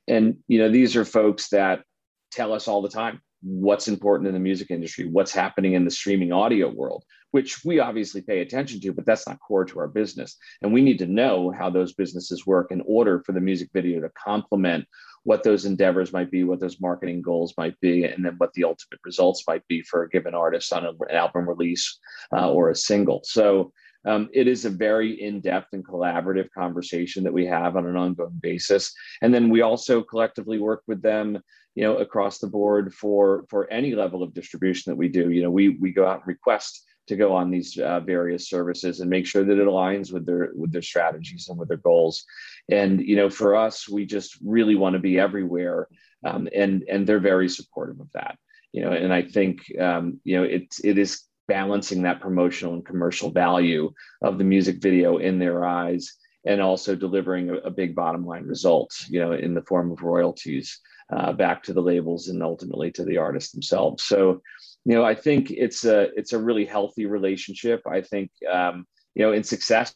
And 0.07 0.38
you 0.47 0.59
know, 0.59 0.70
these 0.70 0.95
are 0.95 1.05
folks 1.05 1.49
that 1.49 1.84
tell 2.32 2.53
us 2.53 2.68
all 2.68 2.82
the 2.82 2.89
time 2.89 3.22
what's 3.41 3.88
important 3.88 4.27
in 4.27 4.33
the 4.33 4.39
music 4.39 4.71
industry, 4.71 5.05
what's 5.05 5.31
happening 5.31 5.73
in 5.73 5.85
the 5.85 5.91
streaming 5.91 6.31
audio 6.31 6.69
world, 6.69 7.03
which 7.31 7.63
we 7.63 7.79
obviously 7.79 8.21
pay 8.21 8.39
attention 8.39 8.79
to, 8.81 8.91
but 8.91 9.05
that's 9.05 9.27
not 9.27 9.39
core 9.39 9.65
to 9.65 9.79
our 9.79 9.88
business. 9.88 10.38
And 10.61 10.73
we 10.73 10.81
need 10.81 10.99
to 10.99 11.05
know 11.05 11.51
how 11.51 11.69
those 11.69 11.93
businesses 11.93 12.47
work 12.47 12.71
in 12.71 12.81
order 12.85 13.21
for 13.25 13.33
the 13.33 13.41
music 13.41 13.69
video 13.73 14.01
to 14.01 14.09
complement 14.09 14.85
what 15.23 15.43
those 15.43 15.65
endeavors 15.65 16.13
might 16.13 16.31
be, 16.31 16.43
what 16.45 16.59
those 16.59 16.79
marketing 16.79 17.21
goals 17.21 17.53
might 17.57 17.79
be, 17.81 18.05
and 18.05 18.25
then 18.25 18.35
what 18.38 18.53
the 18.53 18.63
ultimate 18.63 18.99
results 19.03 19.43
might 19.47 19.67
be 19.67 19.81
for 19.81 20.03
a 20.03 20.09
given 20.09 20.33
artist 20.33 20.71
on 20.71 20.85
an 20.85 20.95
album 21.11 21.47
release 21.47 21.99
uh, 22.35 22.49
or 22.49 22.69
a 22.69 22.75
single. 22.75 23.21
So 23.25 23.73
um, 24.06 24.30
it 24.34 24.48
is 24.48 24.66
a 24.66 24.70
very 24.70 25.22
in-depth 25.22 25.74
and 25.74 25.86
collaborative 25.86 26.50
conversation 26.52 27.24
that 27.24 27.34
we 27.34 27.45
have 27.45 27.76
on 27.76 27.86
an 27.86 27.98
ongoing 27.98 28.39
basis. 28.41 28.93
And 29.22 29.34
then 29.34 29.50
we 29.50 29.62
also 29.62 30.02
collectively 30.02 30.60
work 30.60 30.84
with 30.88 31.02
them 31.02 31.39
you 31.78 31.84
know 31.84 31.98
across 31.98 32.39
the 32.39 32.48
board 32.48 32.91
for 32.91 33.45
for 33.50 33.72
any 33.72 33.93
level 33.93 34.24
of 34.24 34.34
distribution 34.34 34.91
that 34.91 34.98
we 34.98 35.08
do. 35.08 35.30
You 35.30 35.43
know 35.43 35.52
we 35.52 35.70
we 35.70 35.91
go 35.91 36.08
out 36.08 36.22
and 36.22 36.28
request 36.28 36.84
to 37.06 37.16
go 37.16 37.36
on 37.36 37.52
these 37.52 37.78
uh, 37.78 38.00
various 38.00 38.50
services 38.50 39.00
and 39.00 39.10
make 39.10 39.28
sure 39.28 39.43
that 39.43 39.60
it 39.60 39.68
aligns 39.68 40.12
with 40.12 40.26
their 40.26 40.50
with 40.56 40.72
their 40.72 40.82
strategies 40.82 41.48
and 41.48 41.60
with 41.60 41.68
their 41.68 41.78
goals. 41.78 42.26
And 42.68 43.00
you 43.00 43.16
know 43.16 43.30
for 43.30 43.56
us 43.56 43.88
we 43.88 44.08
just 44.08 44.39
really 44.43 44.74
want 44.74 44.93
to 44.93 45.00
be 45.00 45.20
everywhere 45.20 45.88
um, 46.26 46.50
and 46.52 46.84
and 46.89 47.06
they're 47.06 47.20
very 47.20 47.48
supportive 47.48 48.00
of 48.00 48.12
that. 48.16 48.39
You 48.72 48.82
know 48.82 48.91
and 48.91 49.14
i 49.14 49.22
think 49.22 49.62
um, 49.80 50.20
you 50.24 50.36
know 50.36 50.43
it 50.43 50.76
it 50.84 50.98
is 50.98 51.26
balancing 51.48 52.02
that 52.02 52.22
promotional 52.22 52.74
and 52.74 52.86
commercial 52.86 53.32
value 53.32 53.91
of 54.22 54.38
the 54.38 54.43
music 54.43 54.82
video 54.82 55.18
in 55.18 55.39
their 55.39 55.66
eyes 55.66 56.14
and 56.45 56.62
also 56.62 56.95
delivering 56.95 57.50
a, 57.50 57.56
a 57.56 57.72
big 57.72 57.95
bottom 57.95 58.26
line 58.26 58.43
result 58.43 58.93
you 59.10 59.20
know 59.20 59.32
in 59.32 59.54
the 59.54 59.64
form 59.64 59.91
of 59.91 60.02
royalties 60.02 60.80
uh, 61.16 61.32
back 61.32 61.64
to 61.64 61.74
the 61.74 61.82
labels 61.82 62.28
and 62.28 62.43
ultimately 62.43 62.91
to 62.91 63.06
the 63.06 63.18
artists 63.18 63.52
themselves 63.52 64.04
so 64.04 64.41
you 64.88 64.95
know, 64.95 65.04
I 65.04 65.16
think 65.16 65.52
it's 65.52 65.84
a 65.84 66.10
it's 66.18 66.32
a 66.32 66.39
really 66.39 66.64
healthy 66.64 67.08
relationship. 67.08 67.82
I 67.86 68.00
think 68.00 68.32
um, 68.50 68.88
you 69.16 69.24
know, 69.26 69.34
in 69.34 69.43
success, 69.43 69.93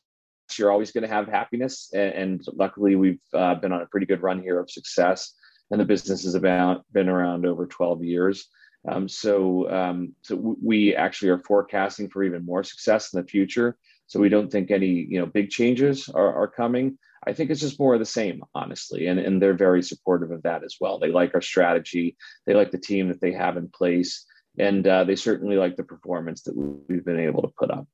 you're 0.57 0.69
always 0.69 0.91
going 0.91 1.03
to 1.03 1.15
have 1.15 1.29
happiness, 1.29 1.89
and, 1.93 2.13
and 2.13 2.41
luckily, 2.51 2.97
we've 2.97 3.21
uh, 3.33 3.55
been 3.55 3.71
on 3.71 3.81
a 3.81 3.85
pretty 3.85 4.05
good 4.05 4.21
run 4.21 4.41
here 4.41 4.59
of 4.59 4.69
success, 4.69 5.33
and 5.71 5.79
the 5.79 5.85
business 5.85 6.25
has 6.25 6.35
about 6.35 6.83
been 6.91 7.07
around 7.07 7.45
over 7.45 7.67
12 7.67 8.03
years. 8.03 8.49
Um, 8.87 9.07
so, 9.07 9.69
um, 9.71 10.15
so 10.21 10.57
we 10.61 10.95
actually 10.95 11.29
are 11.29 11.39
forecasting 11.39 12.09
for 12.09 12.23
even 12.23 12.45
more 12.45 12.63
success 12.63 13.13
in 13.13 13.21
the 13.21 13.27
future. 13.27 13.77
So 14.07 14.19
we 14.19 14.29
don't 14.29 14.51
think 14.51 14.71
any 14.71 15.07
you 15.09 15.19
know 15.19 15.25
big 15.25 15.49
changes 15.49 16.09
are, 16.09 16.33
are 16.33 16.47
coming. 16.47 16.97
I 17.25 17.33
think 17.33 17.51
it's 17.51 17.61
just 17.61 17.79
more 17.79 17.93
of 17.93 17.99
the 17.99 18.05
same, 18.05 18.43
honestly, 18.55 19.07
and 19.07 19.19
and 19.19 19.41
they're 19.41 19.53
very 19.53 19.83
supportive 19.83 20.31
of 20.31 20.43
that 20.43 20.63
as 20.63 20.77
well. 20.81 20.99
They 20.99 21.11
like 21.11 21.33
our 21.35 21.41
strategy. 21.41 22.17
They 22.45 22.53
like 22.53 22.71
the 22.71 22.77
team 22.77 23.07
that 23.09 23.21
they 23.21 23.31
have 23.31 23.57
in 23.57 23.69
place 23.69 24.25
and 24.57 24.85
uh, 24.85 25.03
they 25.03 25.15
certainly 25.15 25.57
like 25.57 25.75
the 25.75 25.83
performance 25.83 26.43
that 26.43 26.55
we've 26.55 27.05
been 27.05 27.19
able 27.19 27.41
to 27.43 27.53
put 27.57 27.71
up. 27.71 27.87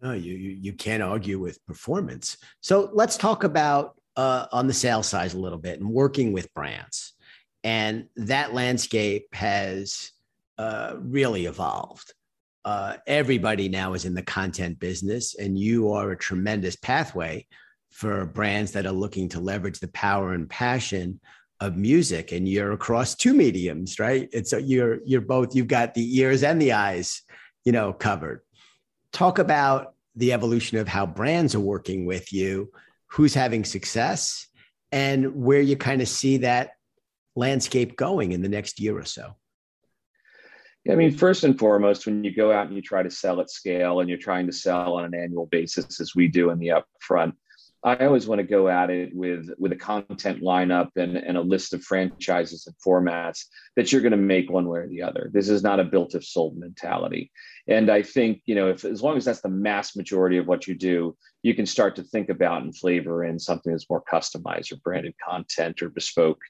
No, 0.00 0.12
you 0.12 0.34
you, 0.34 0.50
you 0.50 0.72
can't 0.72 1.02
argue 1.02 1.38
with 1.38 1.64
performance. 1.66 2.36
So 2.60 2.90
let's 2.92 3.16
talk 3.16 3.44
about 3.44 3.94
uh, 4.16 4.46
on 4.52 4.66
the 4.66 4.74
sales 4.74 5.08
side 5.08 5.32
a 5.32 5.38
little 5.38 5.58
bit 5.58 5.80
and 5.80 5.88
working 5.88 6.32
with 6.32 6.52
brands, 6.54 7.12
and 7.62 8.08
that 8.16 8.52
landscape 8.52 9.26
has 9.32 10.10
uh, 10.58 10.94
really 10.98 11.46
evolved. 11.46 12.12
Uh, 12.64 12.96
everybody 13.06 13.68
now 13.68 13.94
is 13.94 14.04
in 14.04 14.14
the 14.14 14.22
content 14.22 14.78
business, 14.78 15.34
and 15.34 15.58
you 15.58 15.92
are 15.92 16.12
a 16.12 16.18
tremendous 16.18 16.76
pathway 16.76 17.46
for 17.90 18.24
brands 18.24 18.72
that 18.72 18.86
are 18.86 18.92
looking 18.92 19.28
to 19.28 19.40
leverage 19.40 19.80
the 19.80 19.88
power 19.88 20.32
and 20.32 20.48
passion 20.48 21.20
of 21.60 21.76
music 21.76 22.32
and 22.32 22.48
you're 22.48 22.72
across 22.72 23.14
two 23.14 23.32
mediums 23.32 24.00
right? 24.00 24.28
It's 24.32 24.52
a, 24.52 24.60
you're 24.60 24.98
you're 25.04 25.20
both 25.20 25.54
you've 25.54 25.68
got 25.68 25.94
the 25.94 26.18
ears 26.18 26.42
and 26.42 26.60
the 26.60 26.72
eyes 26.72 27.22
you 27.64 27.70
know 27.70 27.92
covered. 27.92 28.40
Talk 29.12 29.38
about 29.38 29.94
the 30.16 30.32
evolution 30.32 30.78
of 30.78 30.88
how 30.88 31.06
brands 31.06 31.54
are 31.54 31.60
working 31.60 32.04
with 32.04 32.32
you 32.32 32.72
who's 33.06 33.34
having 33.34 33.64
success 33.64 34.48
and 34.90 35.36
where 35.36 35.60
you 35.60 35.76
kind 35.76 36.02
of 36.02 36.08
see 36.08 36.38
that 36.38 36.72
landscape 37.36 37.96
going 37.96 38.32
in 38.32 38.42
the 38.42 38.48
next 38.48 38.80
year 38.80 38.98
or 38.98 39.04
so 39.04 39.36
I 40.90 40.96
mean, 40.96 41.12
first 41.12 41.44
and 41.44 41.56
foremost, 41.56 42.06
when 42.06 42.24
you 42.24 42.34
go 42.34 42.50
out 42.50 42.66
and 42.66 42.74
you 42.74 42.82
try 42.82 43.02
to 43.02 43.10
sell 43.10 43.40
at 43.40 43.50
scale 43.50 44.00
and 44.00 44.08
you're 44.08 44.18
trying 44.18 44.46
to 44.46 44.52
sell 44.52 44.94
on 44.94 45.04
an 45.04 45.14
annual 45.14 45.46
basis, 45.46 46.00
as 46.00 46.14
we 46.14 46.26
do 46.26 46.50
in 46.50 46.58
the 46.58 46.72
upfront, 46.72 47.34
I 47.84 48.06
always 48.06 48.28
want 48.28 48.38
to 48.38 48.46
go 48.46 48.68
at 48.68 48.90
it 48.90 49.10
with 49.12 49.48
with 49.58 49.72
a 49.72 49.76
content 49.76 50.40
lineup 50.40 50.90
and, 50.96 51.16
and 51.16 51.36
a 51.36 51.40
list 51.40 51.72
of 51.72 51.82
franchises 51.82 52.66
and 52.66 52.76
formats 52.84 53.46
that 53.74 53.90
you're 53.90 54.00
going 54.00 54.12
to 54.12 54.16
make 54.16 54.50
one 54.50 54.68
way 54.68 54.80
or 54.80 54.88
the 54.88 55.02
other. 55.02 55.30
This 55.32 55.48
is 55.48 55.64
not 55.64 55.80
a 55.80 55.84
built 55.84 56.14
if 56.14 56.24
sold 56.24 56.56
mentality. 56.56 57.32
And 57.66 57.90
I 57.90 58.02
think, 58.02 58.42
you 58.46 58.54
know, 58.54 58.68
if 58.68 58.84
as 58.84 59.02
long 59.02 59.16
as 59.16 59.24
that's 59.24 59.40
the 59.40 59.48
mass 59.48 59.96
majority 59.96 60.38
of 60.38 60.46
what 60.46 60.68
you 60.68 60.74
do, 60.76 61.16
you 61.42 61.54
can 61.54 61.66
start 61.66 61.96
to 61.96 62.04
think 62.04 62.28
about 62.28 62.62
and 62.62 62.76
flavor 62.76 63.24
in 63.24 63.38
something 63.38 63.72
that's 63.72 63.90
more 63.90 64.02
customized 64.02 64.72
or 64.72 64.76
branded 64.76 65.14
content 65.18 65.82
or 65.82 65.88
bespoke. 65.88 66.40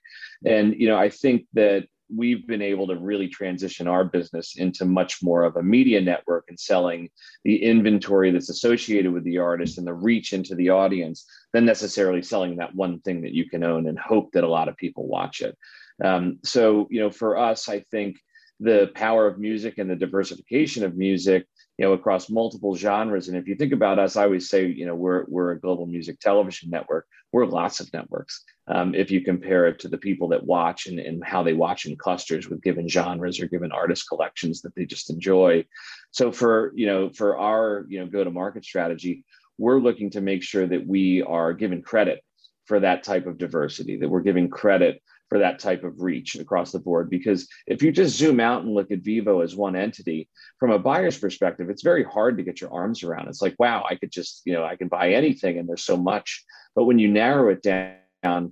And, 0.45 0.75
you 0.79 0.87
know, 0.87 0.99
I 0.99 1.09
think 1.09 1.47
that 1.55 1.87
we've 2.15 2.47
been 2.47 2.63
able 2.63 2.87
to 2.87 2.97
really 2.97 3.29
transition 3.29 3.89
our 3.89 4.05
business 4.05 4.57
into 4.57 4.85
much 4.85 5.23
more 5.23 5.45
of 5.45 5.57
a 5.57 5.63
media 5.63 6.01
network 6.01 6.45
and 6.49 6.59
selling 6.59 7.09
the 7.45 7.63
inventory 7.63 8.31
that's 8.31 8.51
associated 8.51 9.13
with 9.13 9.25
the 9.25 9.39
artist 9.39 9.79
and 9.79 9.87
the 9.87 9.95
reach 9.95 10.33
into 10.33 10.55
the 10.55 10.71
audience 10.71 11.27
than 11.53 11.65
necessarily 11.65 12.23
selling 12.23 12.57
that 12.57 12.75
one 12.75 13.01
thing 13.01 13.23
that 13.23 13.33
you 13.33 13.49
can 13.49 13.65
own 13.65 13.89
and 13.89 13.99
hope 13.99 14.33
that 14.33 14.45
a 14.45 14.49
lot 14.49 14.69
of 14.69 14.77
people 14.77 15.07
watch 15.07 15.41
it. 15.41 15.57
Um, 16.03 16.39
so, 16.45 16.89
you 16.91 17.01
know, 17.01 17.11
for 17.11 17.39
us, 17.39 17.69
I 17.69 17.81
think 17.91 18.17
the 18.61 18.91
power 18.95 19.27
of 19.27 19.39
music 19.39 19.79
and 19.79 19.91
the 19.91 19.97
diversification 19.97 20.85
of 20.85 20.97
music 20.97 21.47
you 21.83 21.89
know 21.89 21.95
across 21.95 22.31
multiple 22.31 22.77
genres. 22.77 23.27
And 23.27 23.37
if 23.37 23.49
you 23.49 23.57
think 23.57 23.73
about 23.73 23.99
us 23.99 24.15
i 24.15 24.23
always 24.23 24.49
say 24.49 24.67
you 24.67 24.87
know 24.87 24.95
we're 24.95 25.25
we're 25.27 25.51
a 25.51 25.61
global 25.61 25.87
music 25.87 26.21
television 26.21 26.71
network. 26.71 27.09
We're 27.33 27.45
lots 27.47 27.81
of 27.81 27.93
networks 27.93 28.45
um, 28.69 28.95
if 28.95 29.11
you 29.11 29.21
compare 29.21 29.67
it 29.67 29.81
to 29.81 29.89
the 29.89 29.99
people 29.99 30.29
that 30.29 30.47
watch 30.47 30.87
and, 30.87 31.01
and 31.01 31.25
how 31.25 31.43
they 31.43 31.55
watch 31.55 31.87
in 31.87 31.97
clusters 31.97 32.49
with 32.49 32.63
given 32.63 32.89
genres 32.89 33.41
or 33.41 33.49
given 33.49 33.73
artist 33.73 34.07
collections 34.09 34.63
that 34.63 34.77
they 34.77 34.85
just 34.85 35.11
enjoy. 35.11 35.65
So 36.13 36.31
for 36.31 36.73
you 36.77 36.87
know 36.87 37.11
for 37.11 37.37
our 37.37 37.85
you 37.89 37.99
know 37.99 38.07
go 38.07 38.23
to 38.23 38.31
market 38.31 38.65
strategy 38.65 39.25
we're 39.59 39.81
looking 39.81 40.11
to 40.11 40.21
make 40.21 40.45
sure 40.45 40.67
that 40.69 40.87
we 40.87 41.23
are 41.23 41.53
given 41.53 41.83
credit 41.83 42.23
for 42.67 42.79
that 42.79 43.03
type 43.03 43.27
of 43.27 43.39
diversity 43.39 43.97
that 43.97 44.09
we're 44.09 44.21
giving 44.21 44.49
credit 44.49 45.03
for 45.33 45.39
that 45.39 45.59
type 45.59 45.83
of 45.83 46.03
reach 46.03 46.35
across 46.35 46.73
the 46.73 46.79
board. 46.79 47.09
Because 47.09 47.49
if 47.67 47.83
you 47.83 47.91
just 47.91 48.19
zoom 48.19 48.39
out 48.39 48.65
and 48.65 48.75
look 48.75 48.91
at 48.91 49.03
Vevo 49.03 49.43
as 49.43 49.57
one 49.57 49.75
entity, 49.75 50.29
from 50.61 50.73
a 50.73 50.79
buyer's 50.79 51.17
perspective, 51.17 51.71
it's 51.71 51.83
very 51.83 52.05
hard 52.05 52.37
to 52.37 52.43
get 52.43 52.61
your 52.61 52.71
arms 52.71 53.03
around. 53.03 53.29
It's 53.29 53.41
like, 53.41 53.55
wow, 53.59 53.83
I 53.89 53.95
could 53.95 54.13
just, 54.13 54.43
you 54.45 54.53
know, 54.53 54.63
I 54.63 54.77
can 54.77 54.89
buy 54.89 55.13
anything 55.15 55.59
and 55.59 55.67
there's 55.67 55.85
so 55.85 55.97
much. 55.97 56.45
But 56.77 56.85
when 56.85 56.99
you 56.99 57.11
narrow 57.11 57.49
it 57.49 57.63
down, 57.63 57.97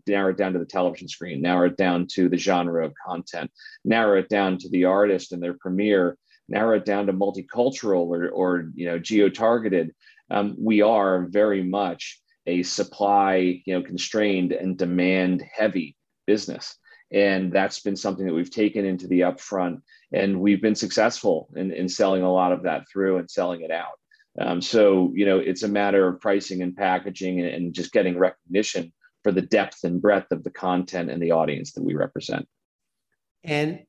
narrow 0.07 0.31
it 0.31 0.39
down 0.39 0.55
to 0.55 0.59
the 0.59 0.65
television 0.65 1.07
screen, 1.07 1.43
narrow 1.43 1.67
it 1.67 1.77
down 1.77 2.07
to 2.13 2.31
the 2.31 2.39
genre 2.39 2.87
of 2.87 2.95
content, 3.07 3.51
narrow 3.85 4.19
it 4.19 4.31
down 4.31 4.57
to 4.57 4.71
the 4.71 4.87
artist 4.87 5.33
and 5.33 5.43
their 5.43 5.59
premiere, 5.61 6.17
narrow 6.49 6.79
it 6.79 6.87
down 6.87 7.09
to 7.09 7.13
multicultural 7.13 8.07
or, 8.07 8.31
or 8.31 8.71
you 8.75 8.87
know, 8.87 8.99
geo-targeted, 8.99 9.93
um, 10.31 10.57
we 10.59 10.81
are 10.81 11.27
very 11.29 11.63
much 11.63 12.23
a 12.47 12.63
supply, 12.63 13.61
you 13.67 13.75
know, 13.75 13.83
constrained 13.83 14.53
and 14.53 14.79
demand 14.79 15.45
heavy 15.55 15.95
business. 16.33 16.65
And 17.13 17.53
that's 17.53 17.81
been 17.81 17.97
something 17.97 18.27
that 18.27 18.39
we've 18.39 18.59
taken 18.63 18.85
into 18.85 19.07
the 19.09 19.23
upfront, 19.31 19.77
and 20.13 20.41
we've 20.41 20.63
been 20.63 20.77
successful 20.85 21.37
in, 21.57 21.73
in 21.81 21.89
selling 21.89 22.23
a 22.23 22.33
lot 22.41 22.53
of 22.53 22.63
that 22.63 22.83
through 22.89 23.19
and 23.19 23.29
selling 23.29 23.63
it 23.63 23.73
out. 23.73 23.97
Um, 24.41 24.63
so, 24.63 25.13
you 25.19 25.27
know, 25.27 25.39
it's 25.51 25.65
a 25.65 25.69
matter 25.81 26.07
of 26.07 26.21
pricing 26.21 26.63
and 26.63 26.77
packaging 26.77 27.41
and, 27.41 27.49
and 27.55 27.75
just 27.75 27.93
getting 27.93 28.17
recognition 28.17 28.93
for 29.25 29.33
the 29.33 29.43
depth 29.43 29.83
and 29.83 30.01
breadth 30.01 30.31
of 30.31 30.45
the 30.45 30.53
content 30.53 31.11
and 31.11 31.21
the 31.21 31.33
audience 31.33 31.73
that 31.73 31.83
we 31.83 31.95
represent. 31.95 32.47
And 33.43 33.81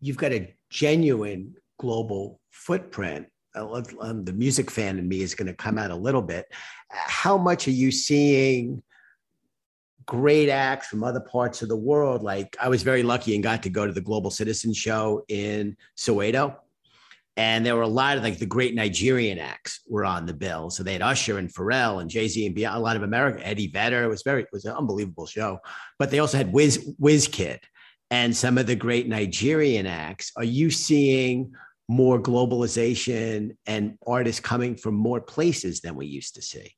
you've 0.00 0.22
got 0.24 0.32
a 0.32 0.52
genuine 0.68 1.54
global 1.78 2.40
footprint. 2.50 3.26
Um, 3.54 4.24
the 4.24 4.34
music 4.44 4.70
fan 4.70 4.98
in 4.98 5.08
me 5.08 5.20
is 5.22 5.36
going 5.36 5.46
to 5.46 5.54
come 5.54 5.78
out 5.78 5.92
a 5.92 6.02
little 6.06 6.26
bit. 6.34 6.46
How 6.90 7.38
much 7.38 7.68
are 7.68 7.78
you 7.82 7.90
seeing 7.90 8.82
great 10.06 10.48
acts 10.48 10.86
from 10.86 11.04
other 11.04 11.20
parts 11.20 11.62
of 11.62 11.68
the 11.68 11.76
world. 11.76 12.22
Like 12.22 12.56
I 12.60 12.68
was 12.68 12.82
very 12.82 13.02
lucky 13.02 13.34
and 13.34 13.42
got 13.42 13.62
to 13.64 13.70
go 13.70 13.86
to 13.86 13.92
the 13.92 14.00
Global 14.00 14.30
Citizen 14.30 14.72
Show 14.72 15.24
in 15.28 15.76
Soweto. 15.96 16.56
And 17.38 17.66
there 17.66 17.76
were 17.76 17.82
a 17.82 17.88
lot 17.88 18.16
of 18.16 18.22
like 18.22 18.38
the 18.38 18.46
great 18.46 18.74
Nigerian 18.74 19.38
acts 19.38 19.80
were 19.86 20.06
on 20.06 20.24
the 20.24 20.32
bill. 20.32 20.70
So 20.70 20.82
they 20.82 20.94
had 20.94 21.02
Usher 21.02 21.36
and 21.36 21.52
Pharrell 21.52 22.00
and 22.00 22.08
Jay 22.08 22.28
Z 22.28 22.46
and 22.46 22.56
Beyoncé, 22.56 22.76
a 22.76 22.78
lot 22.78 22.96
of 22.96 23.02
America, 23.02 23.46
Eddie 23.46 23.66
Vedder. 23.66 24.04
It 24.04 24.08
was 24.08 24.22
very, 24.22 24.42
it 24.42 24.48
was 24.52 24.64
an 24.64 24.74
unbelievable 24.74 25.26
show. 25.26 25.58
But 25.98 26.10
they 26.10 26.20
also 26.20 26.38
had 26.38 26.52
Wiz, 26.52 26.94
Wizkid 27.00 27.58
and 28.10 28.34
some 28.34 28.56
of 28.56 28.66
the 28.66 28.76
great 28.76 29.08
Nigerian 29.08 29.86
acts. 29.86 30.32
Are 30.36 30.44
you 30.44 30.70
seeing 30.70 31.52
more 31.88 32.20
globalization 32.20 33.56
and 33.66 33.98
artists 34.06 34.40
coming 34.40 34.76
from 34.76 34.94
more 34.94 35.20
places 35.20 35.80
than 35.80 35.94
we 35.94 36.06
used 36.06 36.36
to 36.36 36.42
see? 36.42 36.74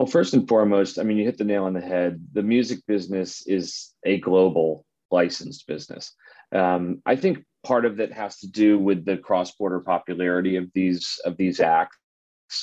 Well, 0.00 0.06
first 0.06 0.32
and 0.32 0.48
foremost, 0.48 0.98
I 0.98 1.02
mean, 1.02 1.18
you 1.18 1.26
hit 1.26 1.36
the 1.36 1.44
nail 1.44 1.64
on 1.64 1.74
the 1.74 1.80
head. 1.82 2.26
The 2.32 2.42
music 2.42 2.78
business 2.88 3.46
is 3.46 3.92
a 4.02 4.18
global 4.18 4.86
licensed 5.10 5.66
business. 5.66 6.14
Um, 6.52 7.02
I 7.04 7.16
think 7.16 7.44
part 7.66 7.84
of 7.84 8.00
it 8.00 8.10
has 8.10 8.38
to 8.38 8.46
do 8.50 8.78
with 8.78 9.04
the 9.04 9.18
cross-border 9.18 9.80
popularity 9.80 10.56
of 10.56 10.70
these 10.74 11.20
of 11.26 11.36
these 11.36 11.60
acts, 11.60 11.98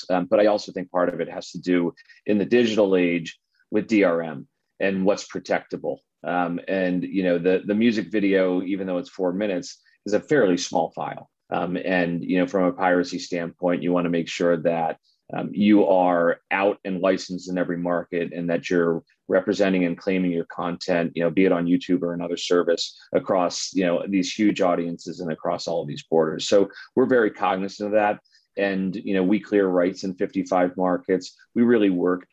um, 0.09 0.25
but 0.25 0.39
I 0.39 0.47
also 0.47 0.71
think 0.71 0.89
part 0.89 1.09
of 1.09 1.21
it 1.21 1.29
has 1.29 1.51
to 1.51 1.61
do 1.61 1.93
in 2.25 2.39
the 2.39 2.45
digital 2.45 2.95
age 2.95 3.37
with 3.69 3.87
DRM 3.87 4.47
and 4.79 5.05
what's 5.05 5.27
protectable. 5.27 5.97
Um, 6.23 6.59
and 6.67 7.03
you 7.03 7.21
know, 7.21 7.37
the 7.37 7.61
the 7.63 7.75
music 7.75 8.11
video, 8.11 8.63
even 8.63 8.87
though 8.87 8.97
it's 8.97 9.11
four 9.11 9.31
minutes, 9.31 9.79
is 10.07 10.13
a 10.13 10.19
fairly 10.19 10.57
small 10.57 10.91
file. 10.95 11.29
Um, 11.51 11.77
and 11.77 12.23
you 12.23 12.39
know, 12.39 12.47
from 12.47 12.63
a 12.63 12.73
piracy 12.73 13.19
standpoint, 13.19 13.83
you 13.83 13.93
want 13.93 14.05
to 14.05 14.09
make 14.17 14.27
sure 14.27 14.57
that 14.63 14.97
um, 15.33 15.49
you 15.53 15.85
are 15.87 16.39
out 16.51 16.79
and 16.85 17.01
licensed 17.01 17.49
in 17.49 17.57
every 17.57 17.77
market, 17.77 18.33
and 18.33 18.49
that 18.49 18.69
you're 18.69 19.03
representing 19.27 19.85
and 19.85 19.97
claiming 19.97 20.31
your 20.31 20.45
content, 20.45 21.11
you 21.15 21.23
know, 21.23 21.29
be 21.29 21.45
it 21.45 21.51
on 21.51 21.65
YouTube 21.65 22.01
or 22.01 22.13
another 22.13 22.37
service 22.37 22.97
across 23.13 23.73
you 23.73 23.85
know 23.85 24.03
these 24.07 24.31
huge 24.31 24.61
audiences 24.61 25.19
and 25.19 25.31
across 25.31 25.67
all 25.67 25.81
of 25.81 25.87
these 25.87 26.03
borders. 26.03 26.47
So 26.47 26.69
we're 26.95 27.05
very 27.05 27.31
cognizant 27.31 27.87
of 27.87 27.93
that 27.93 28.19
and 28.57 28.95
you 28.95 29.13
know 29.13 29.23
we 29.23 29.39
clear 29.39 29.67
rights 29.67 30.03
in 30.03 30.15
55 30.15 30.75
markets 30.75 31.37
we 31.53 31.63
really 31.63 31.89
work 31.89 32.27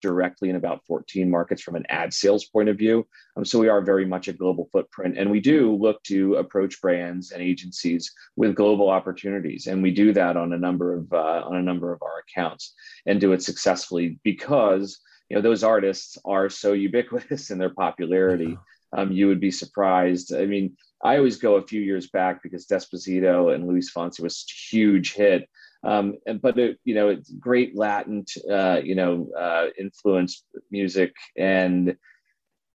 directly 0.00 0.50
in 0.50 0.56
about 0.56 0.84
14 0.86 1.30
markets 1.30 1.62
from 1.62 1.76
an 1.76 1.84
ad 1.88 2.12
sales 2.12 2.44
point 2.46 2.68
of 2.68 2.76
view. 2.76 3.06
Um, 3.36 3.44
so 3.44 3.58
we 3.58 3.68
are 3.68 3.80
very 3.80 4.06
much 4.06 4.28
a 4.28 4.32
global 4.32 4.68
footprint, 4.72 5.18
and 5.18 5.30
we 5.30 5.40
do 5.40 5.74
look 5.74 6.02
to 6.04 6.36
approach 6.36 6.80
brands 6.80 7.32
and 7.32 7.42
agencies 7.42 8.12
with 8.36 8.54
global 8.54 8.88
opportunities, 8.90 9.66
and 9.66 9.82
we 9.82 9.90
do 9.90 10.12
that 10.12 10.36
on 10.36 10.52
a 10.52 10.58
number 10.58 10.94
of 10.94 11.12
uh, 11.12 11.42
on 11.44 11.56
a 11.56 11.62
number 11.62 11.92
of 11.92 12.02
our 12.02 12.22
accounts, 12.28 12.74
and 13.06 13.20
do 13.20 13.32
it 13.32 13.42
successfully 13.42 14.18
because 14.22 15.00
you 15.28 15.36
know 15.36 15.42
those 15.42 15.64
artists 15.64 16.18
are 16.24 16.48
so 16.48 16.72
ubiquitous 16.72 17.50
in 17.50 17.58
their 17.58 17.74
popularity. 17.74 18.56
Um, 18.96 19.12
you 19.12 19.28
would 19.28 19.40
be 19.40 19.50
surprised. 19.50 20.34
I 20.34 20.46
mean, 20.46 20.76
I 21.04 21.18
always 21.18 21.36
go 21.36 21.56
a 21.56 21.66
few 21.66 21.80
years 21.80 22.08
back 22.08 22.42
because 22.42 22.66
Despacito 22.66 23.54
and 23.54 23.66
Luis 23.66 23.92
Fonsi 23.92 24.20
was 24.20 24.44
a 24.48 24.76
huge 24.76 25.14
hit 25.14 25.48
um, 25.84 26.18
and, 26.26 26.40
but 26.40 26.58
it, 26.58 26.78
you 26.84 26.94
know, 26.94 27.08
it's 27.08 27.30
great 27.30 27.76
Latin, 27.76 28.24
uh, 28.50 28.80
you 28.82 28.94
know, 28.94 29.28
uh, 29.38 29.66
influenced 29.78 30.44
music, 30.70 31.14
and 31.36 31.96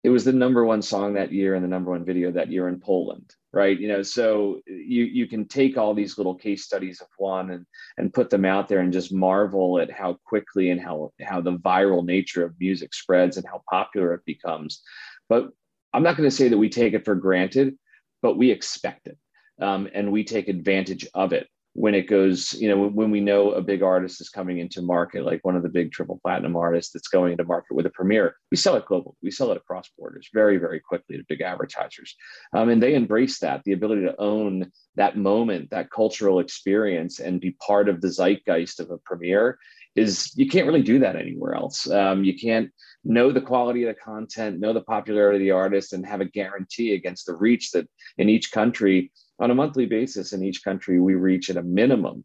it 0.02 0.08
was 0.08 0.24
the 0.24 0.32
number 0.32 0.64
one 0.64 0.82
song 0.82 1.14
that 1.14 1.32
year 1.32 1.54
and 1.54 1.64
the 1.64 1.68
number 1.68 1.90
one 1.90 2.04
video 2.04 2.30
that 2.30 2.50
year 2.50 2.68
in 2.68 2.80
Poland, 2.80 3.34
right? 3.52 3.78
You 3.78 3.88
know, 3.88 4.02
so 4.02 4.60
you 4.66 5.04
you 5.04 5.26
can 5.26 5.46
take 5.46 5.76
all 5.76 5.94
these 5.94 6.16
little 6.18 6.34
case 6.34 6.64
studies 6.64 7.00
of 7.00 7.08
one 7.18 7.50
and 7.50 7.66
and 7.98 8.12
put 8.12 8.30
them 8.30 8.44
out 8.44 8.68
there 8.68 8.80
and 8.80 8.92
just 8.92 9.12
marvel 9.12 9.78
at 9.78 9.90
how 9.90 10.18
quickly 10.24 10.70
and 10.70 10.80
how 10.80 11.12
how 11.22 11.40
the 11.40 11.58
viral 11.58 12.04
nature 12.04 12.44
of 12.44 12.58
music 12.58 12.94
spreads 12.94 13.36
and 13.36 13.46
how 13.46 13.62
popular 13.68 14.14
it 14.14 14.24
becomes. 14.24 14.82
But 15.28 15.50
I'm 15.92 16.02
not 16.02 16.16
going 16.16 16.28
to 16.28 16.34
say 16.34 16.48
that 16.48 16.58
we 16.58 16.68
take 16.68 16.94
it 16.94 17.04
for 17.04 17.14
granted, 17.14 17.76
but 18.22 18.36
we 18.38 18.50
expect 18.50 19.06
it. 19.06 19.18
Um, 19.60 19.88
and 19.92 20.10
we 20.10 20.24
take 20.24 20.48
advantage 20.48 21.06
of 21.12 21.34
it 21.34 21.46
when 21.74 21.94
it 21.94 22.08
goes, 22.08 22.52
you 22.54 22.68
know, 22.68 22.88
when 22.88 23.10
we 23.10 23.20
know 23.20 23.52
a 23.52 23.62
big 23.62 23.82
artist 23.82 24.20
is 24.20 24.28
coming 24.28 24.58
into 24.58 24.82
market, 24.82 25.24
like 25.24 25.44
one 25.44 25.54
of 25.54 25.62
the 25.62 25.68
big 25.68 25.92
triple 25.92 26.18
platinum 26.22 26.56
artists 26.56 26.92
that's 26.92 27.08
going 27.08 27.32
into 27.32 27.44
market 27.44 27.74
with 27.74 27.86
a 27.86 27.90
premiere, 27.90 28.34
we 28.50 28.56
sell 28.56 28.74
it 28.74 28.86
global. 28.86 29.16
We 29.22 29.30
sell 29.30 29.52
it 29.52 29.56
across 29.56 29.88
borders 29.96 30.28
very, 30.34 30.56
very 30.56 30.80
quickly 30.80 31.16
to 31.16 31.24
big 31.28 31.42
advertisers. 31.42 32.16
Um, 32.54 32.70
and 32.70 32.82
they 32.82 32.94
embrace 32.94 33.38
that 33.38 33.62
the 33.64 33.72
ability 33.72 34.02
to 34.02 34.20
own 34.20 34.72
that 34.96 35.16
moment, 35.16 35.70
that 35.70 35.90
cultural 35.92 36.40
experience, 36.40 37.20
and 37.20 37.40
be 37.40 37.56
part 37.64 37.88
of 37.88 38.00
the 38.00 38.08
zeitgeist 38.08 38.80
of 38.80 38.90
a 38.90 38.98
premiere 38.98 39.56
is 39.96 40.32
you 40.36 40.48
can't 40.48 40.66
really 40.66 40.82
do 40.82 41.00
that 41.00 41.16
anywhere 41.16 41.54
else. 41.54 41.90
Um, 41.90 42.24
you 42.24 42.38
can't 42.38 42.70
know 43.04 43.32
the 43.32 43.40
quality 43.40 43.82
of 43.84 43.94
the 43.94 44.00
content, 44.00 44.60
know 44.60 44.72
the 44.72 44.82
popularity 44.82 45.36
of 45.36 45.40
the 45.40 45.50
artist, 45.50 45.92
and 45.92 46.06
have 46.06 46.20
a 46.20 46.26
guarantee 46.26 46.94
against 46.94 47.26
the 47.26 47.34
reach 47.34 47.72
that 47.72 47.88
in 48.18 48.28
each 48.28 48.52
country 48.52 49.10
on 49.38 49.50
a 49.50 49.54
monthly 49.54 49.86
basis 49.86 50.32
in 50.32 50.44
each 50.44 50.62
country, 50.62 51.00
we 51.00 51.14
reach 51.14 51.50
at 51.50 51.56
a 51.56 51.62
minimum 51.62 52.24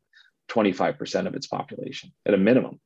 25% 0.49 1.27
of 1.27 1.33
its 1.33 1.47
population, 1.47 2.11
at 2.25 2.33
a 2.33 2.37
minimum. 2.37 2.79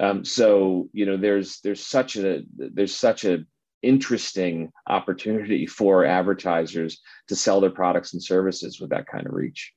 Um, 0.00 0.24
so 0.24 0.88
you 0.92 1.04
know, 1.04 1.16
there's 1.16 1.60
there's 1.60 1.84
such 1.84 2.16
a 2.16 2.42
there's 2.56 2.96
such 2.96 3.24
a 3.24 3.44
interesting 3.82 4.70
opportunity 4.86 5.66
for 5.66 6.04
advertisers 6.04 7.00
to 7.28 7.36
sell 7.36 7.60
their 7.60 7.70
products 7.70 8.12
and 8.12 8.22
services 8.22 8.80
with 8.80 8.90
that 8.90 9.06
kind 9.06 9.26
of 9.26 9.32
reach. 9.32 9.72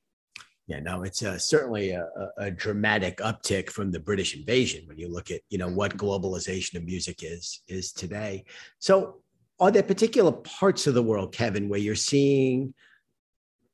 Yeah, 0.66 0.80
no, 0.80 1.04
it's 1.04 1.22
uh, 1.22 1.38
certainly 1.38 1.90
a, 1.90 2.08
a, 2.38 2.50
dramatic 2.50 3.18
uptick 3.18 3.70
from 3.70 3.92
the 3.92 4.00
British 4.00 4.36
invasion 4.36 4.82
when 4.88 4.98
you 4.98 5.08
look 5.08 5.30
at 5.30 5.42
you 5.48 5.58
know 5.58 5.68
what 5.68 5.96
globalization 5.96 6.74
of 6.74 6.84
music 6.84 7.22
is 7.22 7.62
is 7.68 7.92
today. 7.92 8.44
So, 8.80 9.20
are 9.60 9.70
there 9.70 9.84
particular 9.84 10.32
parts 10.32 10.88
of 10.88 10.94
the 10.94 11.04
world, 11.04 11.32
Kevin, 11.32 11.68
where 11.68 11.78
you're 11.78 11.94
seeing 11.94 12.74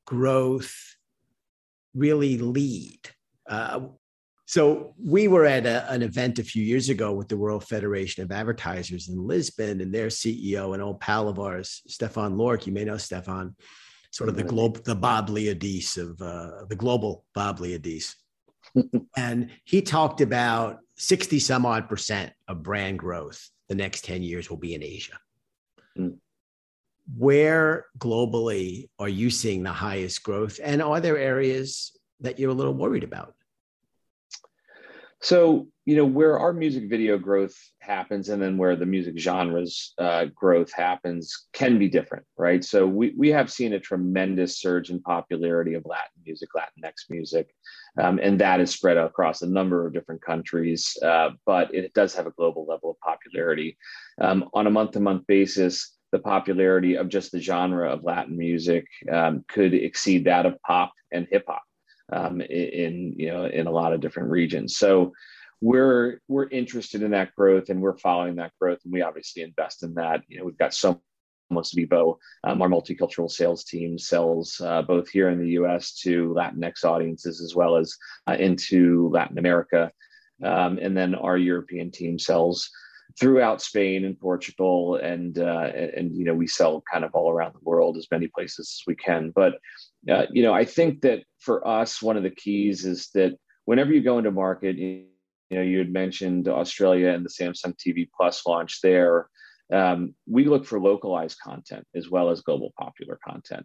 growth 0.04 0.96
really 1.94 2.38
lead. 2.38 3.00
Uh, 3.48 3.80
so 4.46 4.94
we 5.02 5.28
were 5.28 5.46
at 5.46 5.66
a, 5.66 5.90
an 5.90 6.02
event 6.02 6.38
a 6.38 6.44
few 6.44 6.62
years 6.62 6.88
ago 6.88 7.12
with 7.12 7.28
the 7.28 7.36
World 7.36 7.64
Federation 7.64 8.22
of 8.22 8.32
Advertisers 8.32 9.08
in 9.08 9.26
Lisbon, 9.26 9.80
and 9.80 9.94
their 9.94 10.08
CEO, 10.08 10.74
an 10.74 10.80
old 10.80 11.00
pal 11.00 11.28
of 11.28 11.38
ours, 11.38 11.82
Stephan 11.86 12.36
Loerke. 12.36 12.66
You 12.66 12.72
may 12.72 12.84
know 12.84 12.98
Stephan, 12.98 13.56
sort 14.12 14.28
of 14.28 14.36
the 14.36 14.44
globe, 14.44 14.84
the 14.84 14.94
Bob 14.94 15.28
Liodice 15.28 15.98
of 15.98 16.22
uh, 16.22 16.64
the 16.68 16.76
global 16.76 17.24
Bob 17.34 17.58
Liodice. 17.58 18.14
and 19.16 19.50
he 19.64 19.82
talked 19.82 20.20
about 20.20 20.78
60 20.96 21.40
some 21.40 21.66
odd 21.66 21.88
percent 21.88 22.32
of 22.46 22.62
brand 22.62 23.00
growth 23.00 23.50
the 23.68 23.74
next 23.74 24.04
10 24.04 24.22
years 24.22 24.48
will 24.48 24.56
be 24.58 24.74
in 24.74 24.82
Asia. 24.84 25.18
Mm 25.98 26.18
where 27.16 27.86
globally 27.98 28.88
are 28.98 29.08
you 29.08 29.30
seeing 29.30 29.62
the 29.62 29.72
highest 29.72 30.22
growth? 30.22 30.60
And 30.62 30.82
are 30.82 31.00
there 31.00 31.18
areas 31.18 31.96
that 32.20 32.38
you're 32.38 32.50
a 32.50 32.54
little 32.54 32.74
worried 32.74 33.04
about? 33.04 33.34
So, 35.22 35.68
you 35.84 35.96
know, 35.96 36.04
where 36.04 36.36
our 36.36 36.52
music 36.52 36.90
video 36.90 37.16
growth 37.16 37.54
happens 37.78 38.28
and 38.28 38.42
then 38.42 38.58
where 38.58 38.74
the 38.74 38.86
music 38.86 39.16
genres 39.16 39.94
uh, 39.98 40.26
growth 40.34 40.72
happens 40.72 41.46
can 41.52 41.78
be 41.78 41.88
different, 41.88 42.24
right? 42.36 42.64
So, 42.64 42.88
we, 42.88 43.14
we 43.16 43.28
have 43.28 43.50
seen 43.50 43.72
a 43.72 43.78
tremendous 43.78 44.60
surge 44.60 44.90
in 44.90 45.00
popularity 45.00 45.74
of 45.74 45.84
Latin 45.86 46.22
music, 46.26 46.48
Latinx 46.56 47.08
music, 47.08 47.54
um, 48.00 48.18
and 48.20 48.40
that 48.40 48.60
is 48.60 48.72
spread 48.72 48.96
across 48.96 49.42
a 49.42 49.46
number 49.46 49.86
of 49.86 49.92
different 49.92 50.22
countries, 50.22 50.96
uh, 51.04 51.30
but 51.46 51.72
it 51.72 51.94
does 51.94 52.14
have 52.16 52.26
a 52.26 52.32
global 52.32 52.66
level 52.66 52.90
of 52.90 52.98
popularity. 52.98 53.78
Um, 54.20 54.48
on 54.54 54.66
a 54.66 54.70
month 54.70 54.92
to 54.92 55.00
month 55.00 55.24
basis, 55.28 55.96
the 56.10 56.18
popularity 56.18 56.96
of 56.96 57.08
just 57.08 57.30
the 57.30 57.40
genre 57.40 57.88
of 57.88 58.02
Latin 58.02 58.36
music 58.36 58.86
um, 59.10 59.44
could 59.48 59.72
exceed 59.72 60.24
that 60.24 60.46
of 60.46 60.60
pop 60.62 60.92
and 61.12 61.28
hip 61.30 61.44
hop 61.46 61.62
um, 62.12 62.40
in, 62.40 63.14
you 63.16 63.30
know 63.30 63.46
in 63.46 63.66
a 63.66 63.70
lot 63.72 63.92
of 63.92 64.00
different 64.00 64.30
regions. 64.30 64.76
So 64.76 65.12
we're 65.60 66.20
we're 66.28 66.48
interested 66.48 67.02
in 67.02 67.12
that 67.12 67.34
growth 67.34 67.68
and 67.68 67.80
we're 67.80 67.98
following 67.98 68.36
that 68.36 68.52
growth 68.60 68.80
and 68.84 68.92
we 68.92 69.02
obviously 69.02 69.42
invest 69.42 69.82
in 69.82 69.94
that. 69.94 70.22
You 70.28 70.38
know 70.38 70.44
we've 70.44 70.58
got 70.58 70.74
so 70.74 71.00
much 71.52 71.74
Vevo, 71.76 72.16
um, 72.44 72.62
our 72.62 72.68
multicultural 72.68 73.30
sales 73.30 73.64
team 73.64 73.98
sells 73.98 74.60
uh, 74.60 74.82
both 74.82 75.08
here 75.08 75.28
in 75.28 75.38
the 75.38 75.50
U.S. 75.50 75.94
to 76.00 76.34
Latinx 76.34 76.84
audiences 76.84 77.40
as 77.40 77.54
well 77.54 77.76
as 77.76 77.96
uh, 78.26 78.36
into 78.38 79.10
Latin 79.12 79.38
America, 79.38 79.92
um, 80.42 80.78
and 80.80 80.96
then 80.96 81.14
our 81.14 81.36
European 81.36 81.90
team 81.90 82.18
sells 82.18 82.70
throughout 83.20 83.60
Spain 83.60 84.04
and 84.04 84.18
Portugal, 84.18 84.96
and 84.96 85.38
uh, 85.38 85.70
and 85.96 86.16
you 86.16 86.24
know 86.24 86.34
we 86.34 86.46
sell 86.46 86.82
kind 86.90 87.04
of 87.04 87.14
all 87.14 87.30
around 87.30 87.54
the 87.54 87.60
world 87.62 87.96
as 87.96 88.08
many 88.10 88.26
places 88.26 88.80
as 88.80 88.82
we 88.86 88.96
can. 88.96 89.30
But 89.34 89.54
uh, 90.10 90.26
you 90.32 90.42
know 90.42 90.52
I 90.52 90.64
think 90.64 91.02
that 91.02 91.24
for 91.38 91.66
us 91.66 92.02
one 92.02 92.16
of 92.16 92.22
the 92.22 92.30
keys 92.30 92.84
is 92.84 93.08
that 93.14 93.36
whenever 93.64 93.92
you 93.92 94.02
go 94.02 94.18
into 94.18 94.30
market, 94.30 94.76
you, 94.76 95.04
you 95.50 95.56
know 95.56 95.62
you 95.62 95.78
had 95.78 95.92
mentioned 95.92 96.48
Australia 96.48 97.08
and 97.08 97.24
the 97.24 97.30
Samsung 97.30 97.74
TV 97.76 98.08
Plus 98.16 98.46
launch 98.46 98.80
there. 98.82 99.28
Um, 99.72 100.14
we 100.28 100.44
look 100.44 100.66
for 100.66 100.78
localized 100.80 101.38
content 101.42 101.86
as 101.94 102.10
well 102.10 102.28
as 102.28 102.42
global 102.42 102.72
popular 102.78 103.18
content 103.26 103.64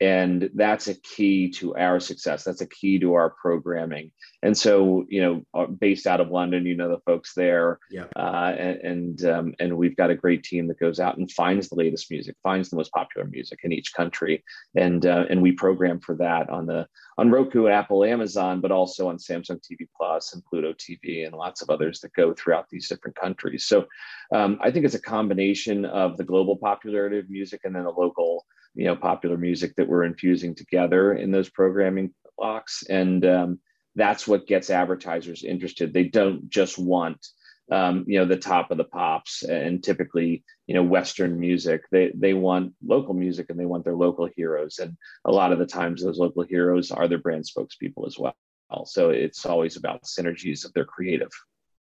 and 0.00 0.48
that's 0.54 0.86
a 0.86 0.94
key 0.94 1.50
to 1.50 1.74
our 1.76 1.98
success. 1.98 2.44
That's 2.44 2.60
a 2.60 2.68
key 2.68 2.98
to 3.00 3.14
our 3.14 3.30
programming. 3.30 4.12
And 4.42 4.56
so 4.56 5.04
you 5.08 5.20
know 5.20 5.42
uh, 5.54 5.66
based 5.66 6.06
out 6.06 6.20
of 6.20 6.30
london 6.30 6.64
you 6.64 6.76
know 6.76 6.88
the 6.88 7.00
folks 7.00 7.34
there 7.34 7.80
yeah. 7.90 8.04
uh, 8.14 8.54
and 8.56 8.78
and, 8.78 9.24
um, 9.24 9.54
and 9.58 9.76
we've 9.76 9.96
got 9.96 10.10
a 10.10 10.14
great 10.14 10.44
team 10.44 10.68
that 10.68 10.78
goes 10.78 11.00
out 11.00 11.18
and 11.18 11.30
finds 11.30 11.68
the 11.68 11.74
latest 11.74 12.10
music 12.10 12.36
finds 12.42 12.70
the 12.70 12.76
most 12.76 12.92
popular 12.92 13.26
music 13.26 13.60
in 13.64 13.72
each 13.72 13.92
country. 13.92 14.44
And 14.76 15.04
uh, 15.04 15.24
and 15.28 15.42
we 15.42 15.52
program 15.52 16.00
for 16.00 16.14
that 16.16 16.48
on 16.50 16.66
the 16.66 16.86
on 17.16 17.30
roku 17.30 17.66
apple 17.66 18.04
amazon 18.04 18.60
but 18.60 18.70
also 18.70 19.08
on 19.08 19.16
samsung 19.16 19.60
tv 19.60 19.88
plus 19.96 20.34
and 20.34 20.44
pluto 20.44 20.72
tv 20.72 21.26
and 21.26 21.34
lots 21.34 21.62
of 21.62 21.70
others 21.70 22.00
that 22.00 22.12
go 22.12 22.32
throughout 22.32 22.68
these 22.70 22.88
different 22.88 23.16
countries. 23.16 23.64
So 23.64 23.86
um, 24.32 24.58
i 24.60 24.70
think 24.70 24.84
it's 24.84 24.94
a 24.94 25.00
combination 25.00 25.84
of 25.84 26.16
the 26.16 26.24
global 26.24 26.56
popularity 26.56 27.18
of 27.18 27.28
music 27.28 27.62
and 27.64 27.74
then 27.74 27.84
the 27.84 27.90
local 27.90 28.46
you 28.78 28.84
know 28.84 28.94
popular 28.94 29.36
music 29.36 29.74
that 29.76 29.88
we're 29.88 30.04
infusing 30.04 30.54
together 30.54 31.12
in 31.12 31.32
those 31.32 31.50
programming 31.50 32.14
blocks. 32.38 32.84
And 32.88 33.26
um, 33.26 33.58
that's 33.96 34.28
what 34.28 34.46
gets 34.46 34.70
advertisers 34.70 35.42
interested. 35.42 35.92
They 35.92 36.04
don't 36.04 36.48
just 36.48 36.78
want 36.78 37.26
um, 37.72 38.04
you 38.06 38.20
know 38.20 38.24
the 38.24 38.36
top 38.36 38.70
of 38.70 38.78
the 38.78 38.84
pops 38.84 39.42
and 39.42 39.82
typically 39.82 40.44
you 40.68 40.74
know 40.74 40.84
western 40.84 41.40
music. 41.40 41.82
They 41.90 42.12
they 42.14 42.34
want 42.34 42.72
local 42.86 43.14
music 43.14 43.46
and 43.50 43.58
they 43.58 43.66
want 43.66 43.84
their 43.84 43.96
local 43.96 44.28
heroes. 44.36 44.78
And 44.78 44.96
a 45.24 45.32
lot 45.32 45.52
of 45.52 45.58
the 45.58 45.66
times 45.66 46.02
those 46.02 46.18
local 46.18 46.44
heroes 46.44 46.92
are 46.92 47.08
their 47.08 47.18
brand 47.18 47.44
spokespeople 47.44 48.06
as 48.06 48.16
well. 48.16 48.36
So 48.84 49.10
it's 49.10 49.44
always 49.44 49.76
about 49.76 50.04
synergies 50.04 50.64
of 50.64 50.72
their 50.72 50.84
creative. 50.84 51.30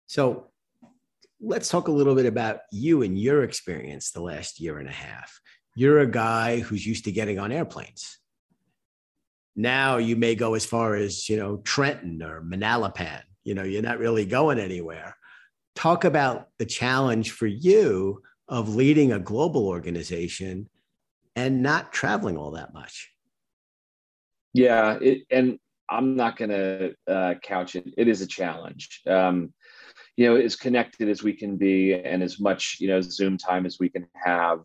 So 0.05 0.51
let's 1.41 1.67
talk 1.67 1.87
a 1.87 1.91
little 1.91 2.13
bit 2.13 2.27
about 2.27 2.59
you 2.71 3.01
and 3.01 3.17
your 3.17 3.43
experience 3.43 4.11
the 4.11 4.21
last 4.21 4.59
year 4.59 4.77
and 4.77 4.87
a 4.87 4.91
half 4.91 5.39
you're 5.75 5.99
a 5.99 6.07
guy 6.07 6.59
who's 6.59 6.85
used 6.85 7.03
to 7.05 7.11
getting 7.11 7.37
on 7.37 7.51
airplanes. 7.51 8.17
now 9.57 9.97
you 9.97 10.15
may 10.15 10.35
go 10.35 10.53
as 10.53 10.65
far 10.65 10.95
as 10.95 11.29
you 11.29 11.37
know 11.37 11.57
trenton 11.57 12.21
or 12.21 12.41
manalapan. 12.41 13.21
You 13.43 13.53
know 13.55 13.63
you're 13.63 13.81
not 13.81 13.99
really 13.99 14.25
going 14.25 14.59
anywhere. 14.59 15.15
Talk 15.75 16.03
about 16.05 16.47
the 16.57 16.65
challenge 16.65 17.31
for 17.31 17.47
you 17.47 18.21
of 18.47 18.75
leading 18.75 19.11
a 19.11 19.19
global 19.19 19.67
organization 19.67 20.69
and 21.35 21.61
not 21.61 21.91
traveling 21.93 22.37
all 22.37 22.51
that 22.51 22.73
much. 22.73 23.11
Yeah 24.53 24.97
it, 25.01 25.23
and 25.29 25.59
i'm 25.89 26.15
not 26.15 26.35
going 26.37 26.49
to 26.49 26.95
uh, 27.07 27.33
couch 27.43 27.75
it. 27.75 27.85
It 27.97 28.07
is 28.07 28.21
a 28.21 28.27
challenge. 28.27 29.01
Um, 29.07 29.53
you 30.17 30.25
know 30.25 30.35
as 30.35 30.55
connected 30.55 31.09
as 31.09 31.23
we 31.23 31.33
can 31.33 31.57
be 31.57 31.93
and 31.93 32.23
as 32.23 32.39
much 32.39 32.77
you 32.79 32.87
know 32.87 33.01
zoom 33.01 33.37
time 33.37 33.65
as 33.65 33.79
we 33.79 33.89
can 33.89 34.07
have 34.13 34.59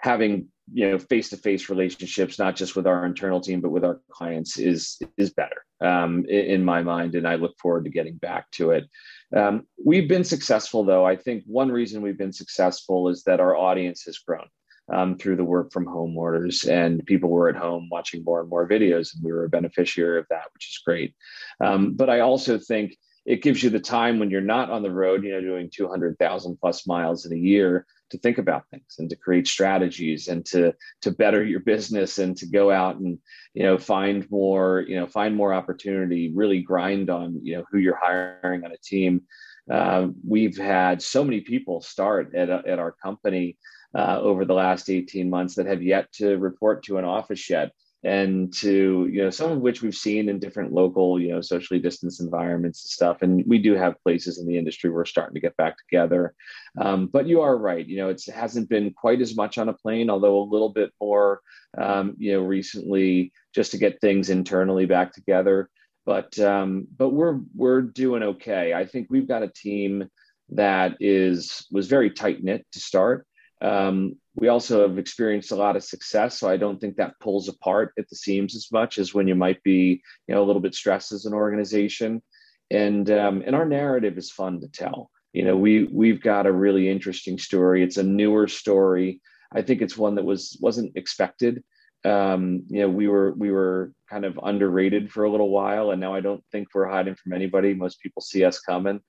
having 0.00 0.48
you 0.72 0.90
know 0.90 0.98
face-to-face 0.98 1.68
relationships 1.68 2.38
not 2.38 2.56
just 2.56 2.74
with 2.74 2.86
our 2.86 3.04
internal 3.04 3.40
team 3.40 3.60
but 3.60 3.70
with 3.70 3.84
our 3.84 4.00
clients 4.10 4.58
is 4.58 4.98
is 5.18 5.30
better 5.30 5.64
um, 5.82 6.24
in, 6.26 6.64
my 6.64 6.82
mind 6.82 7.14
and 7.14 7.28
i 7.28 7.34
look 7.34 7.54
forward 7.58 7.84
to 7.84 7.90
getting 7.90 8.16
back 8.16 8.50
to 8.52 8.70
it. 8.70 8.88
Um, 9.36 9.66
we've 9.84 10.08
been 10.08 10.24
successful 10.24 10.84
though. 10.84 11.04
I 11.04 11.16
think 11.16 11.42
one 11.46 11.70
reason 11.70 12.00
we've 12.00 12.18
been 12.18 12.32
successful 12.32 13.08
is 13.08 13.24
that 13.24 13.40
our 13.40 13.56
audience 13.56 14.04
has 14.04 14.18
grown 14.18 14.46
um, 14.92 15.18
through 15.18 15.36
the 15.36 15.44
work 15.44 15.72
from 15.72 15.86
home 15.86 16.16
orders 16.16 16.64
and 16.64 17.04
people 17.04 17.28
were 17.28 17.48
at 17.48 17.56
home 17.56 17.88
watching 17.90 18.22
more 18.24 18.40
and 18.40 18.48
more 18.48 18.68
videos 18.68 19.14
and 19.14 19.22
we 19.22 19.32
were 19.32 19.44
a 19.44 19.50
beneficiary 19.50 20.18
of 20.18 20.26
that 20.30 20.46
which 20.54 20.70
is 20.70 20.80
great. 20.84 21.14
Um, 21.60 21.94
but 21.94 22.08
i 22.08 22.20
also 22.20 22.58
think 22.58 22.96
it 23.26 23.42
gives 23.42 23.62
you 23.62 23.70
the 23.70 23.80
time 23.80 24.18
when 24.18 24.30
you're 24.30 24.42
not 24.42 24.70
on 24.70 24.82
the 24.82 24.90
road, 24.90 25.24
you 25.24 25.32
know, 25.32 25.40
doing 25.40 25.70
200,000 25.72 26.58
plus 26.60 26.86
miles 26.86 27.24
in 27.24 27.32
a 27.32 27.40
year 27.40 27.86
to 28.10 28.18
think 28.18 28.38
about 28.38 28.64
things 28.70 28.96
and 28.98 29.08
to 29.10 29.16
create 29.16 29.46
strategies 29.46 30.28
and 30.28 30.44
to 30.46 30.72
to 31.02 31.10
better 31.10 31.44
your 31.44 31.60
business 31.60 32.18
and 32.18 32.36
to 32.36 32.46
go 32.46 32.70
out 32.70 32.96
and 32.96 33.18
you 33.54 33.62
know 33.62 33.78
find 33.78 34.28
more 34.30 34.84
you 34.86 34.96
know 34.96 35.06
find 35.06 35.34
more 35.34 35.52
opportunity 35.52 36.32
really 36.34 36.60
grind 36.60 37.10
on 37.10 37.38
you 37.42 37.56
know 37.56 37.64
who 37.70 37.78
you're 37.78 38.00
hiring 38.00 38.64
on 38.64 38.72
a 38.72 38.78
team. 38.78 39.22
Uh, 39.70 40.08
we've 40.26 40.58
had 40.58 41.00
so 41.00 41.24
many 41.24 41.40
people 41.40 41.80
start 41.80 42.34
at, 42.34 42.50
at 42.50 42.78
our 42.78 42.92
company 42.92 43.56
uh, 43.96 44.18
over 44.20 44.44
the 44.44 44.52
last 44.52 44.90
18 44.90 45.30
months 45.30 45.54
that 45.54 45.66
have 45.66 45.82
yet 45.82 46.12
to 46.12 46.36
report 46.36 46.82
to 46.84 46.98
an 46.98 47.04
office 47.04 47.48
yet 47.48 47.70
and 48.04 48.52
to 48.52 49.08
you 49.10 49.22
know 49.22 49.30
some 49.30 49.50
of 49.50 49.60
which 49.60 49.80
we've 49.80 49.94
seen 49.94 50.28
in 50.28 50.38
different 50.38 50.72
local 50.72 51.18
you 51.18 51.30
know 51.30 51.40
socially 51.40 51.80
distanced 51.80 52.20
environments 52.20 52.84
and 52.84 52.90
stuff. 52.90 53.22
And 53.22 53.42
we 53.46 53.58
do 53.58 53.74
have 53.74 54.00
places 54.02 54.38
in 54.38 54.46
the 54.46 54.58
industry 54.58 54.90
we're 54.90 55.06
starting 55.06 55.34
to 55.34 55.40
get 55.40 55.56
back 55.56 55.76
together. 55.78 56.34
Um, 56.78 57.06
but 57.06 57.26
you 57.26 57.40
are 57.40 57.56
right. 57.56 57.86
You 57.86 57.96
know 57.96 58.10
it 58.10 58.22
hasn't 58.32 58.68
been 58.68 58.92
quite 58.92 59.22
as 59.22 59.34
much 59.34 59.56
on 59.56 59.70
a 59.70 59.72
plane 59.72 60.10
although 60.10 60.38
a 60.38 60.50
little 60.50 60.68
bit 60.68 60.92
more 61.00 61.40
um, 61.78 62.14
you 62.18 62.32
know 62.32 62.42
recently 62.42 63.32
just 63.54 63.70
to 63.70 63.78
get 63.78 64.00
things 64.00 64.28
internally 64.28 64.84
back 64.84 65.12
together. 65.12 65.70
But 66.04 66.38
um, 66.38 66.86
but 66.96 67.10
we're 67.10 67.40
we're 67.54 67.80
doing 67.80 68.22
okay. 68.22 68.74
I 68.74 68.84
think 68.84 69.06
we've 69.08 69.28
got 69.28 69.42
a 69.42 69.48
team 69.48 70.10
that 70.50 70.98
is 71.00 71.66
was 71.70 71.88
very 71.88 72.10
tight 72.10 72.44
knit 72.44 72.66
to 72.72 72.80
start. 72.80 73.26
Um, 73.62 74.16
we 74.36 74.48
also 74.48 74.86
have 74.86 74.98
experienced 74.98 75.52
a 75.52 75.56
lot 75.56 75.76
of 75.76 75.84
success, 75.84 76.38
so 76.38 76.48
I 76.48 76.56
don't 76.56 76.80
think 76.80 76.96
that 76.96 77.18
pulls 77.20 77.48
apart 77.48 77.92
at 77.98 78.08
the 78.08 78.16
seams 78.16 78.56
as 78.56 78.68
much 78.72 78.98
as 78.98 79.14
when 79.14 79.28
you 79.28 79.36
might 79.36 79.62
be, 79.62 80.02
you 80.26 80.34
know, 80.34 80.42
a 80.42 80.44
little 80.46 80.62
bit 80.62 80.74
stressed 80.74 81.12
as 81.12 81.24
an 81.24 81.34
organization. 81.34 82.22
And 82.70 83.08
um, 83.10 83.42
and 83.46 83.54
our 83.54 83.66
narrative 83.66 84.18
is 84.18 84.32
fun 84.32 84.60
to 84.60 84.68
tell. 84.68 85.10
You 85.32 85.44
know, 85.44 85.56
we 85.56 85.84
we've 85.84 86.20
got 86.20 86.46
a 86.46 86.52
really 86.52 86.88
interesting 86.88 87.38
story. 87.38 87.82
It's 87.82 87.96
a 87.96 88.02
newer 88.02 88.48
story. 88.48 89.20
I 89.52 89.62
think 89.62 89.82
it's 89.82 89.96
one 89.96 90.16
that 90.16 90.24
was 90.24 90.58
wasn't 90.60 90.96
expected. 90.96 91.62
Um, 92.04 92.64
you 92.68 92.80
know, 92.80 92.88
we 92.88 93.06
were 93.06 93.34
we 93.34 93.52
were 93.52 93.92
kind 94.10 94.24
of 94.24 94.38
underrated 94.42 95.12
for 95.12 95.24
a 95.24 95.30
little 95.30 95.50
while, 95.50 95.90
and 95.90 96.00
now 96.00 96.14
I 96.14 96.20
don't 96.20 96.44
think 96.50 96.68
we're 96.74 96.88
hiding 96.88 97.14
from 97.14 97.32
anybody. 97.32 97.74
Most 97.74 98.00
people 98.00 98.22
see 98.22 98.44
us 98.44 98.58
coming. 98.58 99.00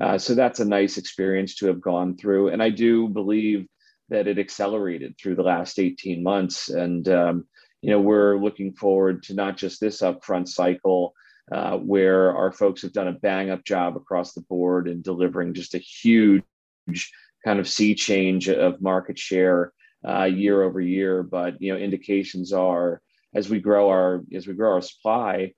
Uh, 0.00 0.18
so 0.18 0.34
that's 0.34 0.60
a 0.60 0.64
nice 0.64 0.98
experience 0.98 1.54
to 1.54 1.66
have 1.66 1.80
gone 1.80 2.16
through. 2.16 2.48
And 2.48 2.62
I 2.62 2.70
do 2.70 3.08
believe 3.08 3.66
that 4.08 4.26
it 4.26 4.38
accelerated 4.38 5.16
through 5.18 5.34
the 5.34 5.42
last 5.42 5.78
18 5.78 6.22
months. 6.22 6.68
And, 6.68 7.08
um, 7.08 7.46
you 7.82 7.90
know, 7.90 8.00
we're 8.00 8.38
looking 8.38 8.74
forward 8.74 9.22
to 9.24 9.34
not 9.34 9.56
just 9.56 9.80
this 9.80 10.02
upfront 10.02 10.48
cycle 10.48 11.14
uh, 11.52 11.76
where 11.78 12.34
our 12.36 12.52
folks 12.52 12.82
have 12.82 12.92
done 12.92 13.08
a 13.08 13.12
bang 13.12 13.50
up 13.50 13.64
job 13.64 13.96
across 13.96 14.32
the 14.32 14.40
board 14.42 14.88
and 14.88 15.02
delivering 15.02 15.54
just 15.54 15.74
a 15.74 15.78
huge 15.78 16.42
kind 17.44 17.60
of 17.60 17.68
sea 17.68 17.94
change 17.94 18.48
of 18.48 18.80
market 18.80 19.18
share 19.18 19.72
uh, 20.06 20.24
year 20.24 20.62
over 20.62 20.80
year. 20.80 21.22
But, 21.22 21.60
you 21.60 21.72
know, 21.72 21.78
indications 21.78 22.52
are 22.52 23.00
as 23.34 23.48
we 23.48 23.60
grow 23.60 23.90
our, 23.90 24.22
as 24.34 24.46
we 24.46 24.54
grow 24.54 24.74
our 24.74 24.82
supply, 24.82 25.52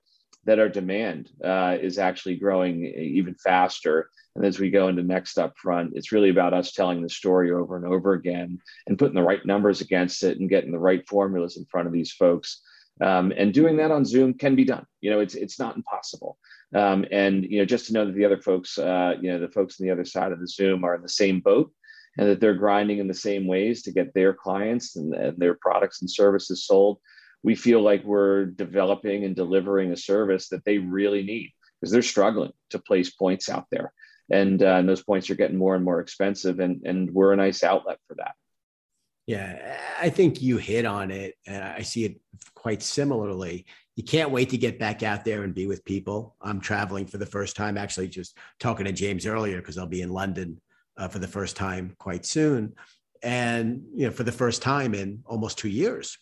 that 0.47 0.59
our 0.59 0.69
demand 0.69 1.29
uh, 1.43 1.77
is 1.79 1.99
actually 1.99 2.37
growing 2.37 2.85
even 2.85 3.35
faster. 3.35 4.09
And 4.35 4.45
as 4.45 4.59
we 4.59 4.71
go 4.71 4.87
into 4.87 5.03
next 5.03 5.37
up 5.37 5.53
front, 5.57 5.91
it's 5.93 6.11
really 6.11 6.29
about 6.29 6.53
us 6.53 6.71
telling 6.71 7.01
the 7.01 7.09
story 7.09 7.51
over 7.51 7.75
and 7.75 7.85
over 7.85 8.13
again 8.13 8.59
and 8.87 8.97
putting 8.97 9.15
the 9.15 9.21
right 9.21 9.45
numbers 9.45 9.81
against 9.81 10.23
it 10.23 10.39
and 10.39 10.49
getting 10.49 10.71
the 10.71 10.79
right 10.79 11.07
formulas 11.07 11.57
in 11.57 11.65
front 11.65 11.87
of 11.87 11.93
these 11.93 12.13
folks. 12.13 12.61
Um, 13.01 13.33
and 13.35 13.53
doing 13.53 13.77
that 13.77 13.91
on 13.91 14.05
Zoom 14.05 14.33
can 14.33 14.55
be 14.55 14.63
done. 14.63 14.85
You 15.01 15.11
know, 15.11 15.19
it's 15.19 15.35
it's 15.35 15.59
not 15.59 15.75
impossible. 15.75 16.37
Um, 16.73 17.05
and 17.11 17.43
you 17.43 17.59
know, 17.59 17.65
just 17.65 17.87
to 17.87 17.93
know 17.93 18.05
that 18.05 18.15
the 18.15 18.25
other 18.25 18.41
folks, 18.41 18.77
uh, 18.77 19.15
you 19.21 19.31
know, 19.31 19.39
the 19.39 19.49
folks 19.49 19.79
on 19.79 19.85
the 19.85 19.93
other 19.93 20.05
side 20.05 20.31
of 20.31 20.39
the 20.39 20.47
Zoom 20.47 20.83
are 20.83 20.95
in 20.95 21.01
the 21.01 21.09
same 21.09 21.41
boat, 21.41 21.71
and 22.17 22.27
that 22.27 22.39
they're 22.39 22.55
grinding 22.55 22.99
in 22.99 23.07
the 23.07 23.13
same 23.13 23.45
ways 23.47 23.83
to 23.83 23.91
get 23.91 24.13
their 24.13 24.33
clients 24.33 24.95
and, 24.95 25.13
and 25.13 25.37
their 25.37 25.55
products 25.55 26.01
and 26.01 26.09
services 26.09 26.65
sold. 26.65 26.99
We 27.43 27.55
feel 27.55 27.81
like 27.81 28.03
we're 28.03 28.45
developing 28.45 29.23
and 29.23 29.35
delivering 29.35 29.91
a 29.91 29.97
service 29.97 30.49
that 30.49 30.65
they 30.65 30.77
really 30.77 31.23
need 31.23 31.53
because 31.79 31.91
they're 31.91 32.01
struggling 32.01 32.51
to 32.71 32.79
place 32.79 33.11
points 33.11 33.49
out 33.49 33.65
there. 33.71 33.93
And, 34.29 34.61
uh, 34.61 34.75
and 34.75 34.89
those 34.89 35.03
points 35.03 35.29
are 35.29 35.35
getting 35.35 35.57
more 35.57 35.75
and 35.75 35.85
more 35.85 36.01
expensive 36.01 36.59
and, 36.59 36.81
and 36.85 37.09
we're 37.11 37.33
a 37.33 37.37
nice 37.37 37.63
outlet 37.63 37.99
for 38.07 38.15
that. 38.15 38.33
Yeah 39.25 39.77
i 39.99 40.09
think 40.09 40.41
you 40.41 40.57
hit 40.57 40.85
on 40.85 41.11
it 41.11 41.35
and 41.45 41.63
i 41.63 41.81
see 41.81 42.05
it 42.05 42.19
quite 42.55 42.81
similarly. 42.81 43.65
You 43.95 44.03
can't 44.03 44.29
wait 44.29 44.49
to 44.49 44.57
get 44.57 44.77
back 44.77 45.01
out 45.01 45.25
there 45.25 45.43
and 45.43 45.55
be 45.55 45.65
with 45.65 45.83
people. 45.85 46.35
I'm 46.41 46.59
traveling 46.59 47.07
for 47.07 47.17
the 47.17 47.25
first 47.25 47.55
time 47.55 47.77
actually 47.77 48.09
just 48.09 48.37
talking 48.59 48.85
to 48.85 48.91
james 48.91 49.25
earlier 49.25 49.57
because 49.57 49.77
i'll 49.77 49.85
be 49.87 50.01
in 50.01 50.11
london 50.11 50.61
uh, 50.97 51.07
for 51.07 51.19
the 51.19 51.27
first 51.27 51.55
time 51.55 51.95
quite 51.99 52.25
soon. 52.25 52.73
And 53.23 53.83
you 53.95 54.05
know 54.05 54.11
for 54.11 54.23
the 54.23 54.31
first 54.31 54.61
time 54.61 54.93
in 54.93 55.23
almost 55.25 55.57
two 55.57 55.69
years 55.69 56.17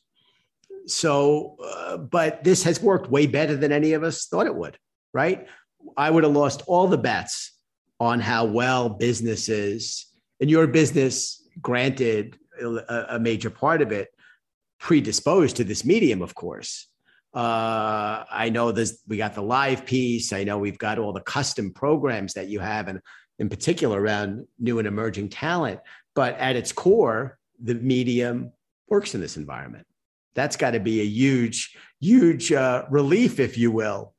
so 0.88 1.56
uh, 1.64 1.98
but 1.98 2.44
this 2.44 2.64
has 2.64 2.82
worked 2.82 3.10
way 3.10 3.26
better 3.26 3.56
than 3.56 3.72
any 3.72 3.94
of 3.94 4.04
us 4.04 4.28
thought 4.28 4.46
it 4.46 4.56
would 4.56 4.78
right 5.14 5.48
i 5.98 6.10
would 6.10 6.24
have 6.24 6.34
lost 6.34 6.62
all 6.68 6.88
the 6.88 6.98
bets 6.98 7.52
on 8.00 8.20
how 8.20 8.46
well 8.46 8.90
businesses 8.90 10.08
and 10.40 10.50
your 10.50 10.68
business, 10.68 11.48
granted 11.62 12.38
a, 12.62 13.16
a 13.16 13.20
major 13.20 13.50
part 13.50 13.82
of 13.82 13.92
it, 13.92 14.10
predisposed 14.80 15.56
to 15.58 15.64
this 15.64 15.86
medium, 15.86 16.22
of 16.22 16.36
course. 16.36 16.88
Uh, 17.34 18.24
I 18.30 18.50
know 18.50 18.72
this. 18.72 19.02
We 19.08 19.18
got 19.18 19.36
the 19.36 19.42
live 19.42 19.86
piece. 19.86 20.32
I 20.34 20.44
know 20.44 20.58
we've 20.58 20.78
got 20.78 21.00
all 21.00 21.14
the 21.14 21.22
custom 21.22 21.74
programs 21.74 22.34
that 22.34 22.48
you 22.48 22.60
have, 22.60 22.88
and 22.88 23.02
in 23.40 23.50
particular 23.50 24.00
around 24.00 24.48
new 24.60 24.80
and 24.80 24.88
emerging 24.88 25.30
talent. 25.30 25.80
But 26.14 26.38
at 26.38 26.56
its 26.56 26.72
core, 26.72 27.38
the 27.62 27.76
medium 27.76 28.52
works 28.88 29.16
in 29.16 29.22
this 29.22 29.38
environment. 29.38 29.86
That's 30.36 30.58
got 30.58 30.72
to 30.72 30.80
be 30.80 31.02
a 31.02 31.06
huge, 31.06 31.76
huge 32.00 32.52
uh, 32.52 32.86
relief, 32.90 33.40
if 33.40 33.58
you 33.58 33.72
will, 33.72 34.16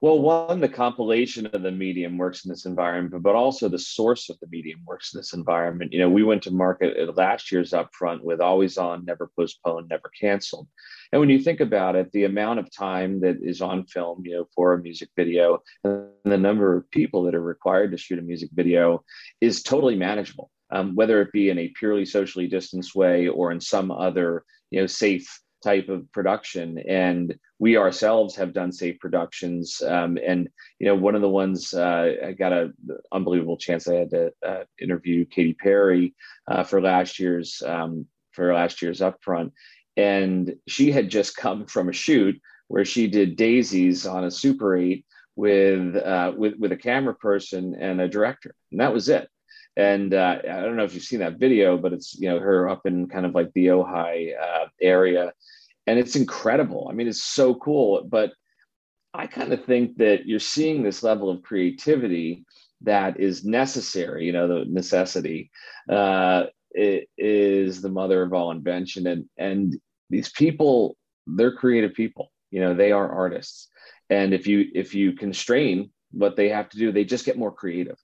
well, 0.00 0.18
one, 0.18 0.60
the 0.60 0.68
compilation 0.68 1.46
of 1.46 1.62
the 1.62 1.70
medium 1.70 2.18
works 2.18 2.44
in 2.44 2.50
this 2.50 2.66
environment, 2.66 3.22
but 3.22 3.34
also 3.34 3.68
the 3.68 3.78
source 3.78 4.30
of 4.30 4.38
the 4.40 4.46
medium 4.48 4.80
works 4.84 5.14
in 5.14 5.18
this 5.18 5.32
environment. 5.32 5.92
You 5.92 6.00
know, 6.00 6.10
we 6.10 6.22
went 6.22 6.42
to 6.44 6.50
market 6.50 6.96
at 6.96 7.16
last 7.16 7.50
year's 7.52 7.72
upfront 7.72 8.22
with 8.22 8.40
always 8.40 8.78
on, 8.78 9.04
never 9.04 9.30
postponed, 9.36 9.88
never 9.88 10.10
canceled. 10.20 10.68
And 11.12 11.20
when 11.20 11.30
you 11.30 11.38
think 11.38 11.60
about 11.60 11.96
it, 11.96 12.12
the 12.12 12.24
amount 12.24 12.58
of 12.58 12.74
time 12.74 13.20
that 13.20 13.38
is 13.42 13.60
on 13.60 13.86
film, 13.86 14.22
you 14.24 14.36
know, 14.36 14.46
for 14.54 14.74
a 14.74 14.82
music 14.82 15.10
video 15.16 15.62
and 15.84 16.08
the 16.24 16.38
number 16.38 16.76
of 16.76 16.90
people 16.90 17.22
that 17.24 17.34
are 17.34 17.42
required 17.42 17.92
to 17.92 17.98
shoot 17.98 18.18
a 18.18 18.22
music 18.22 18.50
video 18.52 19.04
is 19.40 19.62
totally 19.62 19.96
manageable. 19.96 20.50
Um, 20.70 20.94
whether 20.96 21.20
it 21.20 21.30
be 21.30 21.50
in 21.50 21.58
a 21.58 21.68
purely 21.68 22.04
socially 22.04 22.48
distanced 22.48 22.96
way 22.96 23.28
or 23.28 23.52
in 23.52 23.60
some 23.60 23.90
other, 23.92 24.44
you 24.74 24.80
know, 24.80 24.86
safe 24.88 25.40
type 25.62 25.88
of 25.88 26.10
production. 26.12 26.78
And 26.80 27.36
we 27.60 27.76
ourselves 27.76 28.34
have 28.34 28.52
done 28.52 28.72
safe 28.72 28.98
productions 28.98 29.80
um, 29.86 30.18
and 30.26 30.48
you 30.80 30.86
know 30.86 30.96
one 30.96 31.14
of 31.14 31.22
the 31.22 31.28
ones 31.28 31.72
uh, 31.72 32.12
i 32.26 32.32
got 32.32 32.52
an 32.52 32.74
unbelievable 33.12 33.56
chance. 33.56 33.86
I 33.86 33.94
had 33.94 34.10
to 34.10 34.32
uh, 34.44 34.64
interview 34.80 35.24
katy 35.24 35.54
perry 35.54 36.14
uh, 36.50 36.64
for 36.64 36.82
last 36.82 37.20
year's 37.20 37.62
um, 37.64 38.06
for 38.32 38.52
last 38.52 38.82
year's 38.82 39.00
upfront. 39.00 39.52
And 39.96 40.56
she 40.66 40.90
had 40.90 41.08
just 41.08 41.36
come 41.44 41.66
from 41.66 41.88
a 41.88 41.92
shoot 41.92 42.34
where 42.66 42.84
she 42.84 43.06
did 43.06 43.36
daisies 43.36 44.06
on 44.06 44.24
a 44.24 44.30
super 44.30 44.76
8 44.76 45.06
with 45.36 45.94
uh, 45.96 46.32
with 46.36 46.54
with 46.58 46.72
a 46.72 46.76
camera 46.76 47.14
person 47.14 47.76
and 47.78 48.00
a 48.00 48.08
director. 48.08 48.54
And 48.72 48.80
that 48.80 48.92
was 48.92 49.08
it 49.08 49.28
and 49.76 50.14
uh, 50.14 50.38
I 50.44 50.60
don't 50.60 50.76
know 50.76 50.84
if 50.84 50.94
you've 50.94 51.02
seen 51.02 51.20
that 51.20 51.38
video, 51.38 51.76
but 51.76 51.92
it's 51.92 52.14
you 52.14 52.28
know 52.28 52.38
her 52.38 52.68
up 52.68 52.86
in 52.86 53.08
kind 53.08 53.26
of 53.26 53.34
like 53.34 53.52
the 53.54 53.66
Ojai 53.66 54.32
uh, 54.40 54.66
area, 54.80 55.32
and 55.86 55.98
it's 55.98 56.16
incredible. 56.16 56.88
I 56.90 56.94
mean, 56.94 57.08
it's 57.08 57.24
so 57.24 57.54
cool. 57.54 58.04
But 58.04 58.32
I 59.12 59.26
kind 59.26 59.52
of 59.52 59.64
think 59.64 59.96
that 59.98 60.26
you're 60.26 60.38
seeing 60.38 60.82
this 60.82 61.02
level 61.02 61.30
of 61.30 61.42
creativity 61.42 62.44
that 62.82 63.18
is 63.18 63.44
necessary. 63.44 64.26
You 64.26 64.32
know, 64.32 64.46
the 64.46 64.64
necessity 64.66 65.50
uh, 65.88 66.44
is 66.74 67.82
the 67.82 67.88
mother 67.88 68.22
of 68.22 68.32
all 68.32 68.52
invention, 68.52 69.06
and 69.08 69.24
and 69.36 69.76
these 70.08 70.30
people, 70.30 70.96
they're 71.26 71.56
creative 71.56 71.94
people. 71.94 72.30
You 72.50 72.60
know, 72.60 72.74
they 72.74 72.92
are 72.92 73.10
artists, 73.10 73.68
and 74.08 74.32
if 74.32 74.46
you 74.46 74.66
if 74.72 74.94
you 74.94 75.14
constrain 75.14 75.90
what 76.12 76.36
they 76.36 76.48
have 76.50 76.68
to 76.68 76.78
do, 76.78 76.92
they 76.92 77.04
just 77.04 77.26
get 77.26 77.36
more 77.36 77.50
creative. 77.50 77.98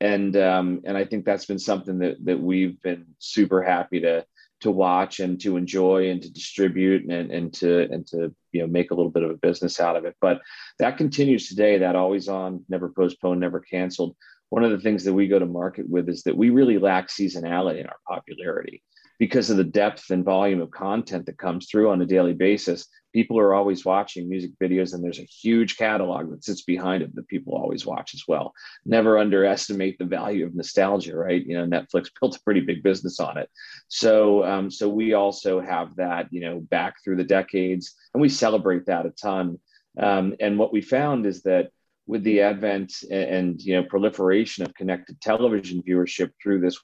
And 0.00 0.36
um, 0.36 0.82
and 0.84 0.96
I 0.96 1.04
think 1.04 1.24
that's 1.24 1.46
been 1.46 1.58
something 1.58 1.98
that 1.98 2.24
that 2.24 2.40
we've 2.40 2.80
been 2.82 3.06
super 3.18 3.62
happy 3.62 4.00
to 4.00 4.24
to 4.60 4.70
watch 4.70 5.20
and 5.20 5.40
to 5.40 5.56
enjoy 5.56 6.10
and 6.10 6.20
to 6.20 6.32
distribute 6.32 7.08
and, 7.08 7.30
and 7.30 7.52
to 7.54 7.88
and 7.90 8.06
to 8.08 8.34
you 8.52 8.60
know 8.60 8.66
make 8.66 8.90
a 8.90 8.94
little 8.94 9.10
bit 9.10 9.22
of 9.22 9.30
a 9.30 9.36
business 9.36 9.80
out 9.80 9.96
of 9.96 10.04
it. 10.04 10.16
But 10.20 10.40
that 10.78 10.98
continues 10.98 11.48
today 11.48 11.78
that 11.78 11.96
always 11.96 12.28
on 12.28 12.64
never 12.68 12.88
postponed 12.90 13.40
never 13.40 13.60
canceled. 13.60 14.16
One 14.50 14.64
of 14.64 14.70
the 14.70 14.80
things 14.80 15.04
that 15.04 15.14
we 15.14 15.28
go 15.28 15.38
to 15.38 15.46
market 15.46 15.88
with 15.88 16.08
is 16.08 16.22
that 16.22 16.36
we 16.36 16.50
really 16.50 16.78
lack 16.78 17.08
seasonality 17.08 17.80
in 17.80 17.86
our 17.86 17.98
popularity 18.06 18.82
because 19.18 19.50
of 19.50 19.56
the 19.56 19.64
depth 19.64 20.10
and 20.10 20.24
volume 20.24 20.60
of 20.60 20.70
content 20.70 21.26
that 21.26 21.38
comes 21.38 21.68
through 21.68 21.90
on 21.90 22.00
a 22.02 22.06
daily 22.06 22.34
basis 22.34 22.86
people 23.12 23.38
are 23.38 23.54
always 23.54 23.84
watching 23.84 24.28
music 24.28 24.50
videos 24.62 24.94
and 24.94 25.02
there's 25.02 25.18
a 25.18 25.22
huge 25.22 25.76
catalog 25.76 26.30
that 26.30 26.44
sits 26.44 26.62
behind 26.62 27.02
it 27.02 27.14
that 27.14 27.26
people 27.28 27.54
always 27.54 27.86
watch 27.86 28.14
as 28.14 28.22
well. 28.28 28.52
Never 28.84 29.18
underestimate 29.18 29.98
the 29.98 30.04
value 30.04 30.46
of 30.46 30.54
nostalgia 30.54 31.16
right? 31.16 31.44
You 31.44 31.58
know 31.58 31.66
netflix 31.66 32.10
built 32.20 32.36
a 32.36 32.42
pretty 32.42 32.60
big 32.60 32.82
business 32.82 33.20
on 33.20 33.38
it. 33.38 33.48
So 33.88 34.44
um, 34.44 34.70
so 34.70 34.88
we 34.88 35.14
also 35.14 35.60
have 35.60 35.96
that 35.96 36.28
you 36.30 36.40
know 36.40 36.60
back 36.60 36.96
through 37.02 37.16
the 37.16 37.24
decades 37.24 37.94
and 38.14 38.20
we 38.20 38.28
celebrate 38.28 38.86
that 38.86 39.06
a 39.06 39.10
ton. 39.10 39.58
Um, 39.98 40.36
and 40.38 40.58
what 40.58 40.72
we 40.72 40.80
found 40.80 41.26
is 41.26 41.42
that 41.42 41.70
with 42.06 42.22
the 42.22 42.40
advent 42.42 43.02
and, 43.10 43.30
and 43.36 43.60
you 43.60 43.74
know 43.74 43.82
proliferation 43.84 44.64
of 44.64 44.74
connected 44.74 45.20
television 45.20 45.82
viewership 45.82 46.30
through 46.42 46.60
this 46.60 46.78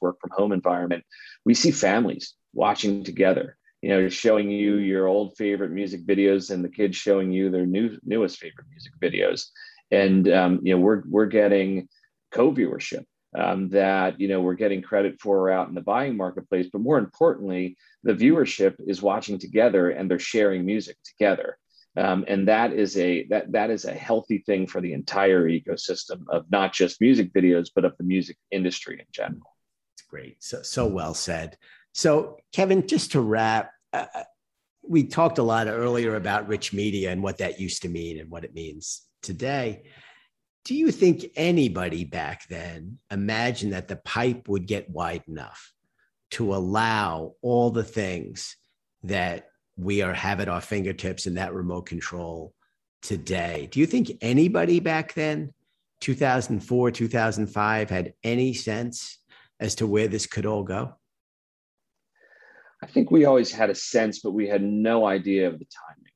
work 0.00 0.16
from 0.20 0.30
home 0.30 0.52
environment 0.52 1.04
we 1.44 1.54
see 1.54 1.70
families 1.70 2.34
watching 2.52 3.04
together 3.04 3.56
you 3.84 3.90
know 3.90 4.08
showing 4.08 4.50
you 4.50 4.76
your 4.76 5.06
old 5.06 5.36
favorite 5.36 5.70
music 5.70 6.06
videos 6.06 6.50
and 6.50 6.64
the 6.64 6.70
kids 6.70 6.96
showing 6.96 7.30
you 7.30 7.50
their 7.50 7.66
new 7.66 7.98
newest 8.02 8.38
favorite 8.38 8.66
music 8.70 8.92
videos. 8.98 9.48
And 9.90 10.26
um, 10.32 10.60
you 10.62 10.74
know 10.74 10.80
we're 10.80 11.02
we're 11.06 11.26
getting 11.26 11.90
co-viewership 12.32 13.04
um, 13.38 13.68
that 13.70 14.18
you 14.18 14.28
know 14.28 14.40
we're 14.40 14.54
getting 14.54 14.80
credit 14.80 15.20
for 15.20 15.50
out 15.50 15.68
in 15.68 15.74
the 15.74 15.82
buying 15.82 16.16
marketplace 16.16 16.70
but 16.72 16.80
more 16.80 16.96
importantly 16.96 17.76
the 18.04 18.14
viewership 18.14 18.74
is 18.86 19.02
watching 19.02 19.38
together 19.38 19.90
and 19.90 20.10
they're 20.10 20.18
sharing 20.18 20.64
music 20.64 20.96
together. 21.04 21.58
Um, 21.94 22.24
and 22.26 22.48
that 22.48 22.72
is 22.72 22.96
a 22.96 23.26
that 23.26 23.52
that 23.52 23.68
is 23.68 23.84
a 23.84 23.92
healthy 23.92 24.38
thing 24.38 24.66
for 24.66 24.80
the 24.80 24.94
entire 24.94 25.46
ecosystem 25.46 26.22
of 26.30 26.50
not 26.50 26.72
just 26.72 27.02
music 27.02 27.34
videos 27.34 27.68
but 27.74 27.84
of 27.84 27.94
the 27.98 28.04
music 28.04 28.38
industry 28.50 28.96
in 28.98 29.06
general 29.12 29.53
great 30.14 30.42
so 30.42 30.62
so 30.62 30.86
well 30.86 31.14
said 31.14 31.56
so 31.92 32.36
kevin 32.52 32.86
just 32.86 33.12
to 33.12 33.20
wrap 33.20 33.70
uh, 33.92 34.06
we 34.86 35.04
talked 35.04 35.38
a 35.38 35.42
lot 35.42 35.66
earlier 35.66 36.16
about 36.16 36.48
rich 36.48 36.72
media 36.72 37.10
and 37.10 37.22
what 37.22 37.38
that 37.38 37.60
used 37.60 37.82
to 37.82 37.88
mean 37.88 38.18
and 38.18 38.30
what 38.30 38.44
it 38.44 38.54
means 38.54 39.02
today. 39.22 39.84
Do 40.64 40.74
you 40.74 40.90
think 40.90 41.26
anybody 41.36 42.04
back 42.04 42.48
then 42.48 42.98
imagined 43.10 43.72
that 43.72 43.88
the 43.88 43.96
pipe 43.96 44.48
would 44.48 44.66
get 44.66 44.90
wide 44.90 45.22
enough 45.28 45.72
to 46.32 46.54
allow 46.54 47.34
all 47.42 47.70
the 47.70 47.84
things 47.84 48.56
that 49.02 49.48
we 49.76 50.02
are 50.02 50.14
have 50.14 50.40
at 50.40 50.48
our 50.48 50.60
fingertips 50.60 51.26
in 51.26 51.34
that 51.34 51.54
remote 51.54 51.86
control 51.86 52.54
today? 53.02 53.68
Do 53.70 53.80
you 53.80 53.86
think 53.86 54.12
anybody 54.20 54.80
back 54.80 55.14
then, 55.14 55.52
2004, 56.00 56.90
2005, 56.90 57.90
had 57.90 58.14
any 58.22 58.54
sense 58.54 59.18
as 59.60 59.74
to 59.76 59.86
where 59.86 60.08
this 60.08 60.26
could 60.26 60.46
all 60.46 60.62
go? 60.62 60.94
I 62.82 62.86
think 62.86 63.10
we 63.10 63.24
always 63.24 63.50
had 63.50 63.70
a 63.70 63.74
sense, 63.74 64.20
but 64.20 64.32
we 64.32 64.46
had 64.46 64.62
no 64.62 65.06
idea 65.06 65.48
of 65.48 65.58
the 65.58 65.66
timing. 65.66 66.12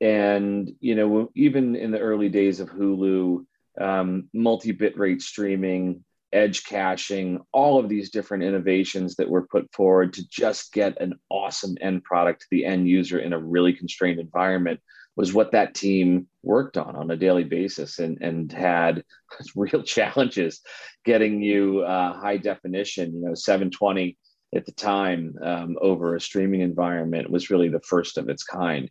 And 0.00 0.70
you 0.80 0.96
know, 0.96 1.30
even 1.36 1.76
in 1.76 1.92
the 1.92 2.00
early 2.00 2.28
days 2.28 2.58
of 2.58 2.70
Hulu, 2.70 3.44
um, 3.80 4.28
multi-bit 4.34 4.98
rate 4.98 5.22
streaming, 5.22 6.04
edge 6.32 6.64
caching, 6.64 7.40
all 7.52 7.78
of 7.78 7.88
these 7.88 8.10
different 8.10 8.42
innovations 8.42 9.16
that 9.16 9.28
were 9.28 9.46
put 9.46 9.72
forward 9.72 10.14
to 10.14 10.28
just 10.28 10.72
get 10.72 11.00
an 11.00 11.14
awesome 11.28 11.76
end 11.80 12.02
product 12.02 12.40
to 12.40 12.46
the 12.50 12.64
end 12.64 12.88
user 12.88 13.20
in 13.20 13.32
a 13.32 13.38
really 13.38 13.72
constrained 13.72 14.18
environment 14.18 14.80
was 15.16 15.32
what 15.32 15.52
that 15.52 15.74
team 15.74 16.26
worked 16.42 16.76
on 16.76 16.96
on 16.96 17.10
a 17.10 17.16
daily 17.16 17.44
basis 17.44 17.98
and, 17.98 18.18
and 18.20 18.50
had 18.52 19.04
real 19.56 19.82
challenges 19.82 20.60
getting 21.04 21.42
you 21.42 21.80
uh, 21.80 22.12
high 22.18 22.36
definition, 22.36 23.14
you 23.14 23.20
know, 23.20 23.34
720 23.34 24.16
at 24.54 24.66
the 24.66 24.72
time 24.72 25.34
um, 25.42 25.76
over 25.80 26.14
a 26.14 26.20
streaming 26.20 26.60
environment 26.60 27.30
was 27.30 27.50
really 27.50 27.68
the 27.68 27.80
first 27.80 28.18
of 28.18 28.28
its 28.28 28.44
kind. 28.44 28.90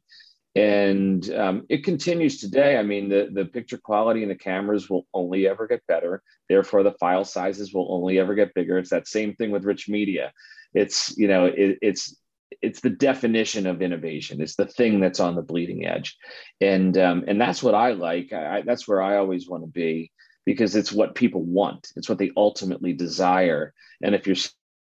And 0.53 1.29
um, 1.33 1.65
it 1.69 1.85
continues 1.85 2.39
today. 2.39 2.77
I 2.77 2.83
mean, 2.83 3.07
the, 3.07 3.29
the 3.31 3.45
picture 3.45 3.77
quality 3.77 4.21
and 4.21 4.31
the 4.31 4.35
cameras 4.35 4.89
will 4.89 5.07
only 5.13 5.47
ever 5.47 5.65
get 5.65 5.85
better. 5.87 6.21
Therefore, 6.49 6.83
the 6.83 6.95
file 6.99 7.23
sizes 7.23 7.73
will 7.73 7.87
only 7.89 8.19
ever 8.19 8.35
get 8.35 8.53
bigger. 8.53 8.77
It's 8.77 8.89
that 8.89 9.07
same 9.07 9.33
thing 9.35 9.51
with 9.51 9.63
rich 9.63 9.87
media. 9.87 10.33
It's, 10.73 11.17
you 11.17 11.27
know, 11.27 11.45
it, 11.45 11.77
it's, 11.81 12.17
it's 12.61 12.81
the 12.81 12.89
definition 12.89 13.65
of 13.65 13.81
innovation. 13.81 14.41
It's 14.41 14.55
the 14.55 14.65
thing 14.65 14.99
that's 14.99 15.19
on 15.19 15.35
the 15.35 15.41
bleeding 15.41 15.85
edge, 15.85 16.17
and 16.59 16.97
um, 16.97 17.23
and 17.27 17.39
that's 17.39 17.63
what 17.63 17.75
I 17.75 17.91
like. 17.93 18.33
I, 18.33 18.61
that's 18.61 18.87
where 18.87 19.01
I 19.01 19.17
always 19.17 19.47
want 19.47 19.63
to 19.63 19.69
be 19.69 20.11
because 20.45 20.75
it's 20.75 20.91
what 20.91 21.15
people 21.15 21.43
want. 21.43 21.89
It's 21.95 22.09
what 22.09 22.17
they 22.17 22.31
ultimately 22.35 22.93
desire. 22.93 23.73
And 24.01 24.15
if 24.15 24.25
you're 24.25 24.35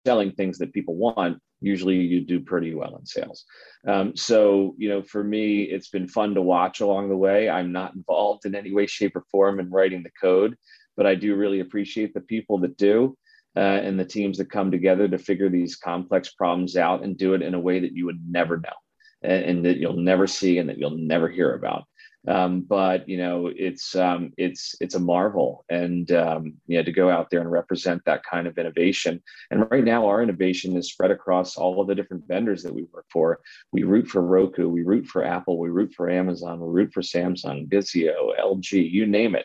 selling 0.06 0.32
things 0.32 0.58
that 0.58 0.72
people 0.72 0.96
want, 0.96 1.38
usually 1.60 1.96
you 1.96 2.20
do 2.20 2.40
pretty 2.40 2.74
well 2.74 2.96
in 2.96 3.06
sales. 3.06 3.44
Um, 3.86 4.16
so, 4.16 4.74
you 4.78 4.88
know, 4.88 5.02
for 5.02 5.22
me, 5.22 5.62
it's 5.62 5.88
been 5.88 6.08
fun 6.08 6.34
to 6.34 6.42
watch 6.42 6.80
along 6.80 7.08
the 7.08 7.16
way. 7.16 7.48
I'm 7.48 7.72
not 7.72 7.94
involved 7.94 8.46
in 8.46 8.54
any 8.54 8.72
way, 8.72 8.86
shape, 8.86 9.16
or 9.16 9.24
form 9.30 9.60
in 9.60 9.70
writing 9.70 10.02
the 10.02 10.10
code, 10.20 10.56
but 10.96 11.06
I 11.06 11.14
do 11.14 11.36
really 11.36 11.60
appreciate 11.60 12.14
the 12.14 12.20
people 12.20 12.58
that 12.58 12.76
do 12.76 13.16
uh, 13.56 13.60
and 13.60 13.98
the 13.98 14.04
teams 14.04 14.38
that 14.38 14.50
come 14.50 14.70
together 14.70 15.08
to 15.08 15.18
figure 15.18 15.48
these 15.48 15.76
complex 15.76 16.30
problems 16.32 16.76
out 16.76 17.02
and 17.02 17.16
do 17.16 17.34
it 17.34 17.42
in 17.42 17.54
a 17.54 17.60
way 17.60 17.80
that 17.80 17.92
you 17.92 18.06
would 18.06 18.20
never 18.28 18.56
know 18.56 18.76
and, 19.22 19.44
and 19.44 19.64
that 19.64 19.78
you'll 19.78 19.96
never 19.96 20.26
see 20.26 20.58
and 20.58 20.68
that 20.68 20.78
you'll 20.78 20.98
never 20.98 21.28
hear 21.28 21.54
about. 21.54 21.84
Um, 22.26 22.62
but 22.62 23.08
you 23.08 23.18
know, 23.18 23.50
it's 23.54 23.94
um, 23.94 24.32
it's 24.38 24.74
it's 24.80 24.94
a 24.94 25.00
marvel, 25.00 25.64
and 25.68 26.10
um, 26.12 26.54
you 26.66 26.78
know, 26.78 26.82
to 26.82 26.92
go 26.92 27.10
out 27.10 27.28
there 27.28 27.40
and 27.40 27.50
represent 27.50 28.02
that 28.06 28.22
kind 28.24 28.46
of 28.46 28.56
innovation. 28.56 29.22
And 29.50 29.70
right 29.70 29.84
now, 29.84 30.06
our 30.06 30.22
innovation 30.22 30.74
is 30.76 30.88
spread 30.88 31.10
across 31.10 31.56
all 31.56 31.82
of 31.82 31.88
the 31.88 31.94
different 31.94 32.26
vendors 32.26 32.62
that 32.62 32.74
we 32.74 32.86
work 32.92 33.04
for. 33.12 33.40
We 33.72 33.82
root 33.82 34.08
for 34.08 34.22
Roku, 34.22 34.68
we 34.68 34.84
root 34.84 35.06
for 35.06 35.22
Apple, 35.22 35.58
we 35.58 35.68
root 35.68 35.92
for 35.94 36.08
Amazon, 36.08 36.60
we 36.60 36.68
root 36.68 36.92
for 36.94 37.02
Samsung, 37.02 37.68
Vizio, 37.68 38.38
LG, 38.40 38.90
you 38.90 39.06
name 39.06 39.34
it. 39.34 39.44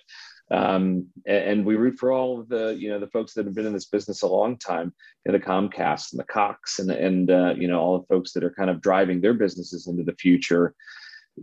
Um, 0.52 1.08
and, 1.28 1.44
and, 1.44 1.66
we 1.66 1.76
root 1.76 2.00
for 2.00 2.12
all 2.12 2.40
of 2.40 2.50
the 2.50 2.76
you 2.78 2.90
know 2.90 3.00
the 3.00 3.08
folks 3.08 3.34
that 3.34 3.46
have 3.46 3.54
been 3.54 3.68
in 3.68 3.74
this 3.74 3.86
business 3.86 4.24
a 4.24 4.28
long 4.28 4.58
time, 4.58 4.94
you 5.26 5.32
know, 5.32 5.38
the 5.38 5.44
Comcast 5.44 6.12
and 6.12 6.20
the 6.20 6.24
Cox 6.24 6.80
and 6.80 6.90
and 6.90 7.30
uh, 7.30 7.54
you 7.56 7.68
know 7.68 7.80
all 7.80 8.00
the 8.00 8.08
folks 8.08 8.34
that 8.34 8.44
are 8.44 8.54
kind 8.54 8.70
of 8.70 8.82
driving 8.82 9.22
their 9.22 9.36
businesses 9.36 9.88
into 9.88 10.04
the 10.04 10.16
future. 10.16 10.74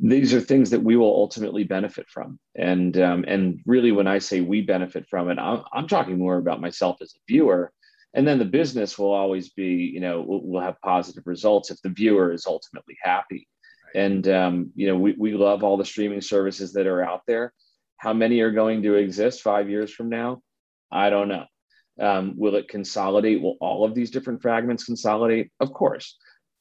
These 0.03 0.35
are 0.35 0.41
things 0.41 0.71
that 0.71 0.83
we 0.83 0.97
will 0.97 1.15
ultimately 1.15 1.63
benefit 1.63 2.07
from. 2.11 2.39
And 2.57 2.99
um, 2.99 3.25
and 3.29 3.61
really 3.65 3.93
when 3.93 4.09
i 4.09 4.19
say 4.19 4.41
we 4.41 4.61
benefit 4.61 5.07
from 5.09 5.31
it 5.31 5.39
I'm, 5.39 5.63
I'm 5.73 5.87
talking 5.87 6.19
more 6.19 6.39
about 6.39 6.61
myself 6.61 6.97
as 7.01 7.15
a 7.15 7.21
viewer. 7.29 7.73
And 8.13 8.27
then 8.27 8.39
the 8.39 8.45
business 8.45 8.99
will 8.99 9.13
always 9.13 9.51
be 9.51 9.91
you 9.95 10.01
know 10.01 10.21
will, 10.21 10.45
will 10.45 10.61
have 10.61 10.81
positive 10.83 11.27
results 11.27 11.71
if 11.71 11.81
the 11.83 11.91
viewer 11.91 12.33
is 12.33 12.47
ultimately 12.47 12.99
happy. 13.01 13.47
Right. 13.95 14.03
and 14.05 14.29
um, 14.29 14.73
you 14.75 14.89
know 14.89 14.97
we, 14.97 15.15
we 15.17 15.35
love 15.35 15.63
all 15.63 15.77
the 15.77 15.85
streaming 15.85 16.23
services 16.23 16.73
that 16.73 16.89
are 16.89 17.05
out 17.05 17.23
there 17.29 17.53
how 17.99 18.12
many 18.12 18.40
are 18.40 18.51
going 18.51 18.82
to 18.82 18.94
exist 18.94 19.42
five 19.42 19.68
years 19.68 19.92
from 19.92 20.09
now 20.09 20.40
i 20.90 21.11
don't 21.11 21.28
know 21.28 21.44
um, 21.99 22.34
will 22.36 22.57
it 22.57 22.68
consolidate 22.68 23.40
will 23.40 23.57
all 23.61 23.84
of 23.84 23.94
these 23.94 24.11
different 24.11 24.42
fragments 24.42 24.84
consolidate 24.84 25.51
of 25.61 25.72
course 25.72 26.16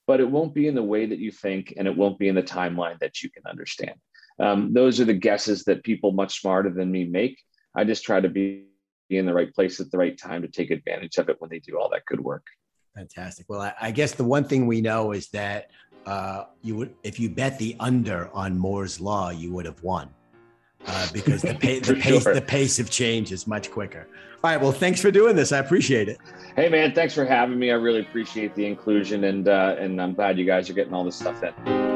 but 0.07 0.19
it 0.19 0.29
won't 0.29 0.53
be 0.53 0.67
in 0.67 0.75
the 0.75 0.83
way 0.83 1.05
that 1.05 1.19
you 1.19 1.31
think 1.31 1.73
and 1.77 1.87
it 1.87 1.97
won't 1.97 2.19
be 2.19 2.27
in 2.27 2.35
the 2.35 2.43
timeline 2.43 2.99
that 2.99 3.23
you 3.23 3.29
can 3.29 3.43
understand. 3.47 3.95
Um, 4.39 4.73
those 4.73 4.99
are 4.99 5.05
the 5.05 5.13
guesses 5.13 5.63
that 5.63 5.83
people 5.83 6.11
much 6.11 6.41
smarter 6.41 6.69
than 6.69 6.91
me 6.91 7.05
make. 7.05 7.39
I 7.75 7.83
just 7.83 8.03
try 8.03 8.19
to 8.19 8.29
be 8.29 8.65
in 9.09 9.25
the 9.25 9.33
right 9.33 9.53
place 9.53 9.79
at 9.79 9.91
the 9.91 9.97
right 9.97 10.17
time 10.17 10.41
to 10.41 10.47
take 10.47 10.71
advantage 10.71 11.17
of 11.17 11.29
it 11.29 11.37
when 11.39 11.49
they 11.49 11.59
do 11.59 11.79
all 11.79 11.89
that 11.89 12.05
good 12.05 12.19
work. 12.19 12.45
Fantastic. 12.95 13.45
Well, 13.49 13.61
I, 13.61 13.73
I 13.81 13.91
guess 13.91 14.13
the 14.13 14.23
one 14.23 14.45
thing 14.45 14.67
we 14.67 14.81
know 14.81 15.11
is 15.11 15.29
that 15.29 15.71
uh, 16.05 16.45
you 16.61 16.75
would, 16.75 16.95
if 17.03 17.19
you 17.19 17.29
bet 17.29 17.57
the 17.57 17.75
under 17.79 18.29
on 18.33 18.57
Moore's 18.57 18.99
law, 18.99 19.29
you 19.31 19.51
would 19.53 19.65
have 19.65 19.81
won. 19.83 20.09
Uh, 20.87 21.07
because 21.13 21.41
the, 21.41 21.53
the 21.53 21.95
pace 21.99 22.23
sure. 22.23 22.33
the 22.33 22.41
pace 22.41 22.79
of 22.79 22.89
change 22.89 23.31
is 23.31 23.47
much 23.47 23.71
quicker. 23.71 24.07
All 24.43 24.51
right. 24.51 24.61
Well, 24.61 24.71
thanks 24.71 25.01
for 25.01 25.09
doing 25.09 25.35
this. 25.35 25.51
I 25.51 25.57
appreciate 25.57 26.07
it. 26.07 26.19
Hey 26.55 26.69
man, 26.69 26.93
thanks 26.93 27.13
for 27.13 27.25
having 27.25 27.57
me. 27.57 27.71
I 27.71 27.75
really 27.75 28.01
appreciate 28.01 28.55
the 28.55 28.65
inclusion, 28.65 29.23
and 29.23 29.47
uh, 29.47 29.75
and 29.79 30.01
I'm 30.01 30.13
glad 30.13 30.37
you 30.37 30.45
guys 30.45 30.69
are 30.69 30.73
getting 30.73 30.93
all 30.93 31.03
this 31.03 31.15
stuff 31.15 31.41
in. 31.41 31.94